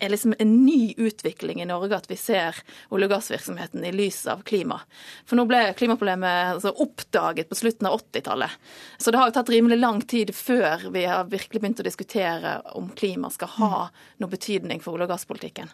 er 0.00 0.12
liksom 0.12 0.34
en 0.38 0.52
ny 0.64 0.94
utvikling 0.96 1.60
i 1.62 1.68
Norge 1.68 1.96
at 1.96 2.08
vi 2.10 2.16
ser 2.16 2.56
olje- 2.88 3.08
og 3.08 3.14
gassvirksomheten 3.14 3.84
i 3.84 3.92
lys 3.92 4.22
av 4.30 4.42
klima. 4.46 4.80
For 5.28 5.38
nå 5.38 5.44
ble 5.48 5.62
klimaproblemet 5.76 6.56
altså, 6.56 6.72
oppdaget 6.80 7.50
på 7.50 7.58
slutten 7.58 7.88
av 7.90 7.98
80-tallet. 8.00 8.56
Så 8.98 9.12
det 9.12 9.20
har 9.20 9.30
jo 9.30 9.36
tatt 9.36 9.52
rimelig 9.52 9.80
lang 9.80 10.00
tid 10.02 10.32
før 10.36 10.88
vi 10.94 11.04
har 11.08 11.28
virkelig 11.30 11.60
begynt 11.60 11.82
å 11.82 11.86
diskutere 11.86 12.56
om 12.78 12.88
klima 12.96 13.30
skal 13.30 13.52
ha 13.58 13.82
noe 14.22 14.30
betydning 14.32 14.80
for 14.80 14.96
olje- 14.96 15.08
og 15.08 15.14
gasspolitikken. 15.14 15.70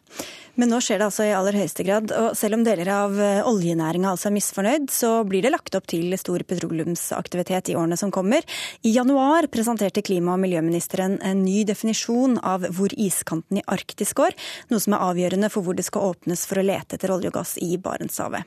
Men 0.57 0.73
nå 0.73 0.81
skjer 0.83 1.01
det 1.01 1.09
altså 1.11 1.27
i 1.29 1.35
aller 1.37 1.59
høyeste 1.61 1.87
grad. 1.87 2.11
Og 2.11 2.35
selv 2.39 2.59
om 2.59 2.67
deler 2.67 2.91
av 2.93 3.15
oljenæringa 3.47 4.15
altså 4.15 4.31
er 4.31 4.37
misfornøyd, 4.39 4.91
så 4.93 5.13
blir 5.29 5.45
det 5.45 5.55
lagt 5.55 5.77
opp 5.79 5.87
til 5.91 6.17
stor 6.19 6.43
petroleumsaktivitet 6.49 7.71
i 7.71 7.79
årene 7.79 7.99
som 8.01 8.13
kommer. 8.15 8.43
I 8.83 8.95
januar 8.97 9.51
presenterte 9.53 10.03
klima- 10.03 10.35
og 10.35 10.43
miljøministeren 10.43 11.19
en 11.23 11.45
ny 11.45 11.63
definisjon 11.69 12.39
av 12.43 12.67
hvor 12.75 12.93
iskanten 12.97 13.61
i 13.61 13.67
Arktis 13.71 14.16
går, 14.17 14.37
noe 14.73 14.83
som 14.83 14.97
er 14.97 15.05
avgjørende 15.11 15.51
for 15.53 15.67
hvor 15.67 15.77
det 15.79 15.87
skal 15.87 16.13
åpnes 16.13 16.47
for 16.49 16.61
å 16.61 16.67
lete 16.67 16.99
etter 16.99 17.13
olje 17.15 17.31
og 17.33 17.39
gass 17.39 17.57
i 17.63 17.77
Barentshavet. 17.83 18.47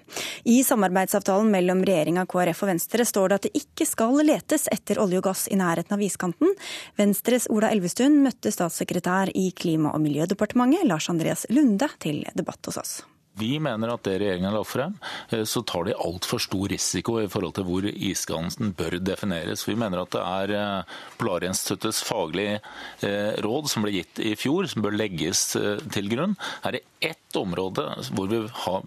I 0.50 0.62
samarbeidsavtalen 0.68 1.52
mellom 1.54 1.84
regjeringa, 1.88 2.26
KrF 2.30 2.64
og 2.66 2.74
Venstre 2.74 3.06
står 3.08 3.30
det 3.30 3.40
at 3.40 3.48
det 3.48 3.64
ikke 3.64 3.88
skal 3.90 4.18
letes 4.26 4.68
etter 4.74 5.02
olje 5.04 5.22
og 5.22 5.30
gass 5.30 5.46
i 5.52 5.60
nærheten 5.60 5.96
av 5.96 6.04
iskanten. 6.06 6.56
Venstres 7.00 7.50
Ola 7.54 7.72
Elvestuen 7.74 8.20
møtte 8.24 8.54
statssekretær 8.54 9.34
i 9.36 9.50
Klima- 9.56 9.94
og 9.94 10.04
miljødepartementet, 10.06 10.88
Lars 10.90 11.10
Andreas 11.12 11.46
Lunde, 11.54 11.90
til 12.00 12.26
debatt 12.36 12.70
hos 12.70 12.82
oss. 12.82 13.00
Vi 13.39 13.56
mener 13.63 13.93
at 13.93 14.04
det 14.08 14.17
regjeringen 14.19 14.54
la 14.54 14.63
frem, 14.67 14.95
eh, 15.30 15.45
så 15.47 15.63
tar 15.63 15.88
de 15.88 15.95
altfor 15.95 16.41
stor 16.43 16.67
risiko 16.71 17.19
i 17.21 17.30
forhold 17.32 17.56
til 17.58 17.67
hvor 17.67 17.88
iskanten 17.89 18.73
bør 18.78 18.99
defineres. 18.99 19.65
Vi 19.67 19.78
mener 19.80 20.04
at 20.04 20.13
det 20.15 20.23
er 20.25 20.56
eh, 20.60 20.97
Polarinstituttets 21.19 22.04
faglige 22.08 22.60
eh, 23.06 23.39
råd 23.45 23.71
som 23.71 23.86
ble 23.86 23.95
gitt 23.99 24.21
i 24.23 24.36
fjor, 24.39 24.67
som 24.69 24.84
bør 24.86 24.97
legges 24.99 25.45
til 25.93 26.10
grunn. 26.12 26.36
Er 26.67 26.75
det 26.75 26.86
ett 26.99 27.38
område 27.39 27.86
hvor 28.12 28.28
vi 28.28 28.39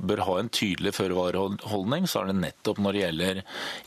bør 0.08 0.22
ha 0.26 0.34
en 0.40 0.50
tydelig 0.52 0.92
føre-var-holdning, 0.98 2.06
så 2.10 2.22
er 2.22 2.30
det 2.30 2.40
nettopp 2.42 2.80
når 2.82 2.96
det 2.96 3.02
gjelder 3.02 3.40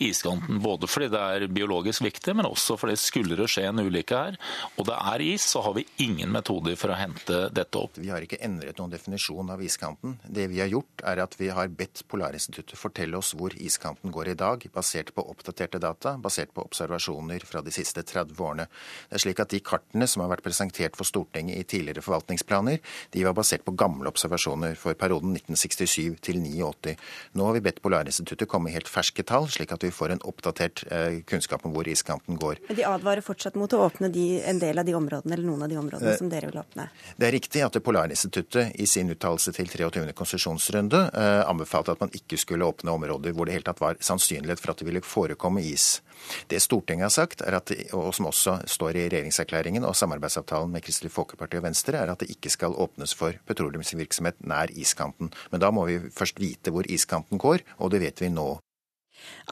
iskanten. 0.08 0.62
Både 0.64 0.90
fordi 0.90 1.12
det 1.14 1.22
er 1.22 1.48
biologisk 1.54 2.06
viktig, 2.06 2.36
men 2.38 2.50
også 2.50 2.78
fordi 2.80 2.98
skulle 3.00 3.38
det 3.38 3.50
skje 3.52 3.68
en 3.70 3.84
ulykke 3.84 4.22
her, 4.26 4.40
og 4.80 4.90
det 4.90 4.98
er 5.14 5.26
is, 5.28 5.46
så 5.54 5.62
har 5.66 5.76
vi 5.78 5.86
ingen 6.04 6.34
metoder 6.34 6.78
for 6.80 6.94
å 6.94 7.00
hente 7.00 7.46
dette 7.54 7.82
opp. 7.82 8.00
Vi 8.02 8.10
har 8.14 8.26
ikke 8.26 8.42
endret 8.46 8.80
noen 8.82 8.94
definisjon 8.94 9.54
av 9.54 9.62
iskanten. 9.64 10.18
Det 10.26 10.48
vi 10.52 10.55
har 10.62 10.72
gjort, 10.72 11.04
er 11.04 11.22
at 11.24 11.36
vi 11.40 11.50
har 11.54 11.68
bedt 11.68 12.04
Polarinstituttet 12.10 12.80
fortelle 12.80 13.20
oss 13.20 13.34
hvor 13.38 13.54
iskanten 13.54 14.14
går 14.16 14.32
i 14.32 14.38
dag, 14.40 14.64
basert 14.74 15.12
på 15.14 15.26
oppdaterte 15.26 15.82
data, 15.84 16.16
basert 16.18 16.54
på 16.56 16.64
observasjoner 16.66 17.46
fra 17.46 17.62
de 17.66 17.74
siste 17.76 18.02
30 18.02 18.40
årene. 18.42 18.68
Det 19.10 19.20
er 19.20 19.26
slik 19.26 19.42
at 19.44 19.54
De 19.56 19.62
kartene 19.62 20.08
som 20.10 20.24
har 20.24 20.32
vært 20.34 20.44
presentert 20.44 20.98
for 20.98 21.08
Stortinget 21.08 21.60
i 21.60 21.68
tidligere 21.76 22.04
forvaltningsplaner, 22.04 22.82
de 23.14 23.24
var 23.24 23.36
basert 23.38 23.64
på 23.68 23.76
gamle 23.78 24.10
observasjoner 24.10 24.76
for 24.80 24.98
perioden 24.98 25.36
1967 25.38 26.18
til 26.26 26.42
89. 26.42 26.96
Nå 27.38 27.46
har 27.48 27.56
vi 27.56 27.64
bedt 27.68 27.84
Polarinstituttet 27.86 28.50
komme 28.50 28.72
med 28.72 28.80
helt 28.80 28.90
ferske 28.90 29.24
tall, 29.24 29.46
slik 29.54 29.76
at 29.76 29.86
vi 29.86 29.94
får 29.94 30.16
en 30.16 30.26
oppdatert 30.26 30.84
eh, 30.90 31.22
kunnskap 31.30 31.68
om 31.68 31.76
hvor 31.76 31.88
iskanten 31.88 32.40
går. 32.42 32.64
Men 32.68 32.80
de 32.82 32.88
advarer 32.90 33.24
fortsatt 33.26 33.60
mot 33.60 33.72
å 33.78 33.84
åpne 33.86 34.10
de, 34.10 34.26
en 34.50 34.60
del 34.60 34.82
av 34.82 34.88
de 34.88 34.98
områdene, 34.98 35.38
eller 35.38 35.46
noen 35.46 35.68
av 35.68 35.72
de 35.72 35.80
områdene 35.80 36.16
Eh, 36.16 36.18
som 36.18 36.30
dere 36.30 36.50
vil 36.50 36.60
åpne. 36.60 36.88
Det 37.18 37.28
er 37.28 37.34
riktig 37.36 37.64
at 37.66 37.78
Polarinstituttet 37.84 38.76
i 38.80 38.88
sin 38.88 39.10
uttalelse 39.12 39.54
til 39.56 39.70
23. 39.70 40.14
konsesjonsrunde 40.46 41.10
eh, 41.14 41.50
anbefalte 41.50 41.94
at 41.96 42.02
man 42.02 42.14
ikke 42.14 42.38
skulle 42.38 42.66
åpne 42.66 42.94
områder 42.94 43.34
hvor 43.34 43.46
det 43.48 43.58
helt 43.58 43.68
tatt 43.70 43.82
var 43.82 43.98
sannsynlighet 44.00 44.62
for 44.62 44.74
at 44.74 44.82
det 44.82 44.88
ville 44.88 45.02
forekomme 45.02 45.64
is. 45.64 46.02
Det 46.50 46.62
Stortinget 46.62 47.10
har 47.10 47.14
sagt, 47.14 47.42
at, 47.42 47.72
og 47.94 48.14
som 48.16 48.30
også 48.30 48.60
står 48.70 48.96
i 48.98 49.08
regjeringserklæringen 49.10 49.86
og 49.86 49.96
samarbeidsavtalen 49.98 50.72
med 50.72 50.86
Kristelig 50.86 51.14
Folkeparti 51.14 51.60
og 51.60 51.66
Venstre, 51.68 52.00
er 52.02 52.14
at 52.14 52.22
det 52.22 52.32
ikke 52.34 52.54
skal 52.54 52.76
åpnes 52.76 53.14
for 53.18 53.36
petroleumsvirksomhet 53.48 54.46
nær 54.48 54.74
iskanten. 54.74 55.34
Men 55.52 55.64
da 55.64 55.72
må 55.72 55.88
vi 55.90 56.00
først 56.14 56.40
vite 56.42 56.74
hvor 56.74 56.88
iskanten 56.90 57.42
går, 57.42 57.66
og 57.78 57.94
det 57.94 58.06
vet 58.06 58.24
vi 58.24 58.32
nå. 58.34 58.56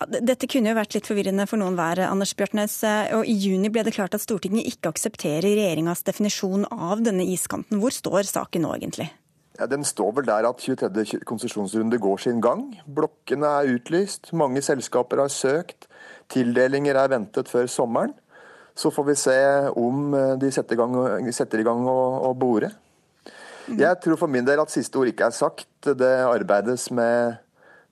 Dette 0.04 0.46
kunne 0.50 0.70
jo 0.70 0.78
vært 0.78 0.94
litt 0.98 1.08
forvirrende 1.08 1.46
for 1.50 1.62
noen 1.62 1.78
hver, 1.78 2.04
Anders 2.06 2.34
Bjørtnes. 2.38 2.76
Eh, 2.86 3.14
Og 3.18 3.26
I 3.30 3.34
juni 3.34 3.72
ble 3.74 3.86
det 3.86 3.96
klart 3.96 4.14
at 4.14 4.22
Stortinget 4.22 4.68
ikke 4.70 4.92
aksepterer 4.94 5.48
regjeringas 5.48 6.04
definisjon 6.06 6.68
av 6.70 7.02
denne 7.06 7.26
iskanten. 7.26 7.80
Hvor 7.82 7.94
står 7.96 8.28
saken 8.30 8.68
nå, 8.68 8.74
egentlig? 8.78 9.10
Ja, 9.60 9.68
Den 9.70 9.84
står 9.86 10.12
vel 10.18 10.26
der 10.26 10.48
at 10.50 10.58
23. 10.58 11.20
konsesjonsrunde 11.30 12.00
går 12.02 12.18
sin 12.18 12.42
gang. 12.42 12.72
Blokkene 12.89 13.46
er 13.46 13.76
utlyst, 13.76 14.34
mange 14.34 14.62
selskaper 14.62 15.22
har 15.22 15.30
søkt. 15.30 15.88
Tildelinger 16.30 16.97
er 16.97 17.12
ventet 17.12 17.49
før 17.49 17.68
sommeren. 17.70 18.16
Så 18.76 18.89
får 18.89 19.06
vi 19.06 19.16
se 19.16 19.38
om 19.78 20.14
eh, 20.18 20.34
de 20.41 20.49
setter 20.51 20.74
i 20.74 20.80
gang, 20.80 21.30
setter 21.34 21.62
i 21.62 21.66
gang 21.68 21.86
å, 21.86 21.99
å 22.26 22.34
bore. 22.34 22.72
Jeg 23.70 23.99
tror 24.04 24.18
for 24.20 24.28
min 24.28 24.45
del 24.45 24.60
at 24.60 24.74
siste 24.74 24.97
ord 24.99 25.12
ikke 25.12 25.30
er 25.30 25.36
sagt. 25.38 25.70
Det 25.86 26.14
arbeides 26.26 26.89
med, 26.91 27.38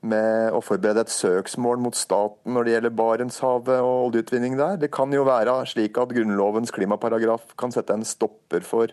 med 0.02 0.58
å 0.58 0.64
forberede 0.66 1.06
et 1.06 1.14
søksmål 1.14 1.80
mot 1.86 1.96
staten 1.96 2.58
når 2.58 2.66
det 2.66 2.74
gjelder 2.74 2.98
Barentshavet 2.98 3.78
og 3.78 4.08
oljeutvinning 4.10 4.58
der. 4.60 4.82
Det 4.82 4.90
kan 4.92 5.14
jo 5.14 5.24
være 5.30 5.60
slik 5.70 6.02
at 6.02 6.12
Grunnlovens 6.12 6.74
klimaparagraf 6.74 7.54
kan 7.62 7.72
sette 7.72 7.96
en 7.96 8.08
stopper 8.08 8.66
for, 8.66 8.92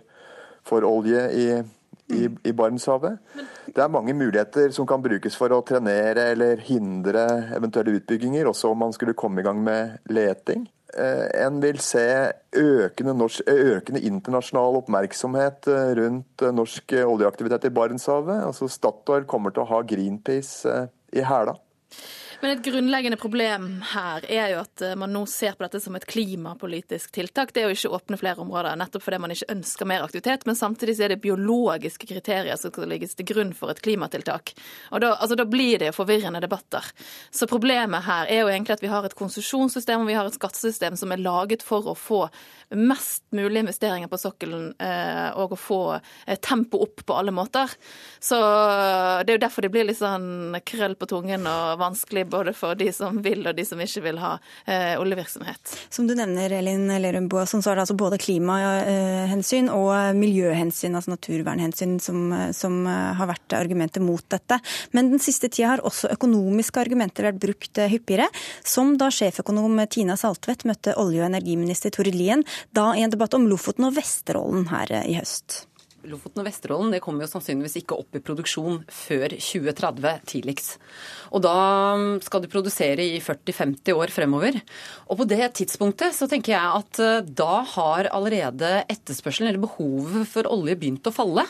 for 0.69 0.87
olje 0.87 1.25
i, 1.33 1.49
i, 2.15 2.25
i 2.49 2.55
Barentshavet. 2.57 3.19
Det 3.69 3.83
er 3.85 3.93
mange 3.93 4.15
muligheter 4.17 4.73
som 4.75 4.87
kan 4.89 5.03
brukes 5.05 5.37
for 5.39 5.53
å 5.53 5.63
trenere 5.67 6.31
eller 6.33 6.63
hindre 6.65 7.27
eventuelle 7.57 7.99
utbygginger, 7.99 8.49
også 8.49 8.73
om 8.73 8.85
man 8.87 8.97
skulle 8.97 9.17
komme 9.19 9.43
i 9.43 9.47
gang 9.47 9.61
med 9.65 9.99
leting. 10.13 10.67
Eh, 10.97 11.45
en 11.45 11.59
vil 11.61 11.81
se 11.85 12.07
økende, 12.57 13.13
norsk, 13.19 13.45
økende, 13.45 14.01
internasjonal 14.09 14.79
oppmerksomhet 14.81 15.69
eh, 15.69 15.91
rundt 15.99 16.45
eh, 16.45 16.55
norsk 16.55 16.95
oljeaktivitet 17.03 17.69
i 17.69 17.75
Barentshavet. 17.77 18.41
Altså 18.47 18.71
Statoil 18.73 19.29
kommer 19.29 19.53
til 19.53 19.67
å 19.67 19.69
ha 19.75 19.83
Greenpeace 19.85 20.87
i 21.13 21.25
hæla. 21.25 21.59
Men 22.41 22.53
et 22.53 22.62
grunnleggende 22.62 23.16
problem 23.18 23.64
her 23.91 24.22
er 24.30 24.53
jo 24.53 24.61
at 24.61 24.82
eh, 24.86 24.95
man 24.99 25.11
nå 25.11 25.24
ser 25.26 25.57
på 25.59 25.64
dette 25.64 25.80
som 25.82 25.97
et 25.99 26.05
klimapolitisk 26.07 27.11
tiltak. 27.16 27.51
Det 27.51 27.64
er 27.64 27.66
jo 27.66 27.74
ikke 27.74 27.91
å 27.91 27.97
åpne 27.99 28.18
flere 28.20 28.45
områder, 28.45 28.76
nettopp 28.78 29.03
fordi 29.03 29.18
man 29.24 29.34
ikke 29.34 29.49
ønsker 29.57 29.89
mer 29.91 30.05
aktivitet. 30.07 30.47
Men 30.47 30.59
samtidig 30.59 30.95
så 30.95 31.09
er 31.09 31.14
det 31.14 31.22
biologiske 31.24 32.07
kriterier 32.07 32.61
som 32.61 32.70
skal 32.70 32.86
legges 32.93 33.18
til 33.18 33.26
grunn 33.26 33.51
for 33.59 33.74
et 33.74 33.82
klimatiltak. 33.82 34.53
Og 34.93 35.03
da, 35.03 35.16
altså, 35.16 35.34
da 35.41 35.49
blir 35.51 35.82
det 35.82 35.91
jo 35.91 35.97
forvirrende 35.97 36.43
debatter. 36.45 36.86
Så 37.34 37.51
problemet 37.51 38.07
her 38.07 38.30
er 38.30 38.45
jo 38.45 38.53
egentlig 38.53 38.76
at 38.76 38.86
vi 38.86 38.93
har 38.93 39.09
et 39.09 39.18
konsesjonssystem 39.18 40.07
og 40.07 40.12
vi 40.12 40.16
har 40.20 40.30
et 40.30 40.39
skattesystem 40.39 40.95
som 41.01 41.14
er 41.14 41.24
laget 41.24 41.66
for 41.66 41.91
å 41.91 41.97
få 41.99 42.22
mest 42.78 43.24
mulig 43.34 43.64
investeringer 43.64 44.12
på 44.12 44.20
sokkelen 44.20 44.70
eh, 44.78 45.34
og 45.34 45.57
å 45.57 45.59
få 45.59 45.82
eh, 45.97 46.39
tempo 46.39 46.84
opp 46.86 47.03
på 47.09 47.18
alle 47.18 47.34
måter. 47.34 47.74
Så 48.22 48.39
det 48.39 49.32
er 49.32 49.41
jo 49.41 49.43
derfor 49.43 49.66
det 49.66 49.74
blir 49.74 49.91
litt 49.91 49.99
sånn 49.99 50.55
krøll 50.68 50.95
på 51.01 51.11
tungen 51.11 51.51
og 51.51 51.82
vanskelig 51.82 52.28
både 52.31 52.55
for 52.57 52.79
de 52.79 52.91
som 52.95 53.20
vil 53.24 53.47
og 53.47 53.57
de 53.57 53.64
som 53.66 53.81
ikke 53.83 54.03
vil 54.05 54.20
ha 54.22 54.35
eh, 54.66 54.95
oljevirksomhet. 55.01 55.74
Som 55.93 56.09
du 56.09 56.14
nevner, 56.18 56.53
Elin 56.59 56.89
Lerum 57.03 57.29
Boasson, 57.31 57.62
så 57.64 57.72
er 57.72 57.79
det 57.79 57.87
altså 57.87 57.99
både 57.99 58.20
klimahensyn 58.22 59.70
og 59.72 60.16
miljøhensyn, 60.18 60.97
altså 60.99 61.14
naturvernhensyn, 61.14 61.97
som, 62.03 62.33
som 62.57 62.81
har 62.89 63.31
vært 63.31 63.57
argumentet 63.59 64.05
mot 64.05 64.24
dette. 64.33 64.61
Men 64.97 65.12
den 65.12 65.22
siste 65.22 65.51
tida 65.51 65.74
har 65.74 65.85
også 65.87 66.12
økonomiske 66.14 66.83
argumenter 66.83 67.29
vært 67.31 67.43
brukt 67.43 67.83
hyppigere, 67.93 68.29
som 68.66 68.97
da 69.01 69.11
sjeføkonom 69.12 69.81
Tina 69.91 70.18
Saltvedt 70.18 70.66
møtte 70.68 70.97
olje- 71.01 71.24
og 71.24 71.31
energiminister 71.31 71.95
Tord 71.95 72.12
Lien 72.14 72.45
da 72.76 72.91
i 72.95 73.05
en 73.05 73.12
debatt 73.12 73.37
om 73.39 73.49
Lofoten 73.51 73.89
og 73.89 73.97
Vesterålen 73.99 74.68
her 74.72 75.01
i 75.05 75.18
høst. 75.18 75.64
Lofoten 76.09 76.43
og 76.43 76.49
Vesterålen 76.49 76.93
det 76.95 77.03
kommer 77.05 77.25
jo 77.25 77.31
sannsynligvis 77.33 77.81
ikke 77.83 77.99
opp 77.99 78.17
i 78.17 78.23
produksjon 78.25 78.83
før 78.93 79.35
2030 79.37 80.25
tidligst. 80.29 80.79
Og 81.35 81.43
da 81.45 81.57
skal 82.25 82.43
du 82.43 82.49
produsere 82.51 83.05
i 83.05 83.19
40-50 83.23 83.97
år 83.97 84.13
fremover. 84.13 84.59
Og 85.09 85.21
på 85.21 85.27
det 85.29 85.43
tidspunktet 85.59 86.17
så 86.17 86.29
tenker 86.31 86.55
jeg 86.55 86.81
at 86.81 87.01
eh, 87.03 87.29
da 87.29 87.63
har 87.75 88.11
allerede 88.15 88.71
etterspørselen, 88.89 89.51
eller 89.51 89.63
behovet 89.63 90.29
for 90.31 90.49
olje, 90.51 90.77
begynt 90.79 91.09
å 91.09 91.15
falle. 91.15 91.45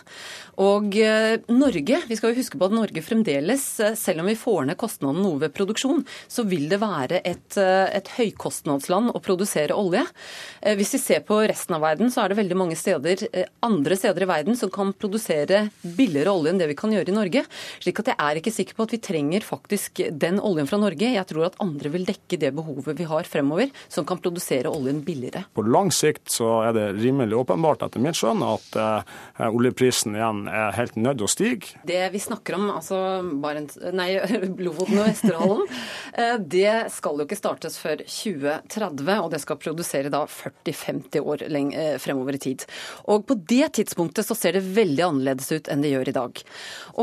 Og 0.62 0.98
eh, 0.98 1.38
Norge, 1.52 2.02
vi 2.08 2.18
skal 2.18 2.32
jo 2.32 2.40
huske 2.40 2.58
på 2.58 2.68
at 2.68 2.74
Norge 2.74 3.04
fremdeles, 3.04 3.66
eh, 3.84 3.96
selv 3.98 4.24
om 4.24 4.30
vi 4.30 4.38
får 4.38 4.68
ned 4.68 4.80
kostnaden 4.80 5.22
noe 5.24 5.42
ved 5.44 5.54
produksjon, 5.56 6.04
så 6.26 6.44
vil 6.48 6.68
det 6.70 6.80
være 6.82 7.22
et, 7.26 7.58
et 7.58 8.12
høykostnadsland 8.16 9.12
å 9.14 9.22
produsere 9.22 9.76
olje. 9.76 10.04
Hvis 10.78 10.94
vi 10.96 11.00
ser 11.00 11.22
på 11.26 11.40
resten 11.48 11.76
av 11.76 11.82
verden, 11.84 12.10
så 12.12 12.22
er 12.22 12.32
det 12.32 12.38
veldig 12.40 12.58
mange 12.58 12.76
steder, 12.78 13.24
andre 13.64 13.96
steder 13.98 14.24
i 14.24 14.28
verden 14.28 14.47
verden 14.48 14.56
som 14.56 14.70
kan 14.70 14.92
produsere 14.92 15.68
billigere 15.82 16.32
olje 16.32 16.52
enn 16.52 16.58
det 16.58 16.68
vi 16.68 16.76
kan 16.76 16.92
gjøre 16.92 17.10
i 17.10 17.14
Norge. 17.16 17.44
slik 17.80 18.00
at 18.00 18.08
jeg 18.08 18.16
er 18.18 18.36
ikke 18.36 18.52
sikker 18.52 18.74
på 18.74 18.82
at 18.84 18.92
vi 18.92 18.98
trenger 18.98 19.40
faktisk 19.44 20.00
den 20.10 20.40
oljen 20.40 20.66
fra 20.66 20.78
Norge. 20.78 21.12
Jeg 21.12 21.26
tror 21.26 21.46
at 21.46 21.58
andre 21.60 21.88
vil 21.88 22.06
dekke 22.06 22.38
det 22.38 22.54
behovet 22.54 22.98
vi 22.98 23.04
har 23.04 23.24
fremover, 23.24 23.70
som 23.88 24.04
kan 24.04 24.18
produsere 24.18 24.68
oljen 24.68 25.02
billigere. 25.04 25.44
På 25.54 25.62
lang 25.62 25.90
sikt 25.92 26.30
så 26.30 26.62
er 26.68 26.72
det 26.72 26.86
rimelig 27.02 27.36
åpenbart 27.36 27.82
etter 27.82 28.00
mitt 28.00 28.16
skjønn 28.16 28.42
at 28.42 28.78
uh, 28.78 29.48
oljeprisen 29.48 30.16
igjen 30.16 30.46
er 30.48 30.72
helt 30.76 30.96
nødt 30.96 31.22
å 31.22 31.28
stige. 31.28 31.76
Det 31.84 32.00
vi 32.12 32.20
snakker 32.20 32.56
om, 32.56 32.70
altså 32.70 33.22
Barents, 33.42 33.78
nei, 33.92 34.14
Lofoten 34.64 35.00
og 35.00 35.08
Vesterålen, 35.10 35.64
uh, 36.16 36.36
det 36.56 36.90
skal 36.94 37.18
jo 37.18 37.28
ikke 37.28 37.38
startes 37.38 37.78
før 37.80 38.02
2030, 38.04 39.12
og 39.18 39.30
det 39.34 39.42
skal 39.42 39.60
produsere 39.60 40.12
da 40.12 40.24
40-50 40.28 41.20
år 41.20 41.46
uh, 41.48 41.96
fremover 42.00 42.38
i 42.38 42.42
tid. 42.48 42.64
Og 43.08 43.26
på 43.28 43.36
det 43.48 43.72
tidspunktet 43.78 44.27
så 44.28 44.36
ser 44.38 44.58
det 44.58 44.64
veldig 44.76 45.04
annerledes 45.06 45.50
ut 45.52 45.70
enn 45.72 45.84
det 45.84 45.92
gjør 45.94 46.12
i 46.12 46.16
dag. 46.16 46.42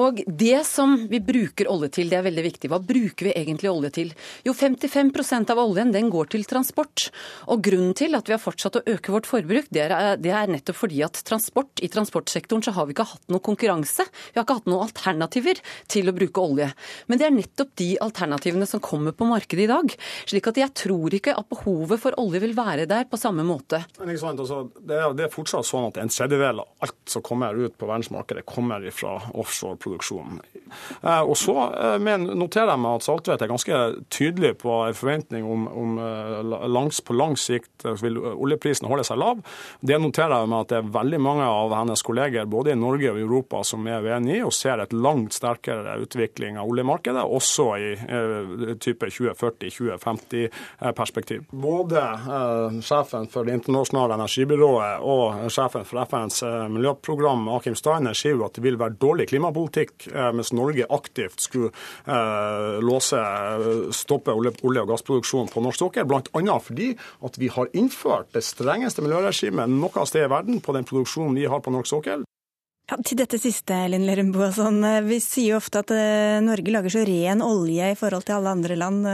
Og 0.02 0.22
det 0.28 0.62
som 0.68 0.96
vi 1.10 1.22
bruker 1.24 1.70
olje 1.72 1.92
til, 1.98 2.12
det 2.12 2.20
er 2.20 2.28
veldig 2.28 2.46
viktig. 2.46 2.72
Hva 2.72 2.82
bruker 2.84 3.30
vi 3.30 3.36
egentlig 3.36 3.72
olje 3.72 3.92
til? 4.00 4.14
Jo, 4.46 4.54
55% 4.56 5.54
av 5.54 5.62
oljen 5.62 5.94
den 5.96 6.12
går 6.14 6.32
til 6.34 6.46
transport. 6.50 7.10
Og 7.52 7.64
grunnen 7.66 7.96
til 7.98 8.18
at 8.18 8.30
vi 8.30 8.36
har 8.36 8.44
fortsatt 8.44 8.80
å 8.80 8.84
øke 8.96 9.14
vårt 9.14 9.30
forbruk, 9.30 9.70
det 9.74 9.86
er, 9.88 9.96
det 10.22 10.34
er 10.36 10.52
nettopp 10.52 10.80
fordi 10.84 11.02
at 11.06 11.22
transport, 11.28 11.82
i 11.84 11.90
transportsektoren 11.92 12.64
så 12.66 12.76
har 12.76 12.88
vi 12.88 12.96
ikke 12.96 13.08
hatt 13.10 13.32
noe 13.32 13.44
konkurranse. 13.44 14.06
Vi 14.32 14.40
har 14.40 14.46
ikke 14.46 14.60
hatt 14.60 14.70
noen 14.70 14.86
alternativer 14.88 15.62
til 15.92 16.12
å 16.12 16.16
bruke 16.16 16.44
olje. 16.44 16.70
Men 17.08 17.22
det 17.22 17.30
er 17.30 17.36
nettopp 17.36 17.74
de 17.80 17.92
alternativene 18.04 18.68
som 18.70 18.84
kommer 18.84 19.16
på 19.16 19.28
markedet 19.30 19.66
i 19.66 19.72
dag. 19.72 19.96
Slik 20.30 20.52
at 20.52 20.60
jeg 20.60 20.74
tror 20.78 21.16
ikke 21.16 21.36
at 21.38 21.50
behovet 21.52 22.02
for 22.02 22.18
olje 22.22 22.42
vil 22.44 22.56
være 22.58 22.88
der 22.90 23.08
på 23.10 23.20
samme 23.20 23.46
måte. 23.48 23.82
Men 24.00 24.14
ikke 24.14 24.26
sant, 24.26 24.44
altså, 24.44 24.66
det, 24.82 25.00
er, 25.00 25.16
det 25.18 25.28
er 25.28 25.34
fortsatt 25.34 25.68
sånn 25.68 25.90
at 25.90 26.00
en 26.02 26.12
tredjedel 26.12 26.64
av 26.64 26.86
alt 26.86 27.15
som 27.16 27.24
kommer 27.26 27.56
ut 27.56 27.78
på 27.78 27.88
verdensmarkedet, 27.88 28.46
kommer 28.46 28.92
fra 28.92 29.22
offshoreproduksjonen. 29.34 30.42
Eh, 31.02 31.22
og 31.22 31.38
så 31.40 31.54
eh, 31.72 32.18
noterer 32.26 32.72
jeg 32.74 32.80
meg 32.82 32.96
at 32.98 33.04
Saltvedt 33.06 33.42
er 33.46 33.52
ganske 33.52 33.76
tydelig 34.14 34.54
på 34.64 34.72
en 34.88 34.98
forventning 34.98 35.44
om, 35.48 35.68
om 35.70 36.00
eh, 36.02 36.42
langs, 36.72 37.02
på 37.06 37.14
lang 37.16 37.38
sikt 37.40 37.86
vil 38.02 38.18
oljeprisen 38.18 38.88
holde 38.90 39.04
seg 39.08 39.18
lav. 39.22 39.38
Det 39.80 39.98
noterer 40.02 40.40
jeg 40.42 40.50
meg 40.52 40.60
at 40.66 40.70
det 40.74 40.80
er 40.82 40.94
veldig 40.98 41.22
mange 41.24 41.46
av 41.48 41.70
hennes 41.78 42.04
kolleger 42.06 42.46
både 42.50 42.72
i 42.74 42.80
Norge 42.80 43.12
og 43.14 43.20
Europa 43.22 43.58
som 43.68 43.88
er 43.88 44.04
uenig 44.04 44.36
i, 44.40 44.46
og 44.46 44.54
ser 44.56 44.78
et 44.84 44.94
langt 44.96 45.34
sterkere 45.36 46.00
utvikling 46.04 46.54
av 46.60 46.70
oljemarkedet, 46.72 47.24
også 47.24 47.66
i 47.80 47.96
type 48.82 49.06
2040-2050-perspektiv. 49.12 51.40
Både 51.52 52.02
sjefen 52.86 53.28
for 53.32 53.44
Det 53.46 53.54
internasjonale 53.60 54.14
energibyrået 54.18 54.94
og 55.06 55.24
sjefen 55.54 55.84
for 55.88 55.98
FNs 56.10 56.38
miljøprogram 56.74 57.05
program 57.06 57.48
Akim 57.56 57.76
Steiner 57.78 58.16
sier 58.18 58.36
jo 58.36 58.46
at 58.48 58.58
det 58.58 58.64
vil 58.66 58.78
være 58.82 58.98
dårlig 59.02 59.28
klimapolitikk 59.32 60.08
eh, 60.12 60.30
mens 60.36 60.52
Norge 60.56 60.88
aktivt 60.94 61.44
skulle 61.46 61.72
eh, 61.72 62.78
låse, 62.84 63.22
stoppe 63.96 64.34
olje, 64.36 64.56
olje- 64.66 64.84
og 64.84 64.94
gassproduksjon 64.94 65.52
på 65.54 65.64
norsk 65.66 65.86
sokkel, 65.86 66.08
bl.a. 66.10 66.60
fordi 66.62 66.92
at 67.26 67.40
vi 67.42 67.50
har 67.54 67.72
innført 67.78 68.32
det 68.36 68.44
strengeste 68.46 69.06
miljøregimet 69.06 69.72
noe 69.72 70.08
sted 70.10 70.28
i 70.28 70.32
verden 70.32 70.62
på 70.64 70.76
den 70.76 70.88
produksjonen 70.88 71.38
vi 71.38 71.50
har 71.50 71.64
på 71.64 71.74
norsk 71.74 71.94
sokkel. 71.94 72.26
Ja, 72.86 73.00
til 73.02 73.18
dette 73.18 73.40
siste, 73.42 73.78
Linn 73.90 74.06
Lerumbo. 74.06 74.52
Sånn, 74.54 74.82
eh, 74.86 75.02
vi 75.06 75.20
sier 75.24 75.56
jo 75.56 75.60
ofte 75.62 75.82
at 75.86 75.94
Norge 76.46 76.74
lager 76.74 76.94
så 76.94 77.06
ren 77.08 77.42
olje 77.46 77.92
i 77.94 78.00
forhold 78.00 78.28
til 78.28 78.38
alle 78.40 78.58
andre 78.60 78.80
land. 78.80 79.12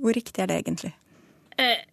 Hvor 0.00 0.16
riktig 0.16 0.44
er 0.44 0.50
det 0.52 0.62
egentlig? 0.64 0.96
Eh 1.56 1.84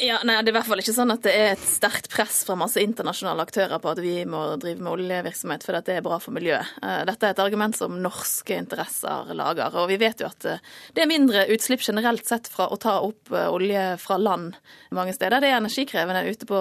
ja, 0.00 0.18
nei, 0.24 0.36
Det 0.42 0.50
er 0.50 0.54
i 0.54 0.56
hvert 0.56 0.68
fall 0.68 0.80
ikke 0.82 0.94
sånn 0.96 1.12
at 1.12 1.22
det 1.24 1.32
er 1.36 1.50
et 1.54 1.64
sterkt 1.64 2.08
press 2.12 2.40
fra 2.46 2.56
masse 2.58 2.80
internasjonale 2.82 3.44
aktører 3.44 3.80
på 3.82 3.90
at 3.92 4.00
vi 4.02 4.14
må 4.28 4.42
drive 4.60 4.80
med 4.80 4.94
oljevirksomhet 4.94 5.64
fordi 5.66 5.82
det 5.86 5.96
er 5.98 6.04
bra 6.06 6.16
for 6.22 6.34
miljøet. 6.36 6.72
Eh, 6.82 7.02
dette 7.08 7.28
er 7.28 7.34
et 7.34 7.42
argument 7.44 7.76
som 7.76 7.98
norske 8.02 8.56
interesser 8.56 9.32
lager. 9.36 9.76
Og 9.82 9.90
vi 9.92 9.98
vet 10.00 10.22
jo 10.22 10.28
at 10.30 10.46
eh, 10.48 10.62
det 10.96 11.04
er 11.04 11.10
mindre 11.10 11.44
utslipp 11.52 11.84
generelt 11.84 12.26
sett 12.28 12.48
fra 12.52 12.70
å 12.72 12.78
ta 12.80 12.96
opp 13.04 13.32
eh, 13.34 13.48
olje 13.50 13.84
fra 14.00 14.18
land 14.20 14.56
mange 14.96 15.14
steder. 15.16 15.42
Det 15.42 15.50
er 15.50 15.60
energikrevende 15.60 16.24
ute, 16.26 16.48
på, 16.48 16.60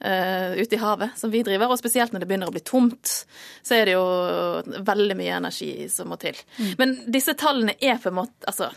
ute 0.00 0.76
i 0.76 0.80
havet 0.80 1.18
som 1.20 1.32
vi 1.32 1.42
driver, 1.44 1.68
og 1.68 1.80
spesielt 1.80 2.14
når 2.14 2.22
det 2.22 2.28
begynner 2.30 2.48
å 2.48 2.54
bli 2.54 2.62
tomt, 2.64 3.12
så 3.66 3.76
er 3.76 3.88
det 3.88 3.96
jo 3.96 4.06
veldig 4.86 5.16
mye 5.18 5.34
energi 5.36 5.70
som 5.92 6.08
må 6.08 6.16
til. 6.20 6.38
Mm. 6.56 6.70
Men 6.80 6.94
disse 7.12 7.36
tallene 7.38 7.76
er 7.76 8.00
på 8.00 8.08
en 8.08 8.18
måte 8.22 8.48
altså, 8.48 8.70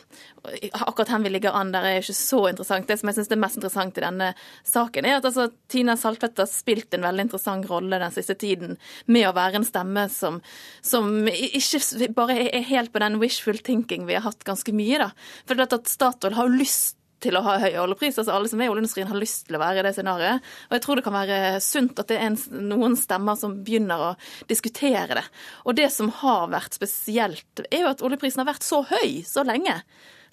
Akkurat 0.74 1.12
hvor 1.14 1.24
vi 1.24 1.32
ligger 1.34 1.56
an 1.58 1.74
der 1.74 1.88
er 1.88 2.02
ikke 2.02 2.16
så 2.18 2.42
interessant. 2.50 2.88
Det 2.90 3.00
som 3.00 3.12
jeg 3.12 3.20
syns 3.20 3.32
er 3.34 3.42
mest 3.42 3.60
interessant 3.60 4.00
i 4.00 4.06
denne 4.06 4.30
saken, 4.68 5.08
er 5.08 5.20
at 5.20 5.28
altså, 5.30 5.50
Tina 5.72 5.96
Saltvedt 6.00 6.42
har 6.42 6.50
spilt 6.52 6.94
en 6.96 7.08
veldig 7.08 7.28
interessant 7.28 7.70
rolle 7.70 8.02
den 8.02 8.16
siste 8.16 8.38
tiden 8.40 8.78
med 9.08 9.30
å 9.30 9.36
være 9.38 9.62
en 9.62 9.68
stemme 9.68 10.08
som, 10.14 10.40
som 10.86 11.28
ikke 11.30 12.12
bare 12.18 12.40
er 12.50 12.70
helt 12.70 12.94
på 12.94 13.04
den 13.04 13.20
wishful 13.22 13.60
thinking 13.64 14.08
vi 14.10 14.18
har 14.18 14.28
hatt 14.28 14.48
ganske 14.48 14.74
mye. 14.76 15.04
da. 15.06 15.12
For 15.46 15.60
det 15.60 15.72
at 15.76 15.92
Statoil 15.92 16.38
har 16.38 16.50
jo 16.50 16.62
lyst 16.62 16.96
til 17.24 17.38
å 17.38 17.44
ha 17.46 17.58
høy 17.62 17.74
oljepris. 17.82 18.18
Altså 18.20 18.34
Alle 18.36 18.50
som 18.52 18.62
er 18.62 18.70
i 18.70 18.74
oljeindustrien 18.74 19.10
har 19.10 19.20
lyst 19.20 19.48
til 19.48 19.58
å 19.58 19.62
være 19.62 19.82
i 19.82 19.88
det 19.88 19.94
scenarioet. 19.98 20.46
Og 20.70 20.78
jeg 20.78 20.86
tror 20.86 21.00
det 21.00 21.06
kan 21.08 21.18
være 21.18 21.40
sunt 21.64 22.00
at 22.02 22.12
det 22.12 22.20
er 22.20 22.30
en, 22.30 22.40
noen 22.72 22.96
stemmer 23.00 23.40
som 23.40 23.58
begynner 23.66 24.06
å 24.10 24.14
diskutere 24.50 25.20
det. 25.20 25.26
Og 25.66 25.78
det 25.80 25.90
som 25.96 26.12
har 26.22 26.48
vært 26.54 26.80
spesielt, 26.80 27.66
er 27.68 27.84
jo 27.84 27.92
at 27.92 28.06
oljeprisen 28.06 28.44
har 28.44 28.52
vært 28.54 28.68
så 28.68 28.84
høy 28.88 29.20
så 29.28 29.46
lenge. 29.48 29.80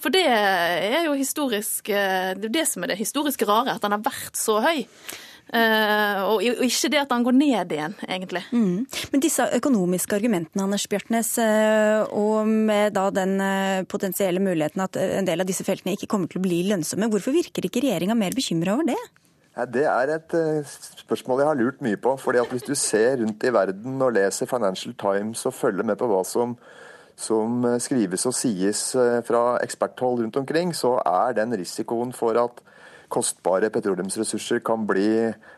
For 0.02 0.12
det 0.12 0.24
er 0.28 1.06
jo 1.06 1.14
historisk 1.16 1.88
eh, 1.88 2.34
Det 2.36 2.50
er 2.50 2.58
det 2.60 2.66
som 2.68 2.84
er 2.84 2.92
det 2.92 3.00
historiske 3.00 3.48
rare, 3.48 3.76
at 3.76 3.84
den 3.84 3.96
har 3.96 4.04
vært 4.04 4.36
så 4.38 4.60
høy. 4.64 4.84
Uh, 5.46 6.24
og 6.26 6.40
ikke 6.42 6.88
det 6.90 6.98
at 7.04 7.12
han 7.14 7.22
går 7.22 7.36
ned 7.38 7.70
igjen, 7.70 7.92
egentlig. 8.02 8.40
Mm. 8.50 8.80
Men 9.12 9.22
disse 9.22 9.44
økonomiske 9.54 10.16
argumentene, 10.18 10.64
Anders 10.64 10.88
Bjartnes, 10.90 11.36
uh, 11.38 12.02
og 12.10 12.50
med 12.50 12.96
da 12.96 13.04
den 13.14 13.36
uh, 13.38 13.84
potensielle 13.86 14.42
muligheten 14.42 14.82
at 14.82 14.98
en 14.98 15.28
del 15.28 15.44
av 15.44 15.46
disse 15.46 15.62
feltene 15.66 15.94
ikke 15.94 16.08
kommer 16.10 16.26
til 16.32 16.42
å 16.42 16.46
bli 16.48 16.64
lønnsomme, 16.66 17.06
hvorfor 17.12 17.36
virker 17.36 17.68
ikke 17.68 17.84
regjeringa 17.84 18.18
mer 18.18 18.34
bekymra 18.34 18.74
over 18.74 18.90
det? 18.90 18.98
Ja, 19.54 19.68
det 19.70 19.86
er 19.86 20.16
et 20.16 20.34
spørsmål 21.06 21.44
jeg 21.44 21.48
har 21.48 21.60
lurt 21.62 21.78
mye 21.84 21.96
på. 21.96 22.16
fordi 22.20 22.42
at 22.42 22.50
Hvis 22.50 22.66
du 22.66 22.74
ser 22.74 23.22
rundt 23.22 23.46
i 23.46 23.54
verden 23.54 24.02
og 24.02 24.18
leser 24.18 24.50
Financial 24.50 24.98
Times 24.98 25.46
og 25.46 25.54
følger 25.54 25.86
med 25.86 25.96
på 25.96 26.10
hva 26.10 26.24
som 26.26 26.58
som 27.16 27.64
skrives 27.80 28.26
og 28.28 28.34
sies 28.36 28.80
fra 29.24 29.42
eksperthold 29.64 30.20
rundt 30.20 30.36
omkring, 30.36 30.74
så 30.76 30.98
er 31.00 31.36
den 31.38 31.54
risikoen 31.56 32.12
for 32.12 32.36
at 32.40 32.60
kostbare 33.12 33.70
petroleumsressurser 33.70 34.60
kan 34.66 34.86
bli 34.86 35.08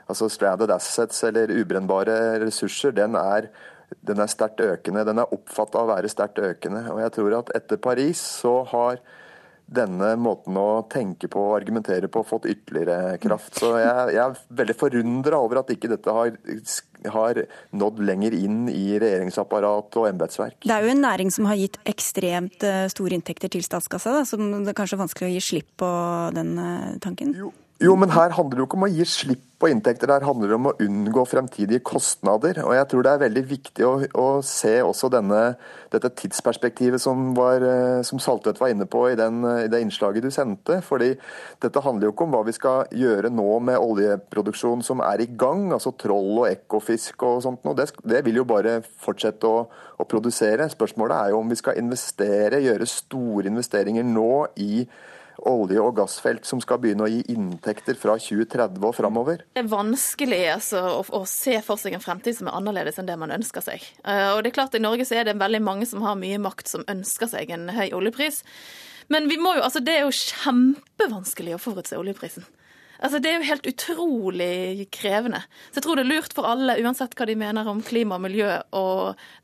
altså 0.08 0.28
stranded 0.30 0.70
assets 0.70 1.22
eller 1.28 1.52
ubrennbare 1.60 2.38
ressurser, 2.44 2.92
den 2.96 3.16
er, 3.18 3.48
den 4.06 4.20
er 4.20 4.30
sterkt 4.30 4.60
økende. 4.60 5.06
Den 5.08 5.22
er 5.22 5.34
oppfatta 5.34 5.82
å 5.82 5.88
være 5.90 6.10
sterkt 6.12 6.40
økende. 6.44 6.84
Og 6.92 7.00
jeg 7.02 7.14
tror 7.16 7.38
at 7.40 7.54
etter 7.56 7.80
Paris 7.80 8.20
så 8.42 8.60
har 8.72 9.00
denne 9.68 10.14
måten 10.20 10.56
å 10.56 10.82
tenke 10.88 11.28
på 11.30 11.42
og 11.50 11.56
argumentere 11.58 12.08
på 12.10 12.24
fått 12.26 12.48
ytterligere 12.48 13.18
kraft. 13.20 13.58
Så 13.60 13.74
jeg, 13.76 14.14
jeg 14.16 14.22
er 14.24 14.38
veldig 14.60 14.76
forundra 14.80 15.40
over 15.44 15.60
at 15.60 15.72
ikke 15.74 15.90
dette 15.92 16.14
har, 16.14 16.32
har, 17.12 17.42
nådd 17.76 18.00
lenger 18.08 18.36
inn 18.38 18.62
i 18.72 18.96
regjeringsapparat 19.00 20.00
og 20.00 20.08
embetsverk. 20.08 20.60
Det 20.64 20.74
er 20.74 20.86
jo 20.86 20.94
en 20.94 21.04
næring 21.04 21.32
som 21.34 21.48
har 21.50 21.60
gitt 21.60 21.76
ekstremt 21.88 22.64
eh, 22.64 22.86
store 22.92 23.18
inntekter 23.18 23.52
til 23.52 23.64
statskassa, 23.66 24.16
da, 24.20 24.24
som 24.28 24.48
det 24.56 24.72
er 24.72 24.78
kanskje 24.78 25.00
vanskelig 25.02 25.28
å 25.28 25.34
gi 25.36 25.44
slipp 25.50 25.74
på 25.84 25.90
den 26.36 26.56
eh, 26.62 26.94
tanken? 27.04 27.36
Jo. 27.36 27.52
Jo, 27.78 27.92
men 27.94 28.10
her 28.10 28.32
handler 28.34 28.56
det 28.56 28.64
jo 28.64 28.66
ikke 28.66 28.78
om 28.80 28.88
å 28.88 28.90
gi 28.90 29.04
slipp 29.06 29.44
på 29.58 29.68
inntekter, 29.72 30.10
her 30.12 30.22
handler 30.22 30.52
om 30.54 30.68
å 30.70 30.74
unngå 30.82 31.24
fremtidige 31.26 31.82
kostnader. 31.86 32.60
Og 32.62 32.76
jeg 32.76 32.86
tror 32.90 33.02
det 33.04 33.12
er 33.12 33.22
veldig 33.24 33.42
viktig 33.50 33.86
å, 33.86 33.94
å 34.14 34.26
se 34.46 34.76
også 34.84 35.10
denne, 35.10 35.40
dette 35.90 36.12
tidsperspektivet 36.20 37.02
som, 37.02 37.32
var, 37.34 37.64
eh, 37.66 37.98
som 38.06 38.22
Saltvedt 38.22 38.60
var 38.62 38.70
inne 38.70 38.86
på 38.90 39.02
i, 39.10 39.16
den, 39.18 39.42
i, 39.64 39.66
det 39.70 39.80
innslaget 39.82 40.28
du 40.28 40.30
sendte. 40.34 40.78
fordi 40.86 41.10
dette 41.62 41.82
handler 41.82 42.06
jo 42.06 42.14
ikke 42.14 42.28
om 42.28 42.36
hva 42.36 42.44
vi 42.46 42.54
skal 42.54 42.94
gjøre 42.94 43.32
nå 43.34 43.48
med 43.66 43.82
oljeproduksjon 43.82 44.86
som 44.86 45.02
er 45.02 45.26
i 45.26 45.30
gang, 45.34 45.72
altså 45.74 45.94
troll 45.98 46.44
og 46.44 46.48
ekofisk 46.52 47.26
og 47.26 47.42
sånt 47.42 47.66
noe. 47.66 47.74
Det, 47.78 47.90
det 48.06 48.22
vil 48.28 48.38
jo 48.38 48.48
bare 48.48 48.78
fortsette 49.02 49.50
å, 49.50 49.66
å 49.98 50.06
produsere. 50.06 50.70
Spørsmålet 50.70 51.18
er 51.18 51.34
jo 51.34 51.42
om 51.42 51.50
vi 51.50 51.58
skal 51.58 51.82
investere, 51.82 52.62
gjøre 52.62 52.86
store 52.86 53.50
investeringer 53.50 54.06
nå 54.06 54.32
i 54.62 54.84
olje- 55.46 55.82
og 55.82 55.94
gassfelt 55.98 56.46
som 56.48 56.60
skal 56.62 56.80
begynne 56.82 57.06
å 57.06 57.10
gi 57.10 57.20
inntekter 57.32 57.98
fra 57.98 58.16
2030 58.18 58.84
og 58.88 58.96
framover? 58.96 59.44
Det 59.54 59.62
er 59.62 59.70
vanskelig 59.70 60.40
altså, 60.54 60.82
å, 60.98 61.04
å, 61.20 61.22
se 61.28 61.58
for 61.64 61.80
seg 61.80 61.96
en 61.96 62.04
fremtid 62.04 62.38
som 62.38 62.50
er 62.50 62.58
annerledes 62.58 62.98
enn 62.98 63.08
det 63.10 63.18
man 63.20 63.34
ønsker 63.34 63.64
seg. 63.64 63.84
Uh, 64.02 64.34
og 64.34 64.42
det 64.42 64.52
er 64.52 64.58
klart 64.58 64.76
I 64.78 64.82
Norge 64.82 65.06
så 65.08 65.20
er 65.20 65.28
det 65.28 65.38
veldig 65.40 65.62
mange 65.64 65.88
som 65.88 66.04
har 66.06 66.18
mye 66.20 66.40
makt, 66.42 66.70
som 66.70 66.86
ønsker 66.90 67.30
seg 67.30 67.54
en 67.54 67.68
høy 67.74 67.88
oljepris. 67.96 68.42
Men 69.12 69.28
vi 69.30 69.38
må 69.40 69.54
jo, 69.56 69.64
altså, 69.64 69.80
det 69.84 69.96
er 69.96 70.06
jo 70.06 70.14
kjempevanskelig 70.14 71.56
å 71.56 71.62
forutse 71.62 71.98
oljeprisen. 71.98 72.44
Altså, 72.98 73.20
Det 73.22 73.30
er 73.30 73.38
jo 73.38 73.48
helt 73.48 73.66
utrolig 73.70 74.88
krevende. 74.94 75.40
Så 75.70 75.78
jeg 75.78 75.86
tror 75.86 75.98
det 75.98 76.04
er 76.06 76.10
lurt 76.10 76.34
for 76.34 76.48
alle, 76.50 76.78
uansett 76.82 77.14
hva 77.18 77.28
de 77.28 77.36
mener 77.38 77.70
om 77.70 77.82
klima 77.84 78.18
og 78.18 78.24
miljø, 78.26 78.50
å 78.74 78.84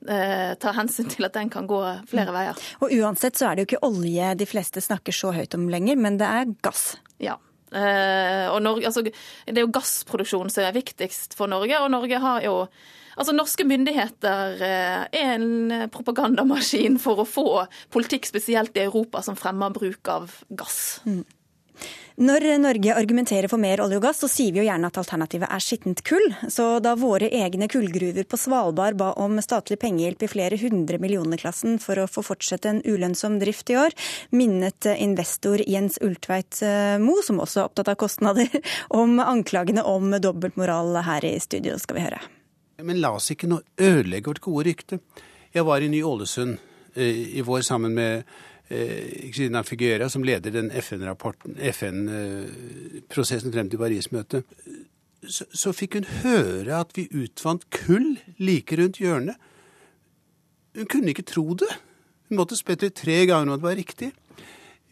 eh, 0.08 0.54
ta 0.60 0.74
hensyn 0.74 1.10
til 1.12 1.28
at 1.28 1.36
den 1.36 1.52
kan 1.52 1.68
gå 1.70 1.80
flere 2.10 2.34
mm. 2.34 2.38
veier. 2.38 2.62
Og 2.82 2.94
uansett 2.98 3.38
så 3.38 3.48
er 3.48 3.56
det 3.56 3.64
jo 3.64 3.70
ikke 3.72 3.86
olje 3.90 4.32
de 4.40 4.48
fleste 4.50 4.82
snakker 4.82 5.14
så 5.14 5.30
høyt 5.36 5.54
om 5.58 5.68
lenger, 5.70 6.00
men 6.00 6.18
det 6.18 6.30
er 6.30 6.50
gass. 6.66 6.96
Ja. 7.22 7.38
Eh, 7.74 8.50
og 8.50 8.60
Norge, 8.62 8.90
altså, 8.90 9.04
det 9.06 9.54
er 9.54 9.64
jo 9.64 9.72
gassproduksjon 9.74 10.50
som 10.52 10.66
er 10.66 10.76
viktigst 10.76 11.38
for 11.38 11.50
Norge, 11.50 11.78
og 11.82 11.94
Norge 11.94 12.20
har 12.26 12.44
jo 12.46 12.58
Altså, 13.14 13.30
Norske 13.30 13.62
myndigheter 13.62 14.56
eh, 14.58 15.02
er 15.14 15.36
en 15.36 15.84
propagandamaskin 15.94 16.96
for 16.98 17.22
å 17.22 17.26
få 17.28 17.46
politikk, 17.94 18.26
spesielt 18.26 18.74
i 18.74 18.82
Europa, 18.88 19.22
som 19.22 19.38
fremmer 19.38 19.70
bruk 19.70 20.10
av 20.10 20.32
gass. 20.50 20.98
Mm. 21.06 21.20
Når 22.20 22.44
Norge 22.62 22.94
argumenterer 22.94 23.50
for 23.50 23.58
mer 23.58 23.80
olje 23.82 23.98
og 23.98 24.04
gass, 24.04 24.20
så 24.22 24.28
sier 24.30 24.54
vi 24.54 24.60
jo 24.60 24.66
gjerne 24.68 24.86
at 24.86 24.98
alternativet 25.00 25.50
er 25.50 25.62
skittent 25.64 26.04
kull. 26.06 26.28
Så 26.52 26.66
da 26.84 26.92
våre 27.00 27.30
egne 27.34 27.66
kullgruver 27.72 28.28
på 28.28 28.38
Svalbard 28.38 28.98
ba 29.00 29.10
om 29.24 29.40
statlig 29.42 29.80
pengehjelp 29.82 30.22
i 30.22 30.30
flere 30.30 30.58
hundre 30.60 31.00
millioner-klassen 31.02 31.80
for 31.82 31.98
å 31.98 32.06
få 32.10 32.22
fortsette 32.26 32.70
en 32.70 32.82
ulønnsom 32.86 33.40
drift 33.42 33.72
i 33.72 33.78
år, 33.80 33.96
minnet 34.30 34.86
investor 34.94 35.64
Jens 35.66 35.98
Ultveit 36.04 36.60
Moe, 37.02 37.14
Mo, 37.14 37.20
som 37.22 37.40
også 37.42 37.60
er 37.60 37.68
opptatt 37.68 37.90
av 37.92 37.98
kostnader, 38.00 38.50
om 39.00 39.18
anklagene 39.22 39.84
om 39.86 40.14
dobbeltmoral 40.22 40.96
her 41.06 41.26
i 41.26 41.36
studio, 41.42 41.76
skal 41.78 41.98
vi 41.98 42.06
høre. 42.06 42.20
Men 42.82 43.00
la 43.02 43.12
oss 43.18 43.30
ikke 43.30 43.50
nå 43.50 43.60
ødelegge 43.78 44.32
vårt 44.32 44.42
gode 44.44 44.66
rykte. 44.68 44.98
Jeg 45.54 45.66
var 45.66 45.84
i 45.84 45.90
Ny-Ålesund 45.92 46.56
eh, 46.96 47.38
i 47.38 47.44
vår 47.46 47.62
sammen 47.66 47.94
med 47.94 48.24
Kristina 48.68 49.58
eh, 49.60 49.64
Figuera, 49.64 50.08
som 50.08 50.24
leder 50.24 50.50
den 50.54 50.70
FN-prosessen 50.72 52.08
FN 53.50 53.54
frem 53.54 53.70
til 53.70 53.78
Paris-møtet, 53.80 54.44
så, 55.24 55.44
så, 55.56 55.72
fikk 55.72 55.94
hun 55.98 56.08
høre 56.20 56.80
at 56.82 56.90
vi 56.96 57.08
utvant 57.16 57.64
kull 57.72 58.18
like 58.36 58.76
rundt 58.76 59.00
hjørnet. 59.00 59.36
Hun 60.76 60.88
kunne 60.90 61.10
ikke 61.14 61.28
tro 61.28 61.54
det. 61.56 61.72
Hun 62.28 62.36
måtte 62.40 62.56
spette 62.58 62.92
tre 62.92 63.24
ganger 63.30 63.52
om 63.52 63.58
det 63.60 63.68
var 63.68 63.78
riktig. 63.78 64.10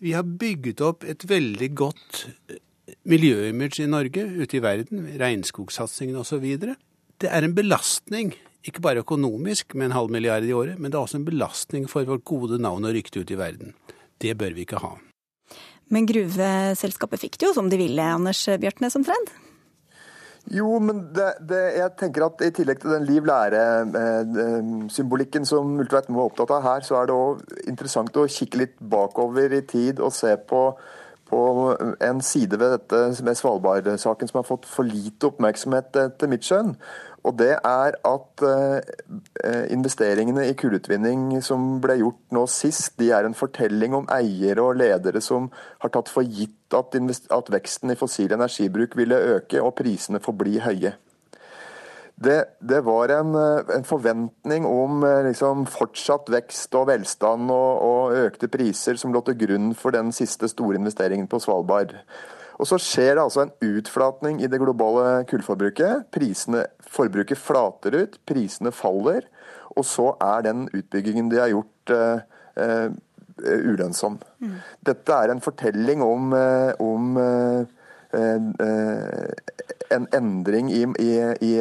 Vi 0.02 0.10
har 0.16 0.24
bygget 0.24 0.80
opp 0.84 1.04
et 1.04 1.28
veldig 1.28 1.70
godt 1.78 2.28
eh, 2.50 2.56
miljøimage 3.08 3.84
i 3.84 3.90
Norge, 3.90 4.24
ute 4.24 4.56
i 4.56 4.62
verden, 4.64 5.04
regnskogsatsingen 5.20 6.16
osv. 6.18 6.44
Det 7.20 7.28
er 7.28 7.42
en 7.44 7.54
belastning 7.54 8.34
ikke 8.66 8.82
bare 8.84 9.02
økonomisk 9.02 9.74
med 9.74 9.90
en 9.90 9.96
halv 9.96 10.12
milliard 10.14 10.46
i 10.46 10.54
året, 10.54 10.78
men 10.78 10.90
det 10.90 10.98
er 10.98 11.06
også 11.06 11.20
en 11.20 11.28
belastning 11.28 11.88
for 11.90 12.06
vårt 12.08 12.26
gode 12.28 12.60
navn 12.62 12.86
og 12.86 12.94
rykte 12.94 13.22
ute 13.22 13.34
i 13.34 13.40
verden. 13.40 13.74
Det 14.22 14.36
bør 14.38 14.54
vi 14.54 14.66
ikke 14.66 14.82
ha. 14.82 14.94
Men 15.92 16.06
gruveselskapet 16.08 17.20
fikk 17.20 17.40
det 17.40 17.50
jo 17.50 17.56
som 17.56 17.68
de 17.68 17.80
ville, 17.80 18.12
Anders 18.16 18.40
Bjørtnes 18.60 18.96
omtrent? 18.96 19.34
Jo, 20.50 20.78
men 20.82 21.04
det, 21.14 21.28
det, 21.46 21.60
jeg 21.76 21.92
tenker 22.00 22.24
at 22.26 22.40
i 22.42 22.50
tillegg 22.54 22.80
til 22.82 22.90
den 22.96 23.04
liv 23.06 23.26
lære-symbolikken 23.28 25.44
som 25.46 25.78
Ultveit 25.78 26.08
Moe 26.10 26.24
er 26.24 26.30
opptatt 26.32 26.50
av 26.56 26.64
her, 26.64 26.80
så 26.86 26.94
er 26.98 27.06
det 27.06 27.14
òg 27.14 27.38
interessant 27.70 28.16
å 28.18 28.26
kikke 28.26 28.58
litt 28.64 28.76
bakover 28.80 29.54
i 29.54 29.62
tid 29.68 30.00
og 30.02 30.12
se 30.16 30.32
på, 30.50 30.62
på 31.30 31.40
en 32.02 32.20
side 32.26 32.58
ved 32.58 32.70
dette 32.74 33.22
med 33.22 33.38
Svalbard-saken 33.38 34.28
som 34.32 34.40
har 34.40 34.48
fått 34.48 34.66
for 34.66 34.82
lite 34.88 35.26
oppmerksomhet 35.30 35.94
etter 36.08 36.26
mitt 36.32 36.44
skjønn. 36.48 36.74
Og 37.22 37.36
det 37.38 37.52
er 37.54 37.96
at 38.08 38.42
eh, 38.46 39.66
investeringene 39.70 40.48
i 40.48 40.56
kullutvinning 40.58 41.36
som 41.44 41.76
ble 41.82 42.00
gjort 42.00 42.34
nå 42.34 42.42
sist, 42.50 42.96
de 42.98 43.12
er 43.14 43.28
en 43.28 43.36
fortelling 43.38 43.94
om 43.94 44.08
eiere 44.10 44.64
og 44.64 44.80
ledere 44.80 45.22
som 45.22 45.46
har 45.84 45.92
tatt 45.94 46.10
for 46.10 46.26
gitt 46.26 46.74
at, 46.74 46.96
at 46.96 47.54
veksten 47.54 47.94
i 47.94 47.98
fossil 47.98 48.34
energibruk 48.34 48.96
ville 48.98 49.20
øke 49.36 49.62
og 49.62 49.76
prisene 49.78 50.22
forbli 50.24 50.58
høye. 50.64 50.96
Det, 52.22 52.44
det 52.60 52.82
var 52.86 53.10
en, 53.14 53.34
eh, 53.38 53.70
en, 53.76 53.86
forventning 53.86 54.66
om 54.66 55.02
eh, 55.06 55.22
liksom, 55.30 55.64
fortsatt 55.70 56.28
vekst 56.30 56.74
og 56.78 56.86
velstand 56.90 57.50
og, 57.50 57.70
og 57.86 58.18
økte 58.26 58.50
priser 58.52 58.98
som 59.00 59.14
lå 59.14 59.22
til 59.26 59.38
grunn 59.46 59.72
for 59.78 59.94
den 59.94 60.12
siste 60.14 60.50
store 60.50 60.78
investeringen 60.78 61.30
på 61.30 61.40
Svalbard. 61.42 61.96
Og 62.62 62.68
så 62.70 62.78
skjer 62.78 63.16
det 63.16 63.24
altså 63.24 63.42
en 63.42 63.54
utflatning 63.74 64.38
i 64.38 64.46
det 64.50 64.60
globale 64.62 65.24
kullforbruket. 65.26 66.06
Prisene, 66.14 66.68
Forbruket 66.92 67.40
flater 67.40 67.96
ut, 68.04 68.18
prisene 68.28 68.70
faller. 68.70 69.26
Og 69.74 69.86
så 69.88 70.12
er 70.22 70.44
den 70.46 70.68
utbyggingen 70.70 71.30
de 71.32 71.40
har 71.42 71.50
gjort, 71.50 71.90
uh, 71.90 72.22
uh, 72.60 72.88
ulønnsom. 73.42 74.20
Mm. 74.38 74.56
Dette 74.86 75.16
er 75.16 75.32
en 75.32 75.42
fortelling 75.42 76.04
om, 76.06 76.34
uh, 76.36 76.70
om 76.78 77.16
en 78.12 80.06
endring 80.12 80.68
i, 80.68 80.82
i, 81.00 81.12
i, 81.40 81.52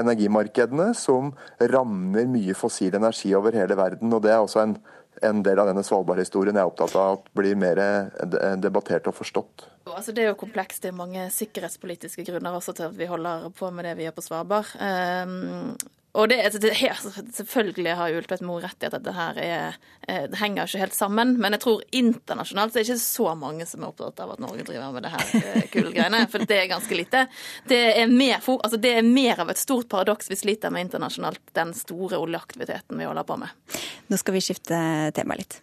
energimarkedene 0.00 0.94
som 0.96 1.34
rammer 1.60 2.24
mye 2.32 2.56
fossil 2.56 2.96
energi 2.96 3.34
over 3.36 3.52
hele 3.60 3.76
verden. 3.76 4.08
og 4.16 4.24
Det 4.24 4.32
er 4.32 4.40
også 4.40 4.64
en 4.64 4.78
en 5.26 5.42
del 5.44 5.60
av 5.60 5.68
denne 5.70 5.84
Svalbard-historien 5.84 6.56
jeg 6.56 6.64
er 6.64 6.70
opptatt 6.70 6.96
av 6.98 7.18
at 7.18 7.28
blir 7.36 7.58
mer 7.58 7.80
eh, 7.82 8.56
debattert 8.60 9.08
og 9.10 9.16
forstått. 9.18 9.66
Altså, 9.88 10.12
det 10.12 10.24
er 10.24 10.32
jo 10.32 10.40
komplekst. 10.40 10.82
Det 10.84 10.90
er 10.90 10.98
mange 10.98 11.28
sikkerhetspolitiske 11.34 12.24
grunner 12.28 12.58
også 12.58 12.76
til 12.76 12.90
at 12.90 12.98
vi 12.98 13.08
holder 13.10 13.48
på 13.56 13.70
med 13.74 13.88
det 13.88 13.96
vi 13.98 14.06
gjør 14.06 14.18
på 14.18 14.26
Svalbard. 14.26 14.74
Um, 14.76 15.72
og 16.12 16.28
det, 16.28 16.60
det, 16.60 16.72
altså, 16.90 17.22
Selvfølgelig 17.32 17.94
har 17.94 18.16
Ultvedt 18.18 18.42
Moe 18.42 18.62
rett 18.64 18.82
i 18.82 18.88
at 18.88 18.96
dette 18.96 19.12
her 19.14 19.38
er, 19.38 19.78
eh, 20.08 20.24
det 20.30 20.40
henger 20.40 20.66
ikke 20.66 20.82
helt 20.82 20.96
sammen. 20.96 21.36
Men 21.38 21.54
jeg 21.54 21.62
tror 21.62 21.84
internasjonalt 21.94 22.74
så 22.74 22.80
er 22.80 22.82
det 22.82 22.90
ikke 22.90 23.04
så 23.04 23.34
mange 23.38 23.66
som 23.70 23.84
er 23.84 23.92
opptatt 23.92 24.22
av 24.24 24.34
at 24.34 24.42
Norge 24.42 24.66
driver 24.66 24.90
med 24.96 25.06
det 25.06 25.14
her 25.14 25.34
eh, 25.38 25.68
kule 25.70 25.94
greiene. 25.94 26.24
For 26.32 26.42
det 26.50 26.58
er 26.58 26.70
ganske 26.72 26.98
lite. 26.98 27.24
Det 27.70 27.80
er, 27.92 28.10
mer, 28.10 28.42
altså, 28.42 28.80
det 28.82 28.96
er 28.98 29.06
mer 29.06 29.44
av 29.44 29.54
et 29.54 29.62
stort 29.62 29.90
paradoks 29.92 30.32
vi 30.32 30.40
sliter 30.40 30.74
med 30.74 30.88
internasjonalt, 30.88 31.42
den 31.54 31.74
store 31.78 32.18
oljeaktiviteten 32.18 32.98
vi 32.98 33.06
holder 33.06 33.28
på 33.30 33.38
med. 33.44 33.78
Nå 34.10 34.18
skal 34.18 34.34
vi 34.34 34.42
skifte 34.50 34.80
tema 35.14 35.38
litt. 35.38 35.60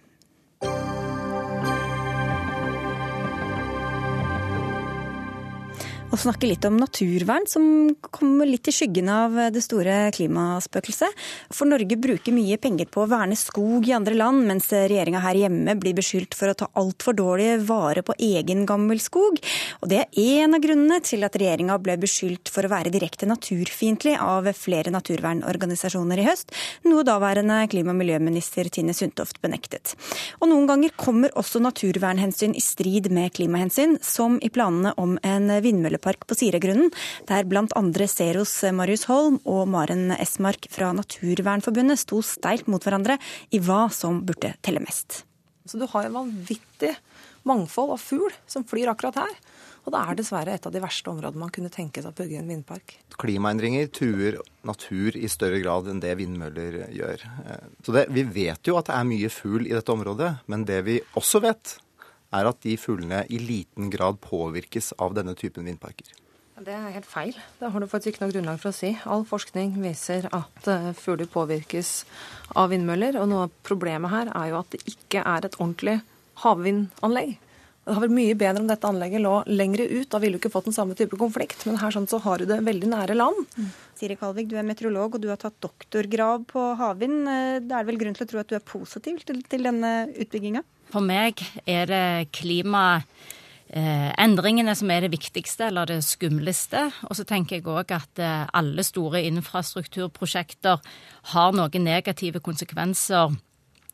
Og 6.07 6.19
snakke 6.21 6.47
litt 6.47 6.63
om 6.67 6.77
naturvern, 6.79 7.43
som 7.49 7.63
kommer 8.15 8.47
litt 8.47 8.67
i 8.69 8.73
skyggen 8.73 9.09
av 9.11 9.33
det 9.51 9.61
store 9.63 10.07
klimaspøkelset. 10.15 11.11
For 11.51 11.67
Norge 11.67 11.97
bruker 11.99 12.35
mye 12.35 12.55
penger 12.61 12.87
på 12.91 13.03
å 13.03 13.09
verne 13.11 13.35
skog 13.35 13.87
i 13.89 13.93
andre 13.95 14.15
land, 14.15 14.45
mens 14.47 14.69
regjeringa 14.71 15.19
her 15.23 15.39
hjemme 15.41 15.75
blir 15.79 15.97
beskyldt 15.97 16.37
for 16.37 16.51
å 16.51 16.55
ta 16.57 16.69
altfor 16.79 17.17
dårlig 17.17 17.49
vare 17.67 18.03
på 18.07 18.15
egen 18.23 18.63
gammel 18.69 19.01
skog. 19.03 19.41
Og 19.81 19.91
det 19.91 20.05
er 20.05 20.45
en 20.45 20.55
av 20.55 20.63
grunnene 20.63 21.01
til 21.03 21.27
at 21.27 21.35
regjeringa 21.35 21.75
ble 21.83 21.97
beskyldt 21.99 22.51
for 22.53 22.63
å 22.63 22.71
være 22.71 22.93
direkte 22.93 23.27
naturfiendtlig 23.27 24.15
av 24.23 24.47
flere 24.55 24.93
naturvernorganisasjoner 24.95 26.23
i 26.23 26.27
høst, 26.29 26.55
noe 26.87 27.03
daværende 27.07 27.59
klima- 27.71 27.91
og 27.91 27.99
miljøminister 27.99 28.71
Tine 28.71 28.95
Sundtoft 28.95 29.41
benektet. 29.43 29.97
Og 30.39 30.47
noen 30.53 30.69
ganger 30.71 30.95
kommer 30.95 31.35
også 31.35 31.59
naturvernhensyn 31.63 32.55
i 32.55 32.63
strid 32.63 33.11
med 33.11 33.35
klimahensyn, 33.35 33.99
som 34.01 34.39
i 34.39 34.51
planene 34.53 34.95
om 34.97 35.17
en 35.27 35.51
vindmølle 35.63 35.96
vindmøllepark 35.97 36.27
på 36.27 36.37
Siregrunnen, 36.37 36.91
der 37.27 37.45
bl.a. 37.45 38.07
Zeros 38.07 38.63
Marius 38.73 39.07
Holm 39.07 39.39
og 39.45 39.67
Maren 39.67 40.11
Esmark 40.17 40.67
fra 40.69 40.93
Naturvernforbundet 40.93 41.99
sto 41.99 42.21
steilt 42.21 42.67
mot 42.67 42.83
hverandre 42.83 43.17
i 43.51 43.59
hva 43.59 43.89
som 43.91 44.23
burde 44.25 44.55
telle 44.61 44.79
mest. 44.79 45.25
Så 45.65 45.77
du 45.77 45.87
har 45.87 46.05
en 46.05 46.13
vanvittig 46.15 46.95
mangfold 47.47 47.91
av 47.95 47.99
fugl 47.99 48.31
som 48.47 48.63
flyr 48.63 48.91
akkurat 48.91 49.19
her. 49.19 49.33
Og 49.87 49.93
det 49.93 49.99
er 50.03 50.17
dessverre 50.19 50.53
et 50.53 50.65
av 50.67 50.71
de 50.71 50.81
verste 50.83 51.07
områdene 51.07 51.39
man 51.39 51.51
kunne 51.51 51.71
tenke 51.71 52.01
seg 52.01 52.11
å 52.11 52.15
bygge 52.15 52.41
en 52.41 52.49
vindpark. 52.51 52.97
Klimaendringer 53.19 53.87
truer 53.87 54.35
natur 54.67 55.15
i 55.15 55.29
større 55.31 55.61
grad 55.63 55.87
enn 55.87 56.01
det 56.03 56.11
vindmøller 56.19 56.81
gjør. 56.91 57.23
Så 57.85 57.95
det, 57.95 58.07
Vi 58.11 58.23
vet 58.23 58.67
jo 58.67 58.75
at 58.79 58.91
det 58.91 58.97
er 58.97 59.07
mye 59.07 59.31
fugl 59.31 59.63
i 59.67 59.75
dette 59.75 59.91
området, 59.91 60.33
men 60.51 60.67
det 60.67 60.81
vi 60.83 60.99
også 61.15 61.39
vet, 61.43 61.77
er 62.35 62.49
at 62.49 62.61
de 62.63 62.75
fuglene 62.79 63.23
i 63.29 63.39
liten 63.41 63.91
grad 63.93 64.19
påvirkes 64.23 64.93
av 65.01 65.15
denne 65.17 65.35
typen 65.37 65.67
vindparker. 65.67 66.09
Det 66.57 66.73
er 66.73 66.93
helt 66.95 67.05
feil. 67.05 67.35
Det 67.59 67.69
har 67.69 67.83
du 67.83 67.85
faktisk 67.85 68.15
ikke 68.15 68.23
noe 68.23 68.33
grunnlag 68.33 68.61
for 68.61 68.71
å 68.71 68.75
si. 68.75 68.89
All 69.05 69.23
forskning 69.29 69.75
viser 69.83 70.25
at 70.33 70.69
eh, 70.73 70.87
fugler 70.97 71.29
påvirkes 71.29 71.91
av 72.57 72.71
vindmøller. 72.73 73.19
Og 73.21 73.27
noe 73.29 73.43
av 73.45 73.57
problemet 73.67 74.09
her 74.09 74.31
er 74.33 74.49
jo 74.49 74.61
at 74.63 74.71
det 74.73 74.81
ikke 74.89 75.21
er 75.21 75.45
et 75.45 75.57
ordentlig 75.59 75.99
havvindanlegg. 76.41 77.35
Det 77.87 77.93
hadde 77.93 78.03
vært 78.03 78.17
mye 78.17 78.37
bedre 78.41 78.63
om 78.63 78.67
dette 78.67 78.89
anlegget 78.89 79.21
lå 79.23 79.35
lengre 79.47 79.85
ut. 79.85 80.07
Da 80.11 80.19
ville 80.19 80.35
du 80.35 80.41
ikke 80.41 80.51
fått 80.51 80.65
den 80.67 80.75
samme 80.75 80.97
type 80.97 81.19
konflikt. 81.21 81.61
Men 81.69 81.77
her 81.79 81.93
sånn 81.93 82.09
så 82.09 82.17
har 82.25 82.41
du 82.41 82.49
det 82.49 82.57
veldig 82.65 82.89
nære 82.89 83.15
land. 83.15 83.37
Mm. 83.53 83.69
Siri 84.01 84.17
Kalvik, 84.19 84.49
du 84.49 84.57
er 84.57 84.65
meteorolog 84.65 85.15
og 85.15 85.23
du 85.23 85.29
har 85.29 85.39
tatt 85.39 85.55
doktorgrad 85.63 86.49
på 86.49 86.65
havvind. 86.81 87.21
Eh, 87.31 87.59
det 87.69 87.77
er 87.77 87.85
vel 87.87 88.01
grunn 88.01 88.17
til 88.17 88.25
å 88.25 88.31
tro 88.33 88.41
at 88.41 88.49
du 88.49 88.57
er 88.57 88.65
positiv 88.65 89.21
til, 89.29 89.45
til 89.45 89.69
denne 89.69 89.93
utbygginga? 90.09 90.65
For 90.93 91.01
meg 91.03 91.41
er 91.67 91.89
det 91.89 92.29
klimaendringene 92.37 94.75
som 94.79 94.91
er 94.93 95.01
det 95.03 95.15
viktigste, 95.15 95.63
eller 95.67 95.85
det 95.89 95.99
skumleste. 96.07 96.81
Og 97.09 97.13
så 97.19 97.23
tenker 97.27 97.55
jeg 97.57 97.67
òg 97.67 97.91
at 97.95 98.13
eh, 98.23 98.45
alle 98.55 98.83
store 98.87 99.19
infrastrukturprosjekter 99.27 100.77
har 101.33 101.49
noen 101.57 101.83
negative 101.83 102.39
konsekvenser 102.43 103.25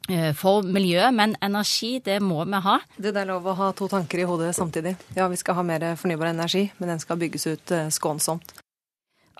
eh, 0.10 0.34
for 0.38 0.62
miljøet, 0.62 1.14
men 1.18 1.36
energi, 1.42 2.00
det 2.06 2.22
må 2.22 2.46
vi 2.46 2.54
ha. 2.68 2.78
Det 2.98 3.16
er 3.16 3.26
lov 3.32 3.48
å 3.50 3.58
ha 3.58 3.72
to 3.74 3.88
tanker 3.90 4.20
i 4.22 4.30
hodet 4.30 4.56
samtidig. 4.58 4.94
Ja, 5.18 5.28
vi 5.32 5.38
skal 5.42 5.56
ha 5.58 5.64
mer 5.66 5.96
fornybar 5.98 6.28
energi, 6.30 6.64
men 6.78 6.90
den 6.94 7.02
skal 7.02 7.18
bygges 7.22 7.48
ut 7.50 7.72
eh, 7.74 7.90
skånsomt. 7.90 8.48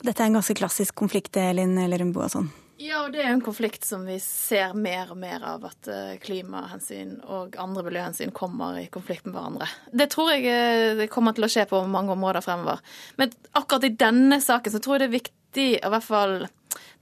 Dette 0.04 0.24
er 0.24 0.28
en 0.32 0.38
ganske 0.40 0.58
klassisk 0.58 0.96
konflikt, 0.98 1.38
Elin 1.38 1.78
Lerumbo 1.88 2.20
og 2.26 2.32
sånn. 2.34 2.50
Ja, 2.84 3.04
og 3.06 3.14
det 3.14 3.22
er 3.24 3.32
en 3.32 3.44
konflikt 3.44 3.86
som 3.88 4.02
vi 4.08 4.18
ser 4.20 4.74
mer 4.76 5.14
og 5.14 5.20
mer 5.22 5.44
av, 5.48 5.64
at 5.70 5.88
eh, 5.88 6.16
klimahensyn 6.24 7.14
og 7.32 7.56
andre 7.62 7.86
miljøhensyn 7.86 8.34
kommer 8.36 8.82
i 8.82 8.90
konflikt 8.92 9.28
med 9.28 9.38
hverandre. 9.38 9.70
Det 9.96 10.10
tror 10.12 10.34
jeg 10.34 10.50
eh, 10.52 11.06
kommer 11.12 11.36
til 11.38 11.48
å 11.48 11.52
skje 11.54 11.64
på 11.70 11.80
mange 11.88 12.12
områder 12.16 12.44
fremover. 12.44 12.84
Men 13.22 13.32
akkurat 13.56 13.88
i 13.88 13.94
denne 14.04 14.42
saken 14.44 14.76
så 14.76 14.84
tror 14.84 14.98
jeg 14.98 15.06
det 15.06 15.10
er 15.10 15.16
viktig 15.22 15.70
å 15.80 15.88
i 15.88 15.94
hvert 15.94 16.08
fall 16.10 16.36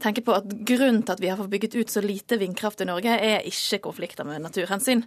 tenke 0.02 0.24
på 0.26 0.34
at 0.36 0.48
grunnen 0.68 1.02
til 1.06 1.16
at 1.16 1.22
vi 1.22 1.30
har 1.32 1.40
fått 1.40 1.52
bygget 1.52 1.78
ut 1.78 1.94
så 1.94 2.04
lite 2.04 2.38
vindkraft 2.42 2.82
i 2.82 2.88
Norge, 2.90 3.14
er 3.14 3.46
ikke 3.48 3.82
konflikter 3.86 4.28
med 4.28 4.44
naturhensyn. 4.44 5.04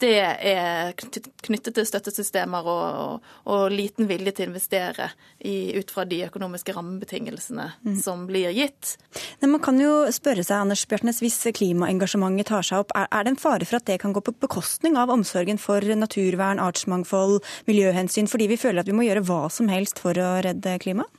Det 0.00 0.14
er 0.22 0.94
knyttet 0.96 1.74
til 1.76 1.88
støttesystemer 1.88 2.68
og, 2.68 2.86
og, 3.02 3.28
og 3.50 3.74
liten 3.74 4.08
vilje 4.10 4.34
til 4.36 4.48
å 4.48 4.52
investere 4.52 5.10
i, 5.38 5.76
ut 5.78 5.92
fra 5.92 6.06
de 6.08 6.22
økonomiske 6.28 6.74
rammebetingelsene 6.76 7.68
mm. 7.84 7.98
som 8.02 8.26
blir 8.28 8.52
gitt. 8.56 8.96
Men 9.42 9.54
man 9.56 9.64
kan 9.64 9.80
jo 9.80 10.06
spørre 10.14 10.44
seg, 10.44 10.62
Anders 10.62 10.86
Bjørtnes, 10.88 11.22
hvis 11.24 11.40
klimaengasjementet 11.58 12.50
tar 12.50 12.66
seg 12.66 12.84
opp, 12.84 12.94
er, 12.98 13.08
er 13.12 13.26
det 13.26 13.34
en 13.34 13.40
fare 13.40 13.68
for 13.68 13.80
at 13.80 13.88
det 13.90 14.00
kan 14.02 14.14
gå 14.16 14.24
på 14.24 14.36
bekostning 14.42 14.98
av 15.00 15.12
omsorgen 15.14 15.60
for 15.62 15.84
naturvern, 15.98 16.62
artsmangfold, 16.62 17.40
miljøhensyn, 17.68 18.30
fordi 18.30 18.50
vi 18.52 18.60
føler 18.60 18.82
at 18.82 18.90
vi 18.90 18.96
må 18.96 19.06
gjøre 19.06 19.26
hva 19.28 19.46
som 19.52 19.70
helst 19.72 20.02
for 20.02 20.18
å 20.18 20.36
redde 20.44 20.78
klimaet? 20.82 21.17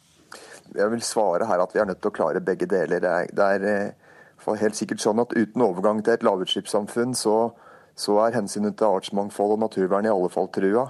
Jeg 0.75 0.91
vil 0.93 1.03
svare 1.05 1.47
her 1.49 1.63
at 1.63 1.73
vi 1.73 1.81
er 1.81 1.89
nødt 1.89 2.01
til 2.03 2.11
å 2.11 2.15
klare 2.15 2.43
begge 2.43 2.67
deler. 2.69 3.01
Det 3.03 3.09
er, 3.09 3.31
det 3.35 3.47
er 3.55 3.67
eh, 3.69 4.53
helt 4.61 4.77
sikkert 4.77 5.03
sånn 5.03 5.21
at 5.23 5.35
uten 5.35 5.65
overgang 5.65 6.01
til 6.03 6.15
et 6.15 6.25
lavutslippssamfunn, 6.25 7.15
så, 7.17 7.51
så, 7.95 8.17
er 8.25 8.37
hensynet 8.37 8.77
til 8.79 8.99
artsmangfold 8.99 9.57
og 9.57 9.63
naturvern 9.65 10.07
i 10.07 10.13
alle 10.13 10.31
fall 10.33 10.51
trua. 10.53 10.87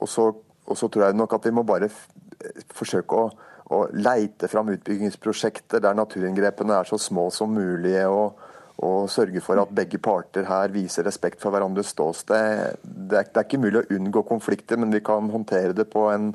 Og 0.00 0.08
så, 0.08 0.30
og 0.66 0.78
så 0.78 0.88
tror 0.88 1.08
jeg 1.08 1.18
nok 1.18 1.36
at 1.36 1.48
vi 1.48 1.54
må 1.54 1.66
bare 1.68 1.90
forsøke 2.74 3.24
å, 3.24 3.30
å 3.70 3.82
leite 3.94 4.48
fram 4.50 4.72
utbyggingsprosjekter 4.74 5.82
der 5.84 5.98
naturinngrepene 5.98 6.80
er 6.80 6.88
så 6.88 6.98
små 7.00 7.28
som 7.34 7.52
mulig. 7.56 7.98
og 8.06 8.46
og 8.80 9.10
sørge 9.12 9.42
for 9.44 9.60
at 9.60 9.72
begge 9.76 9.98
parter 10.00 10.46
her 10.48 10.72
viser 10.72 11.04
respekt 11.04 11.42
for 11.42 11.52
hverandres 11.52 11.90
ståsted. 11.92 12.78
Det 12.80 13.18
er, 13.18 13.26
det 13.28 13.36
er 13.36 13.44
ikke 13.44 13.60
mulig 13.60 13.82
å 13.82 13.96
unngå 13.96 14.22
konflikter, 14.28 14.80
men 14.80 14.94
vi 14.94 15.02
kan 15.04 15.28
håndtere 15.32 15.74
det 15.76 15.84
på 15.92 16.06
en, 16.08 16.30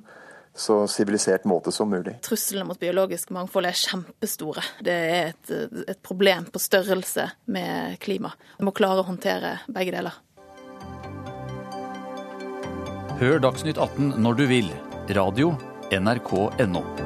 så 0.56 0.86
sivilisert 0.88 1.46
måte 1.46 1.72
som 1.76 1.90
mulig. 1.92 2.16
Truslene 2.26 2.66
mot 2.68 2.80
biologisk 2.80 3.32
mangfold 3.36 3.68
er 3.70 3.80
kjempestore. 3.80 4.64
Det 4.84 4.96
er 4.96 5.34
et, 5.34 5.56
et 5.92 6.02
problem 6.06 6.48
på 6.52 6.62
størrelse 6.64 7.28
med 7.52 8.00
klima. 8.04 8.32
Vi 8.60 8.68
må 8.68 8.76
klare 8.76 9.04
å 9.04 9.10
håndtere 9.10 9.58
begge 9.68 9.98
deler. 9.98 10.22
Hør 13.20 13.40
Dagsnytt 13.44 13.80
18 13.80 14.16
når 14.20 14.42
du 14.42 14.46
vil. 14.52 14.72
Radio 15.16 15.54
NRK.no. 15.94 17.05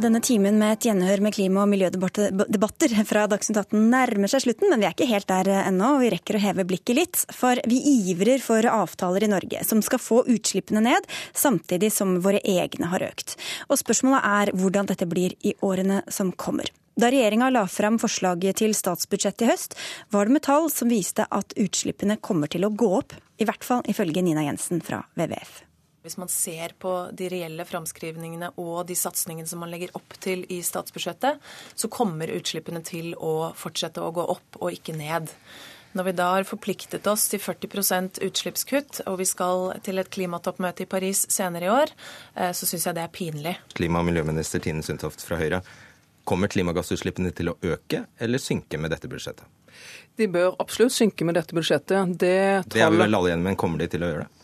Denne 0.00 0.20
timen 0.24 0.56
med 0.56 0.78
et 0.78 0.86
gjenhør 0.86 1.20
med 1.20 1.34
klima- 1.36 1.60
og 1.66 1.68
miljødebatter 1.68 2.92
fra 3.10 3.26
Dagsnytt 3.28 3.58
18 3.66 3.82
nærmer 3.92 4.30
seg 4.32 4.46
slutten, 4.46 4.70
men 4.72 4.80
vi 4.80 4.86
er 4.88 4.94
ikke 4.94 5.08
helt 5.10 5.28
der 5.28 5.50
ennå. 5.66 5.90
og 5.96 6.04
Vi 6.04 6.12
rekker 6.14 6.38
å 6.38 6.40
heve 6.40 6.64
blikket 6.64 6.96
litt. 6.96 7.20
For 7.36 7.60
vi 7.68 7.82
ivrer 8.08 8.40
for 8.40 8.64
avtaler 8.64 9.26
i 9.26 9.30
Norge 9.32 9.60
som 9.68 9.82
skal 9.84 10.00
få 10.00 10.22
utslippene 10.24 10.80
ned, 10.86 11.08
samtidig 11.36 11.92
som 11.92 12.16
våre 12.24 12.40
egne 12.40 12.88
har 12.94 13.04
økt. 13.10 13.36
Og 13.68 13.76
spørsmålet 13.82 14.24
er 14.24 14.54
hvordan 14.56 14.88
dette 14.88 15.08
blir 15.10 15.36
i 15.44 15.52
årene 15.60 16.00
som 16.08 16.32
kommer. 16.32 16.72
Da 16.96 17.12
regjeringa 17.12 17.52
la 17.52 17.66
frem 17.68 18.00
forslaget 18.00 18.62
til 18.64 18.72
statsbudsjett 18.76 19.44
i 19.44 19.50
høst, 19.52 19.76
var 20.16 20.28
det 20.28 20.38
med 20.38 20.48
tall 20.48 20.72
som 20.72 20.88
viste 20.88 21.28
at 21.28 21.52
utslippene 21.60 22.16
kommer 22.24 22.48
til 22.48 22.64
å 22.64 22.72
gå 22.72 22.94
opp. 23.02 23.16
I 23.36 23.48
hvert 23.48 23.66
fall 23.66 23.84
ifølge 23.88 24.24
Nina 24.24 24.48
Jensen 24.48 24.80
fra 24.84 25.04
WWF. 25.16 25.60
Hvis 26.00 26.16
man 26.16 26.30
ser 26.32 26.72
på 26.80 26.92
de 27.12 27.26
reelle 27.28 27.64
framskrivningene 27.68 28.54
og 28.62 28.86
de 28.88 28.96
satsingene 28.96 29.48
som 29.48 29.60
man 29.60 29.68
legger 29.72 29.92
opp 29.98 30.14
til 30.22 30.46
i 30.48 30.62
statsbudsjettet, 30.64 31.42
så 31.76 31.90
kommer 31.92 32.32
utslippene 32.32 32.80
til 32.86 33.12
å 33.20 33.50
fortsette 33.56 34.00
å 34.00 34.14
gå 34.16 34.24
opp 34.32 34.62
og 34.62 34.72
ikke 34.72 34.96
ned. 34.96 35.28
Når 35.92 36.06
vi 36.06 36.14
da 36.16 36.28
har 36.36 36.46
forpliktet 36.46 37.06
oss 37.10 37.26
til 37.28 37.42
40% 37.42 38.22
utslippskutt, 38.24 39.02
og 39.10 39.18
vi 39.20 39.26
skal 39.28 39.74
til 39.84 40.00
et 40.00 40.10
klimatoppmøte 40.14 40.86
i 40.86 40.88
Paris 40.88 41.24
senere 41.28 41.66
i 41.66 41.72
år, 41.74 41.92
eh, 42.36 42.52
så 42.56 42.68
syns 42.68 42.86
jeg 42.86 42.96
det 42.96 43.04
er 43.04 43.12
pinlig. 43.12 43.56
Klima- 43.74 44.00
og 44.00 44.06
miljøminister 44.06 44.62
Tine 44.62 44.86
Sundtoft 44.86 45.26
fra 45.26 45.36
Høyre. 45.36 45.60
Kommer 46.24 46.48
klimagassutslippene 46.48 47.34
til 47.34 47.50
å 47.50 47.58
øke 47.60 48.06
eller 48.20 48.38
synke 48.38 48.78
med 48.78 48.94
dette 48.94 49.10
budsjettet? 49.10 49.44
De 50.16 50.28
bør 50.30 50.54
absolutt 50.62 50.94
synke 50.94 51.26
med 51.26 51.34
dette 51.34 51.56
budsjettet. 51.56 52.14
Det, 52.20 52.36
tallet... 52.62 52.72
det 52.72 52.86
er 52.86 52.94
vi 52.94 53.02
vel 53.02 53.18
alle 53.18 53.34
enige 53.34 53.48
men 53.50 53.58
kommer 53.58 53.82
de 53.82 53.90
til 53.90 54.04
å 54.04 54.12
gjøre 54.12 54.28
det? 54.28 54.39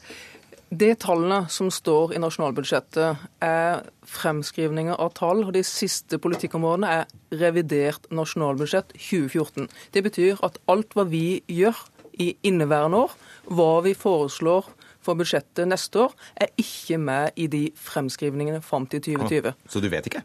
De 0.71 0.89
tallene 0.99 1.45
som 1.53 1.69
står 1.71 2.17
i 2.17 2.21
nasjonalbudsjettet, 2.21 3.21
er 3.45 3.85
fremskrivninger 4.11 4.99
av 4.99 5.13
tall. 5.15 5.45
og 5.47 5.53
De 5.55 5.63
siste 5.67 6.19
politikkområdene 6.19 6.91
er 6.91 7.39
revidert 7.39 8.09
nasjonalbudsjett 8.11 8.97
2014. 8.99 9.69
Det 9.95 10.03
betyr 10.03 10.43
at 10.47 10.59
alt 10.67 10.97
hva 10.97 11.07
vi 11.07 11.41
gjør 11.47 11.79
i 12.19 12.33
inneværende 12.49 13.05
år, 13.07 13.15
hva 13.47 13.73
vi 13.87 13.95
foreslår 13.95 14.67
for 15.07 15.15
budsjettet 15.15 15.69
neste 15.71 16.09
år, 16.09 16.17
er 16.35 16.51
ikke 16.59 16.99
med 16.99 17.37
i 17.39 17.47
de 17.47 17.69
fremskrivningene 17.79 18.63
fram 18.65 18.89
til 18.91 19.05
2020. 19.07 19.55
Så 19.71 19.83
du 19.85 19.89
vet 19.93 20.11
ikke? 20.11 20.25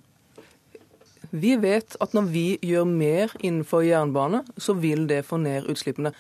Vi 1.32 1.56
vet 1.62 1.96
at 2.04 2.16
når 2.16 2.30
vi 2.32 2.46
gjør 2.66 2.88
mer 2.88 3.34
innenfor 3.40 3.86
jernbane, 3.88 4.44
så 4.60 4.76
vil 4.76 5.08
det 5.08 5.24
få 5.28 5.40
ned 5.42 5.70
utslippene. 5.72 6.12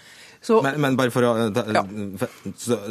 Så, 0.41 0.57
men, 0.65 0.79
men, 0.81 0.97
bare 0.97 1.13
for 1.13 1.27
å 1.27 1.31
ja. 1.53 1.83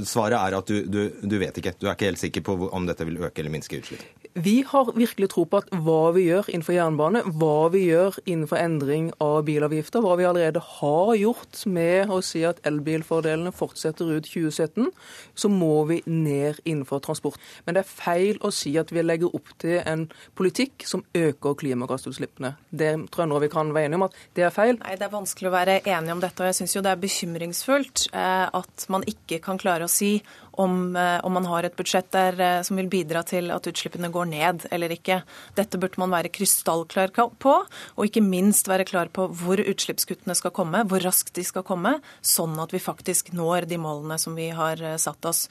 Svaret 0.06 0.36
er 0.38 0.54
at 0.60 0.68
du, 0.70 0.84
du, 0.86 1.00
du, 1.18 1.38
vet 1.42 1.56
ikke. 1.58 1.72
Du 1.80 1.88
er 1.88 1.96
ikke 1.96 2.12
helt 2.12 2.22
sikker 2.22 2.44
på 2.46 2.54
om 2.70 2.86
dette 2.86 3.06
vil 3.08 3.18
øke 3.18 3.42
eller 3.42 3.54
minske 3.56 3.80
utslipp? 3.80 4.04
Vi 4.34 4.64
har 4.66 4.92
virkelig 4.94 5.26
tro 5.32 5.42
på 5.50 5.58
at 5.58 5.70
hva 5.82 6.12
vi 6.14 6.28
gjør 6.28 6.46
innenfor 6.52 6.76
jernbane, 6.76 7.24
hva 7.34 7.66
vi 7.74 7.80
gjør 7.88 8.14
innenfor 8.30 8.60
endring 8.60 9.08
av 9.18 9.40
bilavgifter, 9.48 10.04
hva 10.04 10.14
vi 10.20 10.26
allerede 10.28 10.62
har 10.62 11.10
gjort 11.18 11.64
med 11.66 12.12
å 12.14 12.20
si 12.22 12.44
at 12.46 12.60
elbilfordelene 12.68 13.50
fortsetter 13.50 14.12
ut 14.14 14.28
2017, 14.28 14.86
så 15.34 15.50
må 15.50 15.82
vi 15.88 15.98
ned 16.06 16.60
innenfor 16.62 17.02
transport. 17.02 17.40
Men 17.66 17.74
det 17.74 17.82
er 17.82 17.90
feil 17.90 18.38
å 18.46 18.52
si 18.54 18.76
at 18.78 18.92
vi 18.94 19.02
legger 19.02 19.34
opp 19.34 19.50
til 19.58 19.80
en 19.82 20.06
politikk 20.38 20.86
som 20.86 21.02
øker 21.10 21.58
klimagassutslippene. 21.64 22.52
Det 22.70 22.92
tror 23.10 23.24
jeg 23.24 23.32
nå 23.32 23.40
vi 23.42 23.50
kan 23.50 23.74
være 23.74 23.90
enige 23.90 23.98
om 23.98 24.06
at 24.06 24.20
det 24.38 24.46
er 24.46 24.54
feil. 24.54 24.78
Nei, 24.78 24.94
Det 24.94 25.08
er 25.08 25.16
vanskelig 25.16 25.50
å 25.50 25.56
være 25.56 25.80
enig 25.82 26.14
om 26.14 26.22
dette. 26.22 26.38
og 26.38 26.52
jeg 26.52 26.60
synes 26.60 26.76
jo 26.76 26.84
det 26.86 26.94
er 26.94 27.02
bekymringsfullt 27.02 28.06
eh, 28.14 28.46
at 28.46 28.86
man 28.88 29.02
ikke 29.10 29.42
kan 29.42 29.58
klare 29.58 29.90
å 29.90 29.90
si 29.90 30.20
om, 30.60 30.96
eh, 30.96 31.18
om 31.24 31.32
man 31.32 31.48
har 31.48 31.64
et 31.66 31.76
budsjett 31.76 32.10
der, 32.12 32.40
eh, 32.40 32.62
som 32.62 32.76
vil 32.76 32.88
bidra 32.88 33.22
til 33.26 33.50
at 33.50 33.66
utslippene 33.66 34.10
går 34.12 34.28
ned 34.30 34.66
eller 34.70 34.92
ikke. 34.92 35.22
Dette 35.56 35.80
burde 35.80 35.98
man 35.98 36.12
være 36.12 36.32
krystallklar 36.32 37.14
på, 37.14 37.54
og 37.96 38.04
ikke 38.06 38.24
minst 38.24 38.68
være 38.68 38.88
klar 38.88 39.08
på 39.08 39.28
hvor 39.28 39.62
utslippskuttene 39.62 40.36
skal 40.36 40.50
komme, 40.50 40.84
hvor 40.88 41.00
raskt 41.00 41.34
de 41.34 41.44
skal 41.46 41.64
komme, 41.66 42.00
sånn 42.22 42.58
at 42.60 42.72
vi 42.72 42.82
faktisk 42.82 43.32
når 43.32 43.68
de 43.70 43.80
målene 43.80 44.18
som 44.20 44.36
vi 44.36 44.50
har 44.50 44.80
eh, 44.82 45.00
satt 45.00 45.24
oss. 45.24 45.48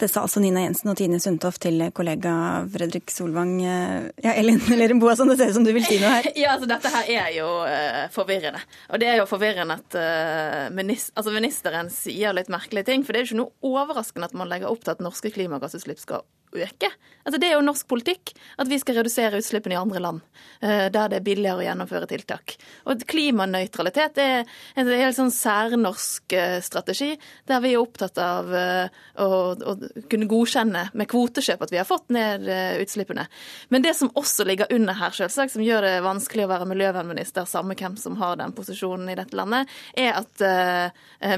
Det 0.00 0.08
sa 0.08 0.22
altså 0.24 0.40
Nina 0.42 0.64
Jensen 0.64 0.90
og 0.92 0.96
Tine 0.98 1.18
Sundtoft 1.22 1.62
til 1.62 1.82
kollega 1.94 2.32
Fredrik 2.72 3.12
Solvang. 3.12 3.54
Ja, 3.62 4.34
Elin 4.34 4.60
eller 4.72 4.94
Boasson, 5.00 5.30
det 5.30 5.38
ser 5.38 5.52
ut 5.52 5.58
som 5.60 5.66
du 5.66 5.72
vil 5.76 5.86
si 5.86 6.00
noe 6.02 6.16
her? 6.16 6.30
Ja, 6.42 6.54
altså 6.56 6.68
Dette 6.70 6.92
her 6.94 7.10
er 7.22 7.30
jo 7.36 7.48
uh, 7.62 8.04
forvirrende. 8.14 8.62
Og 8.90 9.02
det 9.02 9.10
er 9.12 9.20
jo 9.20 9.28
forvirrende 9.30 9.78
at 9.78 9.98
uh, 9.98 10.74
minister, 10.74 11.14
altså 11.20 11.34
ministeren 11.34 11.92
sier 11.92 12.34
litt 12.36 12.50
merkelige 12.52 12.88
ting. 12.88 13.06
For 13.06 13.14
det 13.14 13.22
er 13.22 13.26
jo 13.26 13.30
ikke 13.32 13.42
noe 13.44 13.74
overraskende 13.74 14.30
at 14.30 14.38
man 14.38 14.50
legger 14.50 14.72
opp 14.72 14.82
til 14.84 14.96
at 14.96 15.04
norske 15.04 15.32
klimagassutslipp 15.34 16.00
skal 16.02 16.24
øke. 16.54 16.92
Altså, 17.22 17.38
det 17.38 17.48
er 17.48 17.54
jo 17.54 17.64
norsk 17.64 17.86
politikk 17.90 18.32
at 18.58 18.70
vi 18.70 18.78
skal 18.82 18.98
redusere 18.98 19.38
utslippene 19.38 19.76
i 19.76 19.78
andre 19.78 20.00
land, 20.02 20.22
eh, 20.60 20.88
der 20.90 21.10
det 21.10 21.20
er 21.20 21.26
billigere 21.26 21.60
å 21.60 21.66
gjennomføre 21.66 22.08
tiltak. 22.10 22.56
Og 22.90 23.04
klimanøytralitet 23.08 24.18
er 24.22 24.50
en 24.76 24.90
helt 24.90 25.16
sånn 25.18 25.30
særnorsk 25.34 26.34
eh, 26.34 26.58
strategi, 26.64 27.12
der 27.46 27.62
vi 27.62 27.74
er 27.74 27.82
opptatt 27.82 28.18
av 28.22 28.50
eh, 28.58 29.02
å, 29.22 29.28
å 29.54 29.76
kunne 30.10 30.28
godkjenne 30.30 30.88
med 30.98 31.10
kvotekjøp 31.10 31.62
at 31.62 31.74
vi 31.74 31.78
har 31.78 31.86
fått 31.86 32.10
ned 32.14 32.48
utslippene. 32.82 33.28
Men 33.70 33.86
det 33.86 33.94
som 33.98 34.10
også 34.18 34.46
ligger 34.48 34.72
under 34.74 34.98
her, 34.98 35.14
selvsagt, 35.14 35.54
som 35.54 35.62
gjør 35.62 35.86
det 35.86 35.94
vanskelig 36.04 36.48
å 36.48 36.50
være 36.50 36.68
miljøvernminister, 36.72 37.46
samme 37.48 37.78
hvem 37.78 37.94
som 38.00 38.18
har 38.18 38.40
den 38.40 38.54
posisjonen 38.56 39.12
i 39.12 39.16
dette 39.18 39.38
landet, 39.38 39.70
er 39.98 40.18
at 40.18 40.42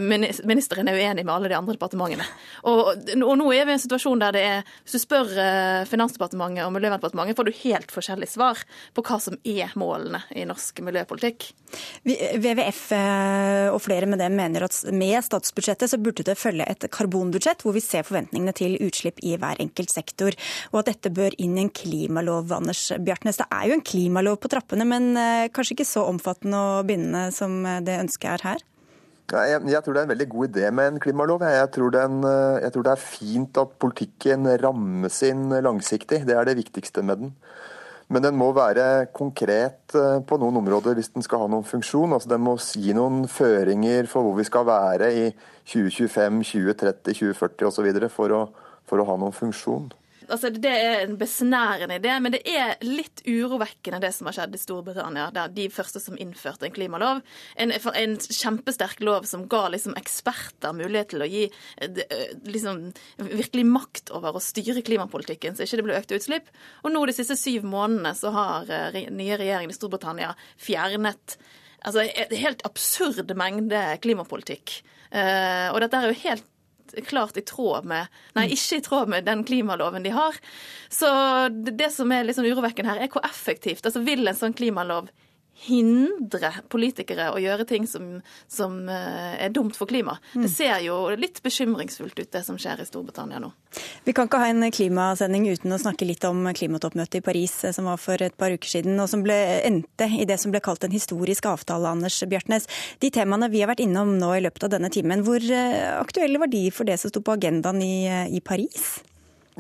ministeren 0.01 0.89
er 0.89 0.97
uenig 0.97 1.25
med 1.25 1.35
alle 1.35 1.51
de 1.53 1.57
andre 1.59 1.77
departementene. 1.77 2.27
Og, 2.71 2.95
og 3.21 3.37
nå 3.39 3.51
er 3.53 3.67
vi 3.67 3.75
i 3.75 3.77
en 3.77 3.83
situasjon 3.83 4.23
der 4.23 4.37
det 4.37 4.45
er 4.49 4.75
spør 5.05 5.31
eh, 5.41 5.85
Finansdepartementet 5.89 6.65
og 6.67 6.73
Miljøverndepartementet, 6.75 7.37
får 7.39 7.49
du 7.49 7.61
helt 7.63 7.95
forskjellig 7.95 8.29
svar 8.31 8.61
på 8.97 9.05
hva 9.07 9.19
som 9.23 9.37
er 9.47 9.73
målene 9.79 10.23
i 10.35 10.47
norsk 10.49 10.81
miljøpolitikk. 10.85 11.49
WWF 12.05 12.83
eh, 12.97 13.69
og 13.71 13.81
flere 13.85 14.09
med 14.11 14.23
dem 14.23 14.37
mener 14.39 14.67
at 14.67 14.81
med 14.95 15.19
statsbudsjettet 15.27 15.93
så 15.93 16.01
burde 16.03 16.27
det 16.27 16.39
følge 16.41 16.67
et 16.71 16.89
karbonbudsjett, 16.93 17.65
hvor 17.65 17.77
vi 17.77 17.85
ser 17.85 18.07
forventningene 18.07 18.57
til 18.57 18.77
utslipp 18.85 19.23
i 19.25 19.37
hver 19.41 19.61
enkelt 19.63 19.93
sektor, 19.93 20.37
og 20.73 20.83
at 20.83 20.93
dette 20.93 21.15
bør 21.15 21.37
inn 21.39 21.59
i 21.59 21.67
en 21.67 21.73
klimalov. 21.75 22.53
Anders 22.55 22.87
Bjartnes, 22.99 23.41
det 23.41 23.49
er 23.51 23.71
jo 23.71 23.79
en 23.79 23.87
klimalov 23.87 24.41
på 24.43 24.53
trappene, 24.53 24.89
men 24.89 25.13
eh, 25.21 25.49
kanskje 25.55 25.79
ikke 25.79 25.91
så 25.95 26.07
omfattende 26.11 26.61
og 26.79 26.87
bindende 26.91 27.29
som 27.35 27.63
det 27.85 28.01
ønsket 28.03 28.33
er 28.37 28.49
her? 28.53 28.71
Jeg, 29.33 29.61
jeg, 29.73 29.81
tror 29.81 29.95
det 29.95 30.01
er 30.03 30.05
en 30.05 30.13
veldig 30.13 30.27
god 30.29 30.51
idé 30.51 30.71
med 30.71 30.89
en 30.91 30.99
klimalov. 31.01 31.43
Jeg 31.49 31.71
tror, 31.73 31.91
den, 31.95 32.19
eh, 32.29 32.59
jeg 32.61 32.73
tror, 32.75 32.85
det 32.85 32.93
er 32.93 33.01
fint 33.01 33.61
at 33.63 33.79
politikken 33.81 34.49
rammes 34.61 35.23
inn 35.25 35.49
langsiktig. 35.65 36.27
Det 36.29 36.37
er 36.37 36.45
det 36.45 36.59
viktigste 36.59 37.03
med 37.03 37.23
den. 37.23 37.33
Men 38.13 38.23
den 38.23 38.37
må 38.37 38.51
være 38.53 39.07
konkret 39.17 39.97
eh, 39.97 40.21
på 40.29 40.39
noen 40.41 40.61
områder 40.61 40.99
hvis 40.99 41.15
den 41.15 41.25
skal 41.25 41.47
ha 41.47 41.49
noen 41.49 41.65
funksjon. 41.65 42.13
Altså 42.13 42.35
Den 42.35 42.45
må 42.45 42.59
gi 42.61 42.93
noen 42.93 43.25
føringer 43.31 44.11
for 44.11 44.27
hvor 44.27 44.37
vi 44.37 44.45
skal 44.45 44.69
være 44.69 45.11
i 45.17 45.27
2025, 45.73 46.45
2030, 46.45 47.17
2040 47.17 47.71
osv. 47.71 47.93
For, 48.13 48.39
for 48.85 49.01
å 49.01 49.09
ha 49.09 49.17
noen 49.21 49.37
funksjon. 49.37 49.89
Altså, 50.29 50.51
det 50.51 50.71
er 50.71 51.03
en 51.05 51.17
besnærende 51.21 51.99
idé, 51.99 52.13
men 52.23 52.35
det 52.35 52.41
er 52.49 52.79
litt 52.85 53.23
urovekkende 53.27 54.01
det 54.03 54.11
som 54.17 54.29
har 54.29 54.37
skjedd 54.39 54.57
i 54.57 54.61
Storbritannia. 54.61 55.29
Der 55.35 55.53
de 55.53 55.67
første 55.73 56.01
som 56.03 56.19
innførte 56.21 56.69
en 56.69 56.75
klimalov. 56.75 57.23
En, 57.61 57.75
en 57.75 58.17
kjempesterk 58.21 59.03
lov 59.05 59.29
som 59.29 59.47
ga 59.51 59.67
liksom 59.75 59.97
eksperter 60.01 60.77
mulighet 60.77 61.13
til 61.15 61.25
å 61.25 61.29
gi 61.29 61.45
eh, 61.49 62.01
liksom, 62.49 62.87
virkelig 63.19 63.67
makt 63.69 64.15
over 64.17 64.39
å 64.39 64.43
styre 64.43 64.85
klimapolitikken, 64.87 65.57
så 65.57 65.67
ikke 65.67 65.81
det 65.81 65.87
ble 65.89 65.99
økte 65.99 66.19
utslipp. 66.21 66.49
Og 66.85 66.95
nå 66.95 67.05
de 67.09 67.17
siste 67.17 67.37
syv 67.41 67.69
månedene 67.69 68.15
så 68.19 68.33
har 68.35 68.71
uh, 68.71 69.03
nye 69.13 69.39
regjeringen 69.41 69.73
i 69.73 69.77
Storbritannia 69.77 70.33
fjernet 70.61 71.39
altså, 71.85 72.07
en 72.07 72.35
helt 72.41 72.65
absurd 72.67 73.31
mengde 73.39 73.85
klimapolitikk. 74.05 74.81
Og 75.15 75.77
dette 75.79 75.99
er 76.01 76.09
jo 76.09 76.23
helt 76.25 76.47
klart 77.09 77.37
i 77.41 77.45
tråd 77.47 77.89
med 77.89 78.07
Nei, 78.37 78.49
ikke 78.55 78.79
i 78.79 78.85
tråd 78.85 79.11
med 79.13 79.27
den 79.29 79.45
klimaloven 79.47 80.05
de 80.05 80.13
har. 80.15 80.37
Så 80.93 81.09
det 81.51 81.91
som 81.95 82.13
er 82.13 82.27
litt 82.27 82.39
sånn 82.39 82.49
urovekkende 82.51 82.93
her, 82.93 83.05
er 83.05 83.13
hvor 83.13 83.25
effektivt. 83.27 83.85
Altså 83.85 84.05
Vil 84.05 84.27
en 84.29 84.39
sånn 84.39 84.57
klimalov 84.57 85.11
hindre 85.65 86.51
politikere 86.73 87.31
å 87.33 87.41
gjøre 87.41 87.67
ting 87.69 87.87
som, 87.89 88.19
som 88.51 88.89
eh, 88.91 89.37
er 89.47 89.53
dumt 89.55 89.77
for 89.79 89.89
klimaet. 89.91 90.23
Mm. 90.35 90.43
Det 90.45 90.51
ser 90.53 90.83
jo 90.85 90.97
litt 91.19 91.41
bekymringsfullt 91.45 92.19
ut, 92.19 92.31
det 92.35 92.43
som 92.47 92.59
skjer 92.61 92.83
i 92.83 92.89
Storbritannia 92.89 93.41
nå. 93.43 93.53
Vi 94.05 94.15
kan 94.15 94.29
ikke 94.29 94.41
ha 94.43 94.51
en 94.51 94.67
klimasending 94.75 95.47
uten 95.51 95.75
å 95.75 95.81
snakke 95.81 96.07
litt 96.09 96.25
om 96.29 96.45
klimatoppmøtet 96.55 97.21
i 97.21 97.25
Paris 97.25 97.57
eh, 97.65 97.75
som 97.77 97.89
var 97.91 98.03
for 98.03 98.21
et 98.23 98.37
par 98.41 98.55
uker 98.55 98.77
siden, 98.77 98.99
og 99.01 99.09
som 99.11 99.25
ble, 99.25 99.39
endte 99.65 100.11
i 100.11 100.29
det 100.29 100.41
som 100.43 100.55
ble 100.55 100.63
kalt 100.65 100.85
en 100.87 100.95
historisk 100.95 101.49
avtale, 101.51 101.95
Anders 101.95 102.21
Bjartnes. 102.29 102.69
De 103.03 103.13
temaene 103.15 103.51
vi 103.53 103.63
har 103.65 103.73
vært 103.73 103.85
innom 103.87 104.17
nå 104.19 104.35
i 104.37 104.45
løpet 104.45 104.69
av 104.69 104.77
denne 104.77 104.93
timen, 104.95 105.25
hvor 105.27 105.41
eh, 105.41 105.81
aktuelle 105.97 106.43
var 106.43 106.53
de 106.53 106.67
for 106.75 106.89
det 106.89 106.99
som 107.01 107.13
sto 107.13 107.25
på 107.25 107.39
agendaen 107.39 107.83
i, 107.85 107.97
i 108.35 108.43
Paris? 108.45 108.97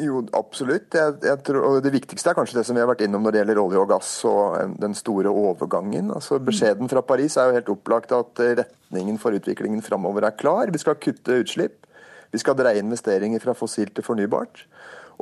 Jo, 0.02 0.24
absolutt. 0.34 0.90
Jeg, 0.90 1.14
jeg 1.22 1.38
tror, 1.46 1.60
og 1.68 1.76
det 1.84 1.92
viktigste 1.94 2.32
er 2.32 2.34
kanskje 2.34 2.58
det 2.58 2.64
som 2.66 2.74
vi 2.74 2.82
har 2.82 2.88
vært 2.90 3.04
innom 3.06 3.22
når 3.22 3.34
det 3.34 3.40
gjelder 3.40 3.60
olje 3.62 3.82
og 3.84 3.90
gass 3.92 4.10
og 4.26 4.74
den 4.82 4.96
store 4.98 5.30
overgangen. 5.30 6.10
Altså 6.10 6.40
Beskjeden 6.42 6.90
fra 6.90 7.04
Paris 7.06 7.36
er 7.38 7.46
jo 7.46 7.58
helt 7.60 7.70
opplagt 7.76 8.14
at 8.16 8.42
retningen 8.58 9.20
for 9.22 9.36
utviklingen 9.38 9.84
framover 9.86 10.26
er 10.26 10.34
klar. 10.34 10.72
Vi 10.74 10.82
skal 10.82 10.98
kutte 10.98 11.38
utslipp. 11.44 11.86
Vi 12.34 12.42
skal 12.42 12.58
dreie 12.58 12.82
investeringer 12.82 13.38
fra 13.38 13.54
fossilt 13.54 13.94
til 13.94 14.02
fornybart. 14.06 14.64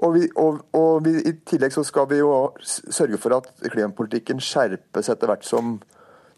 Og, 0.00 0.14
vi, 0.14 0.24
og, 0.40 0.62
og 0.72 1.04
vi, 1.04 1.18
i 1.20 1.34
tillegg 1.44 1.74
så 1.74 1.84
skal 1.84 2.08
vi 2.08 2.22
jo 2.22 2.32
sørge 2.64 3.20
for 3.20 3.36
at 3.36 3.50
klimapolitikken 3.66 4.40
skjerpes 4.40 5.12
etter 5.12 5.28
hvert 5.28 5.44
som 5.44 5.74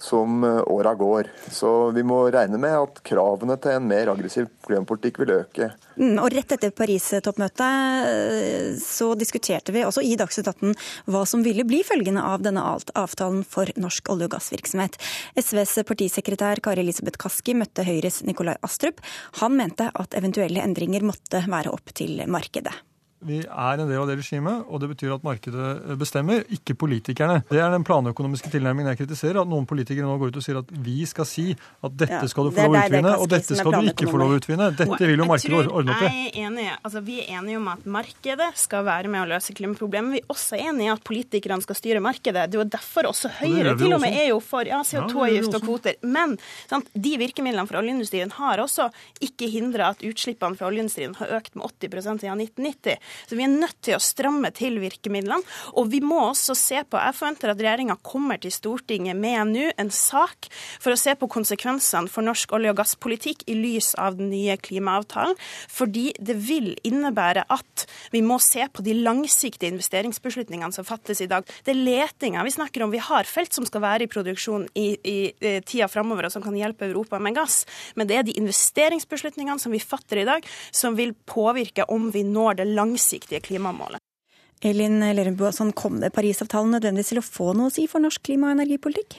som 0.04 0.44
eh, 0.44 0.60
åra 0.66 0.94
går. 0.94 1.30
Så 1.50 1.90
vi 1.90 2.04
må 2.06 2.20
regne 2.32 2.60
med 2.60 2.76
at 2.76 3.00
kravene 3.06 3.56
til 3.60 3.78
en 3.78 3.88
mer 3.88 4.10
aggressiv 4.12 4.50
klimapolitikk 4.66 5.22
vil 5.22 5.34
øke. 5.38 5.70
Mm, 5.96 6.18
og 6.18 6.30
Rett 6.34 6.54
etter 6.56 6.72
Paris-toppmøtet 6.76 8.08
eh, 8.10 8.70
så 8.82 9.12
diskuterte 9.18 9.74
vi 9.74 9.84
også 9.86 10.04
i 10.04 10.14
Dagsnytt 10.20 10.50
18 10.52 10.74
hva 11.12 11.24
som 11.28 11.44
ville 11.46 11.66
bli 11.68 11.82
følgende 11.86 12.24
av 12.24 12.44
denne 12.44 12.64
avtalen 12.64 13.44
for 13.48 13.70
norsk 13.80 14.12
olje- 14.12 14.28
og 14.28 14.36
gassvirksomhet. 14.36 14.98
SVs 15.40 15.78
partisekretær 15.88 16.62
Kari 16.64 16.84
Elisabeth 16.84 17.20
Kaski 17.20 17.56
møtte 17.58 17.86
Høyres 17.86 18.22
Nikolai 18.28 18.58
Astrup. 18.66 19.02
Han 19.40 19.56
mente 19.60 19.90
at 19.94 20.18
eventuelle 20.18 20.64
endringer 20.64 21.06
måtte 21.06 21.46
være 21.48 21.72
opp 21.72 21.94
til 21.96 22.20
markedet. 22.30 22.74
Vi 23.24 23.38
er 23.40 23.80
en 23.80 23.88
del 23.88 24.00
av 24.02 24.08
det 24.10 24.18
regimet, 24.18 24.66
og 24.68 24.82
det 24.82 24.90
betyr 24.90 25.14
at 25.14 25.24
markedet 25.24 25.96
bestemmer, 26.00 26.42
ikke 26.52 26.74
politikerne. 26.76 27.40
Det 27.48 27.60
er 27.62 27.70
den 27.72 27.84
planøkonomiske 27.86 28.50
tilnærmingen 28.52 28.90
jeg 28.92 29.04
kritiserer. 29.04 29.40
At 29.40 29.48
noen 29.50 29.64
politikere 29.68 30.04
nå 30.04 30.16
går 30.20 30.34
ut 30.34 30.40
og 30.40 30.44
sier 30.44 30.58
at 30.60 30.72
vi 30.84 31.06
skal 31.08 31.28
si 31.28 31.46
at 31.54 31.96
dette 31.96 32.26
skal 32.28 32.50
du 32.50 32.56
få 32.56 32.66
lov 32.66 32.76
å 32.76 32.82
utvinne, 32.82 33.14
og 33.16 33.30
dette 33.32 33.56
skal 33.56 33.78
du 33.78 33.90
ikke 33.92 34.10
få 34.10 34.20
lov 34.20 34.34
å 34.34 34.40
utvinne. 34.40 34.68
Dette 34.76 35.08
vil 35.08 35.22
jo 35.22 35.28
markedet 35.30 35.70
ordne 35.70 35.96
opp 35.96 36.04
i. 36.04 36.68
Altså 36.74 37.00
Vi 37.04 37.20
er 37.22 37.38
enige 37.38 37.60
om 37.60 37.70
at 37.72 37.86
markedet 37.88 38.50
skal 38.60 38.84
være 38.86 39.10
med 39.12 39.24
å 39.24 39.30
løse 39.34 39.56
klimaproblemet. 39.56 40.18
Vi 40.18 40.22
er 40.24 40.34
også 40.34 40.60
enige 40.60 40.90
i 40.90 40.92
at 40.92 41.04
politikerne 41.06 41.64
skal 41.64 41.78
styre 41.80 42.04
markedet. 42.04 42.46
Det 42.50 42.58
er 42.58 42.62
jo 42.62 42.68
derfor 42.76 43.08
også 43.12 43.32
Høyre 43.40 43.72
og 43.72 43.80
til 43.80 43.96
og 43.96 44.02
med 44.04 44.18
er 44.20 44.28
jo 44.32 44.40
for 44.44 44.68
ja, 44.68 44.74
Ja, 44.74 44.82
det 44.82 44.92
gjør 44.92 45.06
vi 45.06 45.14
CO2-avgift 45.14 45.56
og 45.58 45.64
kvoter. 45.64 45.98
Men 46.04 46.36
sant, 46.68 46.88
de 46.92 47.14
virkemidlene 47.20 47.68
fra 47.70 47.80
oljeindustrien 47.80 48.32
har 48.36 48.62
også 48.62 48.90
ikke 49.24 49.48
hindra 49.52 49.92
at 49.94 50.04
utslippene 50.04 50.58
fra 50.58 50.68
oljeindustrien 50.68 51.14
har 51.20 51.34
økt 51.38 51.56
med 51.56 51.66
80% 51.70 52.24
siden 52.24 52.42
1990. 52.44 52.98
Så 53.28 53.38
vi 53.38 53.46
er 53.46 53.52
nødt 53.52 53.78
til 53.84 53.96
å 53.96 54.02
stramme 54.02 54.50
til 54.54 54.78
virkemidlene. 54.82 55.42
Og 55.78 55.90
vi 55.92 56.00
må 56.04 56.20
også 56.30 56.56
se 56.58 56.82
på 56.84 57.00
Jeg 57.00 57.16
forventer 57.18 57.52
at 57.52 57.60
regjeringa 57.60 57.96
kommer 58.02 58.40
til 58.40 58.52
Stortinget 58.54 59.18
med 59.18 59.52
nå 59.54 59.70
en 59.80 59.90
sak 59.92 60.48
for 60.82 60.94
å 60.94 60.98
se 60.98 61.14
på 61.18 61.28
konsekvensene 61.30 62.10
for 62.12 62.26
norsk 62.26 62.54
olje- 62.56 62.72
og 62.72 62.78
gasspolitikk 62.80 63.44
i 63.50 63.56
lys 63.58 63.92
av 64.00 64.18
den 64.18 64.30
nye 64.32 64.56
klimaavtalen. 64.56 65.36
Fordi 65.70 66.12
det 66.18 66.36
vil 66.46 66.72
innebære 66.86 67.46
at 67.52 67.86
vi 68.14 68.22
må 68.24 68.38
se 68.42 68.66
på 68.72 68.84
de 68.86 68.96
langsiktige 69.04 69.72
investeringsbeslutningene 69.72 70.74
som 70.74 70.86
fattes 70.86 71.22
i 71.24 71.28
dag. 71.30 71.46
Det 71.64 71.74
er 71.74 71.82
letinga 71.82 72.44
vi 72.46 72.54
snakker 72.54 72.84
om. 72.84 72.94
Vi 72.94 73.02
har 73.02 73.28
felt 73.28 73.54
som 73.54 73.66
skal 73.68 73.84
være 73.84 74.06
i 74.06 74.10
produksjon 74.10 74.66
i, 74.74 74.86
i, 74.96 75.18
i 75.34 75.54
tida 75.66 75.88
framover, 75.90 76.28
og 76.28 76.34
som 76.34 76.44
kan 76.44 76.56
hjelpe 76.56 76.88
Europa 76.88 77.20
med 77.22 77.36
gass. 77.36 77.62
Men 77.98 78.08
det 78.10 78.18
er 78.18 78.28
de 78.28 78.36
investeringsbeslutningene 78.40 79.60
som 79.62 79.74
vi 79.74 79.82
fatter 79.82 80.22
i 80.22 80.28
dag, 80.28 80.46
som 80.74 80.96
vil 80.98 81.14
påvirke 81.28 81.86
om 81.92 82.10
vi 82.14 82.24
når 82.26 82.60
det 82.60 82.70
langsiktige 82.72 82.93
klimamålet. 83.44 84.00
Elin 84.64 85.00
Lerum 85.16 85.36
Boasson, 85.36 85.72
kom 85.72 86.00
det 86.00 86.14
Parisavtalen 86.14 86.72
nødvendigvis 86.72 87.12
til 87.12 87.20
å 87.20 87.26
få 87.26 87.52
noe 87.52 87.68
å 87.68 87.74
si 87.74 87.86
for 87.90 88.00
norsk 88.00 88.22
klima- 88.24 88.48
og 88.48 88.56
energipolitikk? 88.56 89.18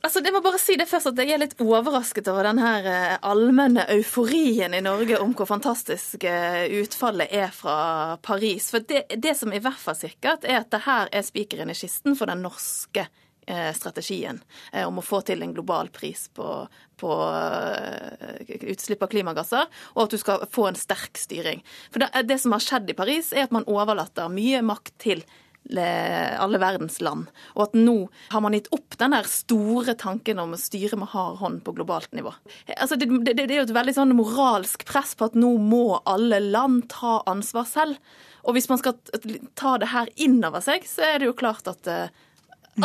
Altså, 0.00 0.22
jeg 0.24 0.32
må 0.32 0.40
bare 0.40 0.56
si 0.56 0.78
det 0.80 0.86
først 0.88 1.10
at 1.10 1.18
jeg 1.20 1.34
er 1.34 1.40
litt 1.42 1.58
overrasket 1.60 2.28
over 2.32 2.46
den 2.48 2.60
her 2.62 2.86
eh, 2.88 3.16
allmenne 3.20 3.82
euforien 3.92 4.72
i 4.72 4.80
Norge 4.80 5.18
om 5.20 5.34
hvor 5.36 5.48
fantastisk 5.50 6.24
eh, 6.24 6.70
utfallet 6.80 7.34
er 7.36 7.50
fra 7.52 8.16
Paris. 8.24 8.70
For 8.72 8.80
det, 8.80 9.02
det 9.20 9.34
som 9.36 9.52
er 9.52 9.60
i 9.60 9.64
hvert 9.66 9.82
fall 9.82 9.98
sikkert, 9.98 10.46
er 10.48 10.62
at 10.62 10.70
det 10.72 10.86
her 10.86 11.10
er 11.12 11.26
spikeren 11.26 11.72
i 11.72 11.76
kisten 11.76 12.16
for 12.16 12.32
den 12.32 12.40
norske 12.46 13.10
strategien 13.76 14.40
eh, 14.72 14.86
om 14.86 15.00
å 15.00 15.04
få 15.04 15.22
til 15.26 15.42
en 15.44 15.54
global 15.56 15.90
pris 15.94 16.28
på, 16.36 16.46
på 17.00 17.12
eh, 17.34 18.56
utslipp 18.72 19.04
av 19.04 19.12
klimagasser, 19.12 19.68
og 19.94 20.06
at 20.06 20.14
du 20.14 20.20
skal 20.20 20.48
få 20.52 20.70
en 20.70 20.78
sterk 20.78 21.20
styring. 21.20 21.62
For 21.90 22.02
det, 22.02 22.10
det 22.30 22.40
som 22.42 22.56
har 22.56 22.64
skjedd 22.64 22.90
i 22.90 22.98
Paris, 22.98 23.32
er 23.34 23.48
at 23.48 23.54
man 23.54 23.68
overlater 23.70 24.32
mye 24.32 24.64
makt 24.66 24.96
til 25.02 25.24
alle 25.70 26.58
verdens 26.58 26.96
land. 27.04 27.28
Og 27.52 27.66
at 27.66 27.74
nå 27.76 28.08
har 28.32 28.40
man 28.42 28.54
gitt 28.56 28.70
opp 28.74 28.96
den 28.98 29.12
der 29.12 29.26
store 29.28 29.92
tanken 29.94 30.40
om 30.40 30.54
å 30.56 30.58
styre 30.58 30.96
med 30.98 31.12
hard 31.12 31.36
hånd 31.42 31.60
på 31.66 31.74
globalt 31.76 32.10
nivå. 32.16 32.32
Altså 32.78 32.96
det, 32.96 33.10
det, 33.28 33.36
det 33.36 33.44
er 33.44 33.60
jo 33.60 33.66
et 33.68 33.76
veldig 33.76 33.94
sånn 33.94 34.16
moralsk 34.16 34.86
press 34.88 35.12
på 35.14 35.28
at 35.28 35.36
nå 35.38 35.52
må 35.60 36.00
alle 36.08 36.40
land 36.40 36.88
ta 36.90 37.20
ansvar 37.28 37.68
selv. 37.68 38.00
Og 38.48 38.56
hvis 38.56 38.70
man 38.72 38.80
skal 38.80 38.96
ta 39.58 39.76
det 39.80 39.92
her 39.92 40.08
inn 40.16 40.40
over 40.46 40.64
seg, 40.64 40.88
så 40.88 41.04
er 41.04 41.20
det 41.20 41.28
jo 41.28 41.36
klart 41.36 41.68
at 41.70 41.90
eh, 41.90 42.08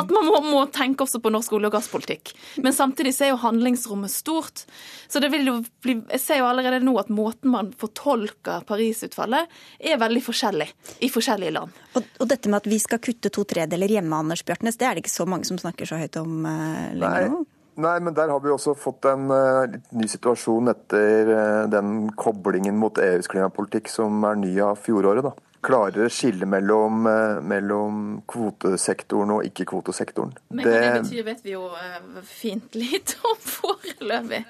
at 0.01 0.11
man 0.13 0.27
må, 0.27 0.41
må 0.45 0.63
tenke 0.73 1.05
også 1.05 1.21
på 1.23 1.31
norsk 1.33 1.55
olje- 1.57 1.69
og 1.71 1.75
gasspolitikk. 1.77 2.33
Men 2.63 2.75
samtidig 2.75 3.15
så 3.15 3.27
er 3.27 3.33
jo 3.33 3.41
handlingsrommet 3.43 4.13
stort. 4.13 4.65
Så 5.07 5.21
det 5.23 5.31
vil 5.33 5.47
jo 5.49 5.57
bli, 5.83 5.97
jeg 6.11 6.23
ser 6.23 6.41
jo 6.41 6.49
allerede 6.49 6.83
nå 6.85 6.95
at 7.01 7.11
måten 7.13 7.53
man 7.53 7.71
fortolker 7.79 8.65
Paris-utfallet, 8.67 9.51
er 9.79 9.99
veldig 10.01 10.23
forskjellig 10.25 10.69
i 11.05 11.11
forskjellige 11.11 11.55
land. 11.57 11.81
Og, 11.95 12.13
og 12.19 12.29
dette 12.31 12.51
med 12.51 12.63
at 12.63 12.69
vi 12.71 12.79
skal 12.81 13.01
kutte 13.03 13.31
to 13.33 13.45
tredeler 13.47 13.97
hjemme, 13.97 14.23
Anders 14.25 14.45
Bjartnes, 14.45 14.79
det 14.79 14.87
er 14.87 14.95
det 14.95 15.05
ikke 15.05 15.17
så 15.17 15.27
mange 15.29 15.47
som 15.47 15.59
snakker 15.61 15.89
så 15.89 15.99
høyt 15.99 16.17
om 16.21 16.47
uh, 16.47 16.95
lenger 16.95 17.29
nå? 17.33 17.45
Nei, 17.75 17.97
men 17.99 18.15
der 18.15 18.31
har 18.31 18.39
vi 18.39 18.51
også 18.53 18.71
fått 18.79 19.03
en 19.09 19.27
uh, 19.27 19.65
litt 19.67 19.89
ny 19.91 20.07
situasjon 20.07 20.71
etter 20.71 21.31
uh, 21.31 21.63
den 21.67 22.05
koblingen 22.15 22.77
mot 22.79 22.95
EUs 23.03 23.27
klimapolitikk 23.31 23.91
som 23.91 24.23
er 24.29 24.39
ny 24.39 24.53
av 24.63 24.79
fjoråret. 24.79 25.27
da. 25.27 25.33
Klarere 25.65 26.09
skille 26.13 26.45
mellom, 26.45 27.07
eh, 27.09 27.39
mellom 27.41 28.01
kvotesektoren 28.29 29.31
og 29.33 29.45
ikke-kvotesektoren. 29.47 30.35
Men 30.53 30.65
det, 30.67 30.73
det 30.83 30.91
betyr, 31.01 31.23
vet 31.25 31.41
vi 31.45 31.55
jo 31.55 31.63
eh, 31.73 32.19
fint 32.29 32.75
lite 32.77 33.15
om 33.31 33.39
foreløpig. 33.41 34.43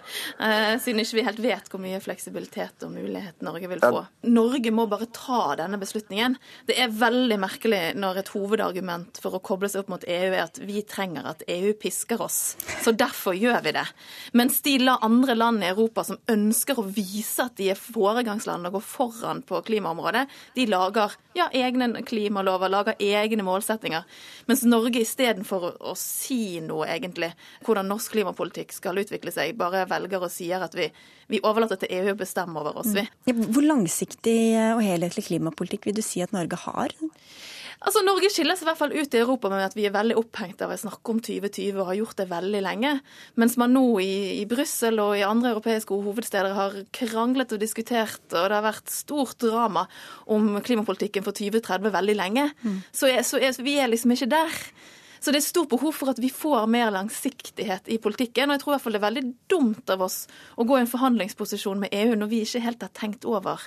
Eh, 0.44 0.74
Siden 0.84 1.00
ikke 1.04 1.20
vi 1.22 1.26
helt 1.30 1.40
vet 1.46 1.70
hvor 1.72 1.80
mye 1.84 2.02
fleksibilitet 2.04 2.84
og 2.84 2.92
mulighet 2.98 3.46
Norge 3.48 3.70
vil 3.72 3.80
få. 3.84 4.02
Norge 4.28 4.74
må 4.76 4.88
bare 4.92 5.08
ta 5.16 5.40
denne 5.62 5.80
beslutningen. 5.82 6.36
Det 6.68 6.76
er 6.84 6.92
veldig 6.92 7.40
merkelig 7.42 7.82
når 7.96 8.20
et 8.24 8.34
hovedargument 8.36 9.22
for 9.24 9.38
å 9.40 9.44
koble 9.46 9.70
seg 9.72 9.86
opp 9.86 9.94
mot 9.96 10.04
EU 10.08 10.30
er 10.34 10.44
at 10.50 10.60
vi 10.68 10.84
trenger 10.88 11.32
at 11.32 11.46
EU 11.48 11.72
pisker 11.80 12.22
oss. 12.26 12.42
Så 12.84 12.92
derfor 12.92 13.38
gjør 13.40 13.62
vi 13.66 13.76
det. 13.80 13.86
Mens 14.36 14.60
de 14.66 14.76
la- 14.84 15.00
andre 15.06 15.36
land 15.36 15.64
i 15.64 15.68
Europa 15.72 16.04
som 16.08 16.18
ønsker 16.32 16.80
å 16.82 16.86
vise 16.92 17.44
at 17.46 17.56
de 17.60 17.70
er 17.72 17.80
foregangsland 17.80 18.68
og 18.68 18.78
går 18.80 18.86
foran 18.86 19.42
på 19.46 19.60
klimaområdet, 19.68 20.26
de 20.56 20.66
lager 20.72 21.05
ja, 21.38 21.48
egne 21.56 22.02
klimalover, 22.08 22.72
lager 22.72 23.00
egne 23.00 23.46
målsettinger. 23.46 24.06
Mens 24.50 24.64
Norge 24.68 25.02
istedenfor 25.04 25.68
å, 25.80 25.96
si 26.00 26.60
noe, 26.64 26.88
egentlig, 26.92 27.32
hvordan 27.66 27.90
norsk 27.92 28.16
klimapolitikk 28.16 28.74
skal 28.76 29.02
utvikle 29.02 29.34
seg, 29.36 29.56
bare 29.60 29.86
velger 29.90 30.26
og 30.26 30.34
sier 30.34 30.64
at 30.66 30.78
vi, 30.78 30.90
vi 31.32 31.42
overlater 31.44 31.82
til 31.82 31.94
EU 31.98 32.14
å 32.14 32.20
bestemme 32.20 32.62
over 32.62 32.82
oss, 32.82 32.94
vi. 32.96 33.06
Ja, 33.30 33.36
hvor 33.36 33.66
langsiktig 33.66 34.40
og 34.76 34.84
helhetlig 34.86 35.28
klimapolitikk 35.30 35.90
vil 35.90 36.00
du 36.00 36.04
si 36.06 36.24
at 36.26 36.36
Norge 36.36 36.60
har? 36.68 36.96
Altså, 37.84 38.02
Norge 38.06 38.30
skiller 38.32 38.56
seg 38.56 38.66
i 38.66 38.70
hvert 38.70 38.80
fall 38.80 38.96
ut 38.96 39.16
i 39.18 39.20
Europa 39.20 39.52
med 39.52 39.66
at 39.66 39.76
vi 39.78 39.86
er 39.88 39.94
veldig 39.96 40.16
opphengt 40.22 40.64
av 40.64 40.72
å 40.72 40.80
snakke 40.80 41.12
om 41.12 41.20
2020 41.24 41.76
og 41.76 41.90
har 41.90 42.00
gjort 42.00 42.20
det 42.22 42.28
veldig 42.32 42.62
lenge. 42.64 42.94
Mens 43.42 43.58
man 43.62 43.76
nå 43.76 43.86
i, 44.04 44.16
i 44.40 44.46
Brussel 44.50 45.02
og 45.04 45.16
i 45.20 45.26
andre 45.28 45.52
europeiske 45.54 46.00
hovedsteder 46.08 46.56
har 46.56 46.78
kranglet 46.96 47.56
og 47.56 47.62
diskutert, 47.62 48.24
og 48.32 48.48
det 48.48 48.58
har 48.58 48.66
vært 48.66 48.94
stort 48.94 49.40
drama 49.44 49.86
om 50.32 50.56
klimapolitikken 50.66 51.26
for 51.26 51.36
2030 51.36 51.96
veldig 51.96 52.18
lenge. 52.18 52.50
Så, 52.96 53.12
er, 53.12 53.26
så 53.28 53.42
er, 53.42 53.56
vi 53.66 53.80
er 53.82 53.92
liksom 53.92 54.16
ikke 54.16 54.32
der. 54.32 54.62
Så 55.26 55.34
det 55.34 55.40
er 55.40 55.48
stort 55.48 55.72
behov 55.72 55.96
for 55.98 56.12
at 56.12 56.20
vi 56.22 56.30
får 56.30 56.68
mer 56.70 56.92
langsiktighet 56.94 57.90
i 57.90 57.98
politikken. 57.98 58.52
Og 58.52 58.56
jeg 58.56 58.62
tror 58.62 58.72
i 58.72 58.76
hvert 58.76 58.84
fall 58.84 58.96
det 58.96 59.00
er 59.02 59.08
veldig 59.08 59.26
dumt 59.50 59.94
av 59.96 60.04
oss 60.06 60.18
å 60.56 60.68
gå 60.68 60.78
i 60.78 60.84
en 60.84 60.92
forhandlingsposisjon 60.92 61.82
med 61.82 61.96
EU 61.98 62.14
når 62.20 62.30
vi 62.30 62.44
ikke 62.46 62.62
helt 62.62 62.86
har 62.86 62.94
tenkt 62.94 63.26
over 63.26 63.66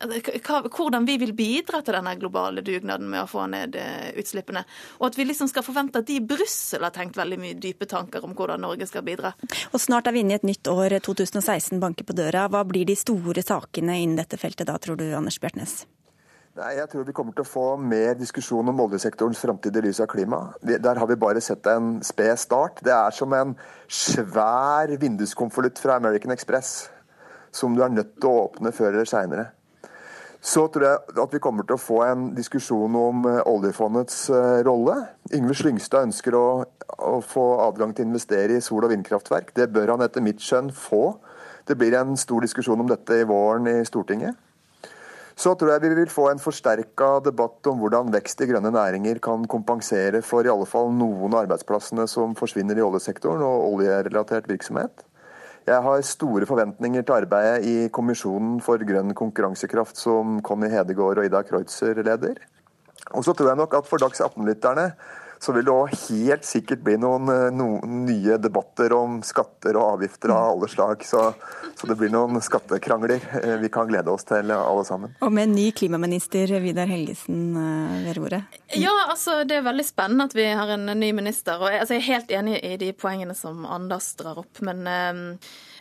hvordan 0.00 1.06
vi 1.06 1.16
vil 1.18 1.32
bidra 1.36 1.80
til 1.82 1.96
denne 1.96 2.14
globale 2.18 2.64
dugnaden 2.64 3.08
med 3.10 3.24
å 3.24 3.30
få 3.30 3.46
ned 3.50 3.76
eh, 3.78 4.12
utslippene. 4.20 4.64
Og 5.00 5.08
at 5.10 5.18
vi 5.18 5.26
liksom 5.28 5.48
skal 5.50 5.66
forvente 5.66 6.02
at 6.02 6.08
de 6.08 6.18
i 6.18 6.24
Brussel 6.24 6.84
har 6.84 6.94
tenkt 6.94 7.18
veldig 7.18 7.40
mye 7.40 7.58
dype 7.60 7.88
tanker 7.90 8.24
om 8.24 8.34
hvordan 8.34 8.64
Norge 8.64 8.88
skal 8.90 9.04
bidra. 9.06 9.34
Og 9.72 9.80
snart 9.80 10.08
er 10.08 10.16
vi 10.16 10.24
inne 10.24 10.36
i 10.36 10.40
et 10.40 10.46
nytt 10.46 10.68
år, 10.70 10.98
2016 11.04 11.80
banker 11.82 12.06
på 12.06 12.16
døra. 12.16 12.48
Hva 12.48 12.64
blir 12.68 12.86
de 12.88 12.96
store 12.98 13.44
sakene 13.44 14.00
innen 14.02 14.18
dette 14.20 14.40
feltet 14.40 14.68
da, 14.70 14.78
tror 14.78 14.98
du, 15.00 15.06
Anders 15.14 15.40
Bjertnæs? 15.42 15.84
Nei, 16.54 16.76
Jeg 16.78 16.86
tror 16.92 17.02
vi 17.02 17.12
kommer 17.12 17.34
til 17.34 17.42
å 17.42 17.50
få 17.50 17.64
mer 17.82 18.14
diskusjon 18.14 18.68
om 18.70 18.82
oljesektorens 18.84 19.40
framtid 19.42 19.74
i 19.74 19.82
lys 19.88 19.98
av 19.98 20.06
klima. 20.12 20.52
Der 20.62 21.00
har 21.00 21.08
vi 21.10 21.18
bare 21.18 21.42
sett 21.42 21.66
en 21.66 21.96
sped 22.06 22.38
start. 22.38 22.78
Det 22.86 22.94
er 22.94 23.10
som 23.10 23.32
en 23.34 23.56
svær 23.90 24.92
vinduskonvolutt 25.02 25.82
fra 25.82 25.98
American 25.98 26.30
Express 26.30 26.84
som 27.54 27.74
du 27.74 27.82
er 27.84 27.92
nødt 27.92 28.16
til 28.18 28.30
å 28.30 28.46
åpne 28.48 28.72
før 28.74 28.92
eller 28.92 29.08
seinere. 29.08 29.48
Så 30.44 30.66
tror 30.68 30.84
jeg 30.84 31.20
at 31.22 31.32
vi 31.32 31.40
kommer 31.40 31.64
til 31.64 31.78
å 31.78 31.80
få 31.80 32.02
en 32.04 32.26
diskusjon 32.36 32.96
om 33.00 33.22
eh, 33.30 33.40
oljefondets 33.48 34.26
eh, 34.28 34.58
rolle. 34.66 34.98
Yngve 35.32 35.56
Slyngstad 35.56 36.10
ønsker 36.10 36.36
å, 36.36 36.46
å 37.00 37.14
få 37.24 37.44
adgang 37.64 37.94
til 37.96 38.04
å 38.04 38.10
investere 38.10 38.58
i 38.58 38.64
sol- 38.64 38.84
og 38.84 38.92
vindkraftverk. 38.92 39.54
Det 39.56 39.70
bør 39.72 39.94
han 39.94 40.04
etter 40.04 40.24
mitt 40.24 40.44
skjønn 40.44 40.68
få. 40.76 41.14
Det 41.64 41.78
blir 41.80 41.96
en 41.96 42.12
stor 42.20 42.44
diskusjon 42.44 42.84
om 42.84 42.90
dette 42.90 43.22
i 43.22 43.24
våren 43.28 43.70
i 43.72 43.78
Stortinget. 43.88 44.36
Så 45.34 45.54
tror 45.56 45.72
jeg 45.72 45.82
vi 45.82 45.94
vil 45.96 46.12
få 46.12 46.28
en 46.30 46.42
forsterka 46.42 47.08
debatt 47.24 47.64
om 47.72 47.80
hvordan 47.80 48.12
vekst 48.12 48.44
i 48.44 48.50
grønne 48.52 48.70
næringer 48.76 49.18
kan 49.24 49.48
kompensere 49.50 50.20
for 50.22 50.44
i 50.44 50.52
alle 50.52 50.68
fall 50.68 50.92
noen 50.94 51.32
av 51.32 51.46
arbeidsplassene 51.46 52.04
som 52.10 52.36
forsvinner 52.38 52.78
i 52.78 52.84
oljesektoren 52.84 53.42
og 53.42 53.64
oljerelatert 53.72 54.46
virksomhet. 54.52 55.08
Jeg 55.64 55.80
har 55.80 56.02
store 56.04 56.44
forventninger 56.44 57.02
til 57.02 57.14
arbeidet 57.14 57.64
i 57.64 57.88
Kommisjonen 57.88 58.58
for 58.60 58.82
grønn 58.84 59.14
konkurransekraft 59.16 59.96
som 59.96 60.42
Conny 60.44 60.68
Hedegaard 60.68 61.22
og 61.22 61.24
Ida 61.24 61.40
Kreutzer 61.48 62.02
leder. 62.04 62.36
Og 63.16 63.24
så 63.24 63.32
tror 63.32 63.48
jeg 63.48 63.60
nok 63.62 63.76
at 63.78 63.88
for 63.88 64.02
Dags 64.02 64.20
18-lytterne 64.20 64.90
så 65.38 65.52
vil 65.52 65.66
det 65.66 65.74
òg 65.74 65.92
helt 65.94 66.46
sikkert 66.46 66.82
bli 66.84 66.96
noen, 67.00 67.28
eh, 67.32 67.50
noen 67.54 68.04
nye 68.06 68.38
debatter 68.40 68.92
om 68.96 69.20
skatter 69.26 69.76
og 69.78 69.98
avgifter 69.98 70.32
av 70.34 70.54
alle 70.54 70.68
slag. 70.70 71.04
Så, 71.04 71.22
så 71.76 71.88
det 71.90 71.96
blir 72.00 72.12
noen 72.12 72.40
skattekrangler 72.44 73.20
eh, 73.42 73.56
vi 73.62 73.70
kan 73.72 73.88
glede 73.90 74.12
oss 74.12 74.26
til 74.28 74.52
alle 74.54 74.84
sammen. 74.88 75.14
Og 75.24 75.32
med 75.34 75.48
en 75.48 75.56
ny 75.56 75.68
klimaminister, 75.76 76.54
Vidar 76.64 76.90
Helgesen, 76.90 77.52
eh, 77.60 77.98
ved 78.06 78.18
roret. 78.20 78.58
Ja, 78.74 78.94
altså 79.08 79.42
det 79.48 79.60
er 79.60 79.68
veldig 79.68 79.86
spennende 79.86 80.28
at 80.30 80.36
vi 80.36 80.48
har 80.48 80.74
en 80.76 80.86
ny 80.86 81.12
minister. 81.16 81.60
og 81.60 81.70
Jeg, 81.70 81.84
altså, 81.84 81.98
jeg 81.98 82.04
er 82.04 82.10
helt 82.12 82.34
enig 82.40 82.58
i 82.64 82.74
de 82.80 82.92
poengene 82.96 83.36
som 83.38 83.64
Anders 83.66 84.12
drar 84.18 84.40
opp. 84.44 84.62
Men 84.64 84.84
um, 84.88 85.24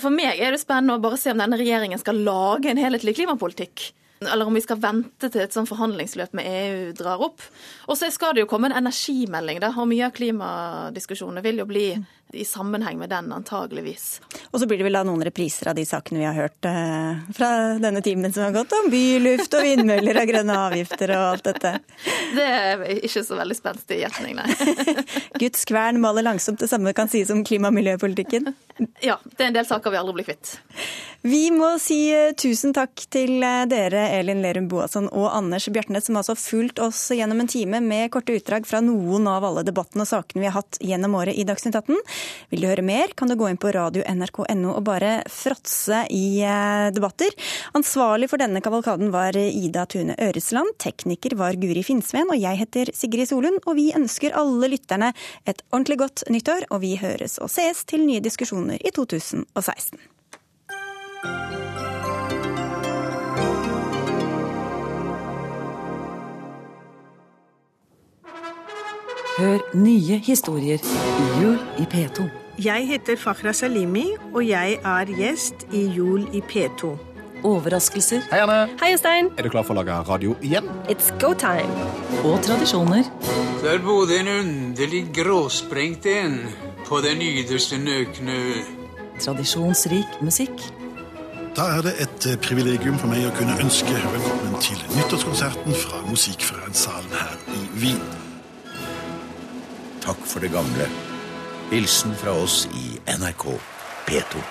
for 0.01 0.13
meg 0.13 0.39
er 0.41 0.53
det 0.53 0.61
spennende 0.63 0.97
å 0.97 1.03
bare 1.03 1.19
se 1.21 1.33
om 1.33 1.41
denne 1.41 1.59
regjeringen 1.59 2.01
skal 2.01 2.21
lage 2.25 2.71
en 2.71 2.81
helhetlig 2.81 3.17
klimapolitikk. 3.19 3.91
Eller 4.27 4.49
om 4.49 4.57
vi 4.57 4.63
skal 4.63 4.81
vente 4.81 5.29
til 5.29 5.43
et 5.43 5.55
sånt 5.55 5.69
forhandlingsløp 5.69 6.33
med 6.37 6.49
EU 6.49 6.91
drar 6.97 7.23
opp. 7.23 7.43
Og 7.87 7.97
så 7.99 8.09
skal 8.13 8.35
det 8.35 8.45
jo 8.45 8.49
komme 8.51 8.69
en 8.71 8.77
energimelding, 8.83 9.61
da, 9.63 9.71
og 9.75 9.89
mye 9.91 10.07
av 10.09 10.15
klimadiskusjonene 10.17 11.43
vil 11.45 11.63
jo 11.63 11.69
bli 11.69 11.87
i 12.33 12.45
sammenheng 12.45 12.97
med 12.99 13.09
den, 13.09 13.31
antageligvis. 13.33 14.21
Og 14.51 14.59
så 14.59 14.67
blir 14.67 14.79
det 14.81 14.87
vel 14.87 14.97
da 14.97 15.03
noen 15.07 15.23
repriser 15.25 15.69
av 15.71 15.77
de 15.77 15.85
sakene 15.87 16.21
vi 16.21 16.27
har 16.27 16.37
hørt 16.37 16.67
eh, 16.69 17.21
fra 17.37 17.49
denne 17.81 18.01
timen 18.05 18.33
som 18.33 18.47
har 18.47 18.55
gått, 18.55 18.73
om 18.77 18.89
byluft 18.93 19.53
og 19.57 19.65
vindmøller 19.67 20.21
og 20.23 20.31
grønne 20.31 20.57
avgifter 20.67 21.15
og 21.17 21.25
alt 21.31 21.47
dette. 21.51 21.73
Det 22.33 22.47
er 22.47 22.83
ikke 22.99 23.23
så 23.25 23.39
veldig 23.39 23.57
spenstig 23.57 24.01
gjetning, 24.01 24.39
nei. 24.41 24.95
Guds 25.41 25.65
kvern 25.69 26.01
maler 26.03 26.25
langsomt, 26.25 26.61
det 26.63 26.71
samme 26.71 26.95
kan 26.97 27.11
sies 27.11 27.31
om 27.33 27.45
klima- 27.45 27.71
og 27.71 27.77
miljøpolitikken. 27.77 28.53
Ja, 29.05 29.19
det 29.23 29.41
er 29.41 29.51
en 29.51 29.57
del 29.57 29.67
saker 29.69 29.93
vi 29.93 29.99
aldri 29.99 30.19
blir 30.19 30.31
kvitt. 30.31 30.55
Vi 31.23 31.45
må 31.55 31.69
si 31.79 32.09
eh, 32.11 32.33
tusen 32.35 32.73
takk 32.75 33.05
til 33.13 33.37
eh, 33.45 33.61
dere, 33.71 34.09
Elin 34.17 34.41
Lerum 34.43 34.65
Boasson 34.67 35.05
og 35.07 35.29
Anders 35.31 35.69
Bjartnes, 35.71 36.09
som 36.09 36.17
altså 36.19 36.33
har 36.33 36.41
fulgt 36.41 36.81
oss 36.83 37.05
gjennom 37.15 37.39
en 37.39 37.47
time 37.47 37.79
med 37.79 38.09
korte 38.11 38.35
utdrag 38.35 38.67
fra 38.67 38.81
noen 38.83 39.29
av 39.31 39.45
alle 39.47 39.63
debattene 39.63 40.03
og 40.03 40.09
sakene 40.09 40.43
vi 40.43 40.49
har 40.49 40.57
hatt 40.57 40.81
gjennom 40.83 41.15
året 41.15 41.39
i 41.39 41.45
Dagsnytt 41.47 41.77
18. 41.79 41.95
Vil 42.53 42.63
du 42.63 42.69
høre 42.69 42.85
mer, 42.85 43.13
kan 43.17 43.31
du 43.31 43.35
gå 43.39 43.49
inn 43.49 43.59
på 43.61 43.71
radio.nrk.no 43.73 44.75
og 44.75 44.85
bare 44.87 45.15
fråtse 45.31 46.03
i 46.13 46.25
eh, 46.45 46.87
debatter. 46.95 47.33
Ansvarlig 47.77 48.29
for 48.31 48.41
denne 48.41 48.61
kavalkaden 48.63 49.11
var 49.13 49.37
Ida 49.39 49.87
Tune 49.89 50.17
Øresland, 50.21 50.75
tekniker 50.83 51.37
var 51.39 51.57
Guri 51.59 51.83
Finnsveen, 51.85 52.29
og 52.29 52.39
jeg 52.39 52.61
heter 52.63 52.93
Sigrid 52.95 53.31
Solund. 53.31 53.61
Og 53.65 53.77
vi 53.79 53.91
ønsker 53.97 54.35
alle 54.37 54.71
lytterne 54.75 55.13
et 55.49 55.63
ordentlig 55.71 56.01
godt 56.05 56.27
nyttår, 56.33 56.67
og 56.69 56.83
vi 56.85 56.95
høres 57.01 57.39
og 57.41 57.51
sees 57.53 57.85
til 57.89 58.05
nye 58.07 58.23
diskusjoner 58.23 58.81
i 58.81 58.93
2016. 58.93 60.12
Hør 69.33 69.63
nye 69.73 70.17
historier 70.21 70.77
i 70.77 71.23
Jul 71.41 71.55
i 71.81 71.85
P2. 71.89 72.27
Jeg 72.61 72.85
heter 72.87 73.15
Fakhra 73.17 73.49
Salimi, 73.53 74.03
og 74.33 74.43
jeg 74.45 74.75
er 74.85 75.09
gjest 75.09 75.65
i 75.73 75.87
Jul 75.95 76.27
i 76.37 76.41
P2. 76.51 76.91
Overraskelser. 77.43 78.21
Hei, 78.29 78.43
Anne. 78.43 78.69
Hei, 78.77 78.91
Stein. 78.97 79.31
Er 79.37 79.47
du 79.47 79.49
klar 79.49 79.65
for 79.65 79.73
å 79.73 79.79
lage 79.79 79.95
radio 80.05 80.35
igjen? 80.45 80.67
It's 80.85 81.09
go 81.17 81.31
time. 81.33 81.65
Og 82.21 82.43
tradisjoner. 82.45 83.09
Der 83.63 83.81
bodde 83.81 84.19
en 84.21 84.29
underlig 84.35 85.07
gråsprengt 85.17 86.05
en 86.13 86.37
på 86.85 87.01
den 87.01 87.23
yderste 87.25 87.79
nøkne. 87.81 88.37
Tradisjonsrik 89.17 90.19
musikk. 90.21 90.61
Da 91.57 91.71
er 91.79 91.87
det 91.87 91.95
et 92.05 92.27
eh, 92.29 92.37
privilegium 92.41 93.01
for 93.01 93.09
meg 93.09 93.25
å 93.25 93.33
kunne 93.33 93.57
ønske 93.65 93.97
velkommen 93.97 94.61
til 94.61 94.77
nyttårskonserten 94.93 95.81
fra 95.87 96.03
Musikkforeningssalen 96.11 97.17
her 97.17 97.41
i 97.57 97.65
Wien. 97.81 98.22
Takk 100.03 100.19
for 100.27 100.43
det 100.43 100.51
gamle. 100.51 100.89
Hilsen 101.71 102.11
fra 102.19 102.33
oss 102.35 102.65
i 102.75 102.97
NRK 103.07 103.45
P2. 104.03 104.41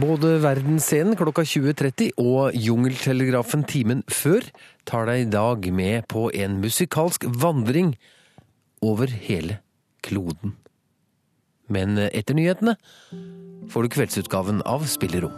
Både 0.00 0.30
Verdensscenen 0.42 1.18
klokka 1.20 1.44
20.30 1.44 2.16
og 2.18 2.56
Jungeltelegrafen 2.56 3.66
timen 3.68 4.00
før 4.08 4.48
tar 4.88 5.04
deg 5.10 5.26
i 5.26 5.28
dag 5.34 5.68
med 5.68 6.08
på 6.08 6.30
en 6.32 6.56
musikalsk 6.64 7.28
vandring 7.28 7.92
over 8.80 9.12
hele 9.12 9.60
kloden. 10.06 10.56
Men 11.68 12.00
etter 12.08 12.38
nyhetene 12.38 12.78
får 13.68 13.84
du 13.84 13.94
kveldsutgaven 13.98 14.64
av 14.64 14.88
Spillerom. 14.88 15.36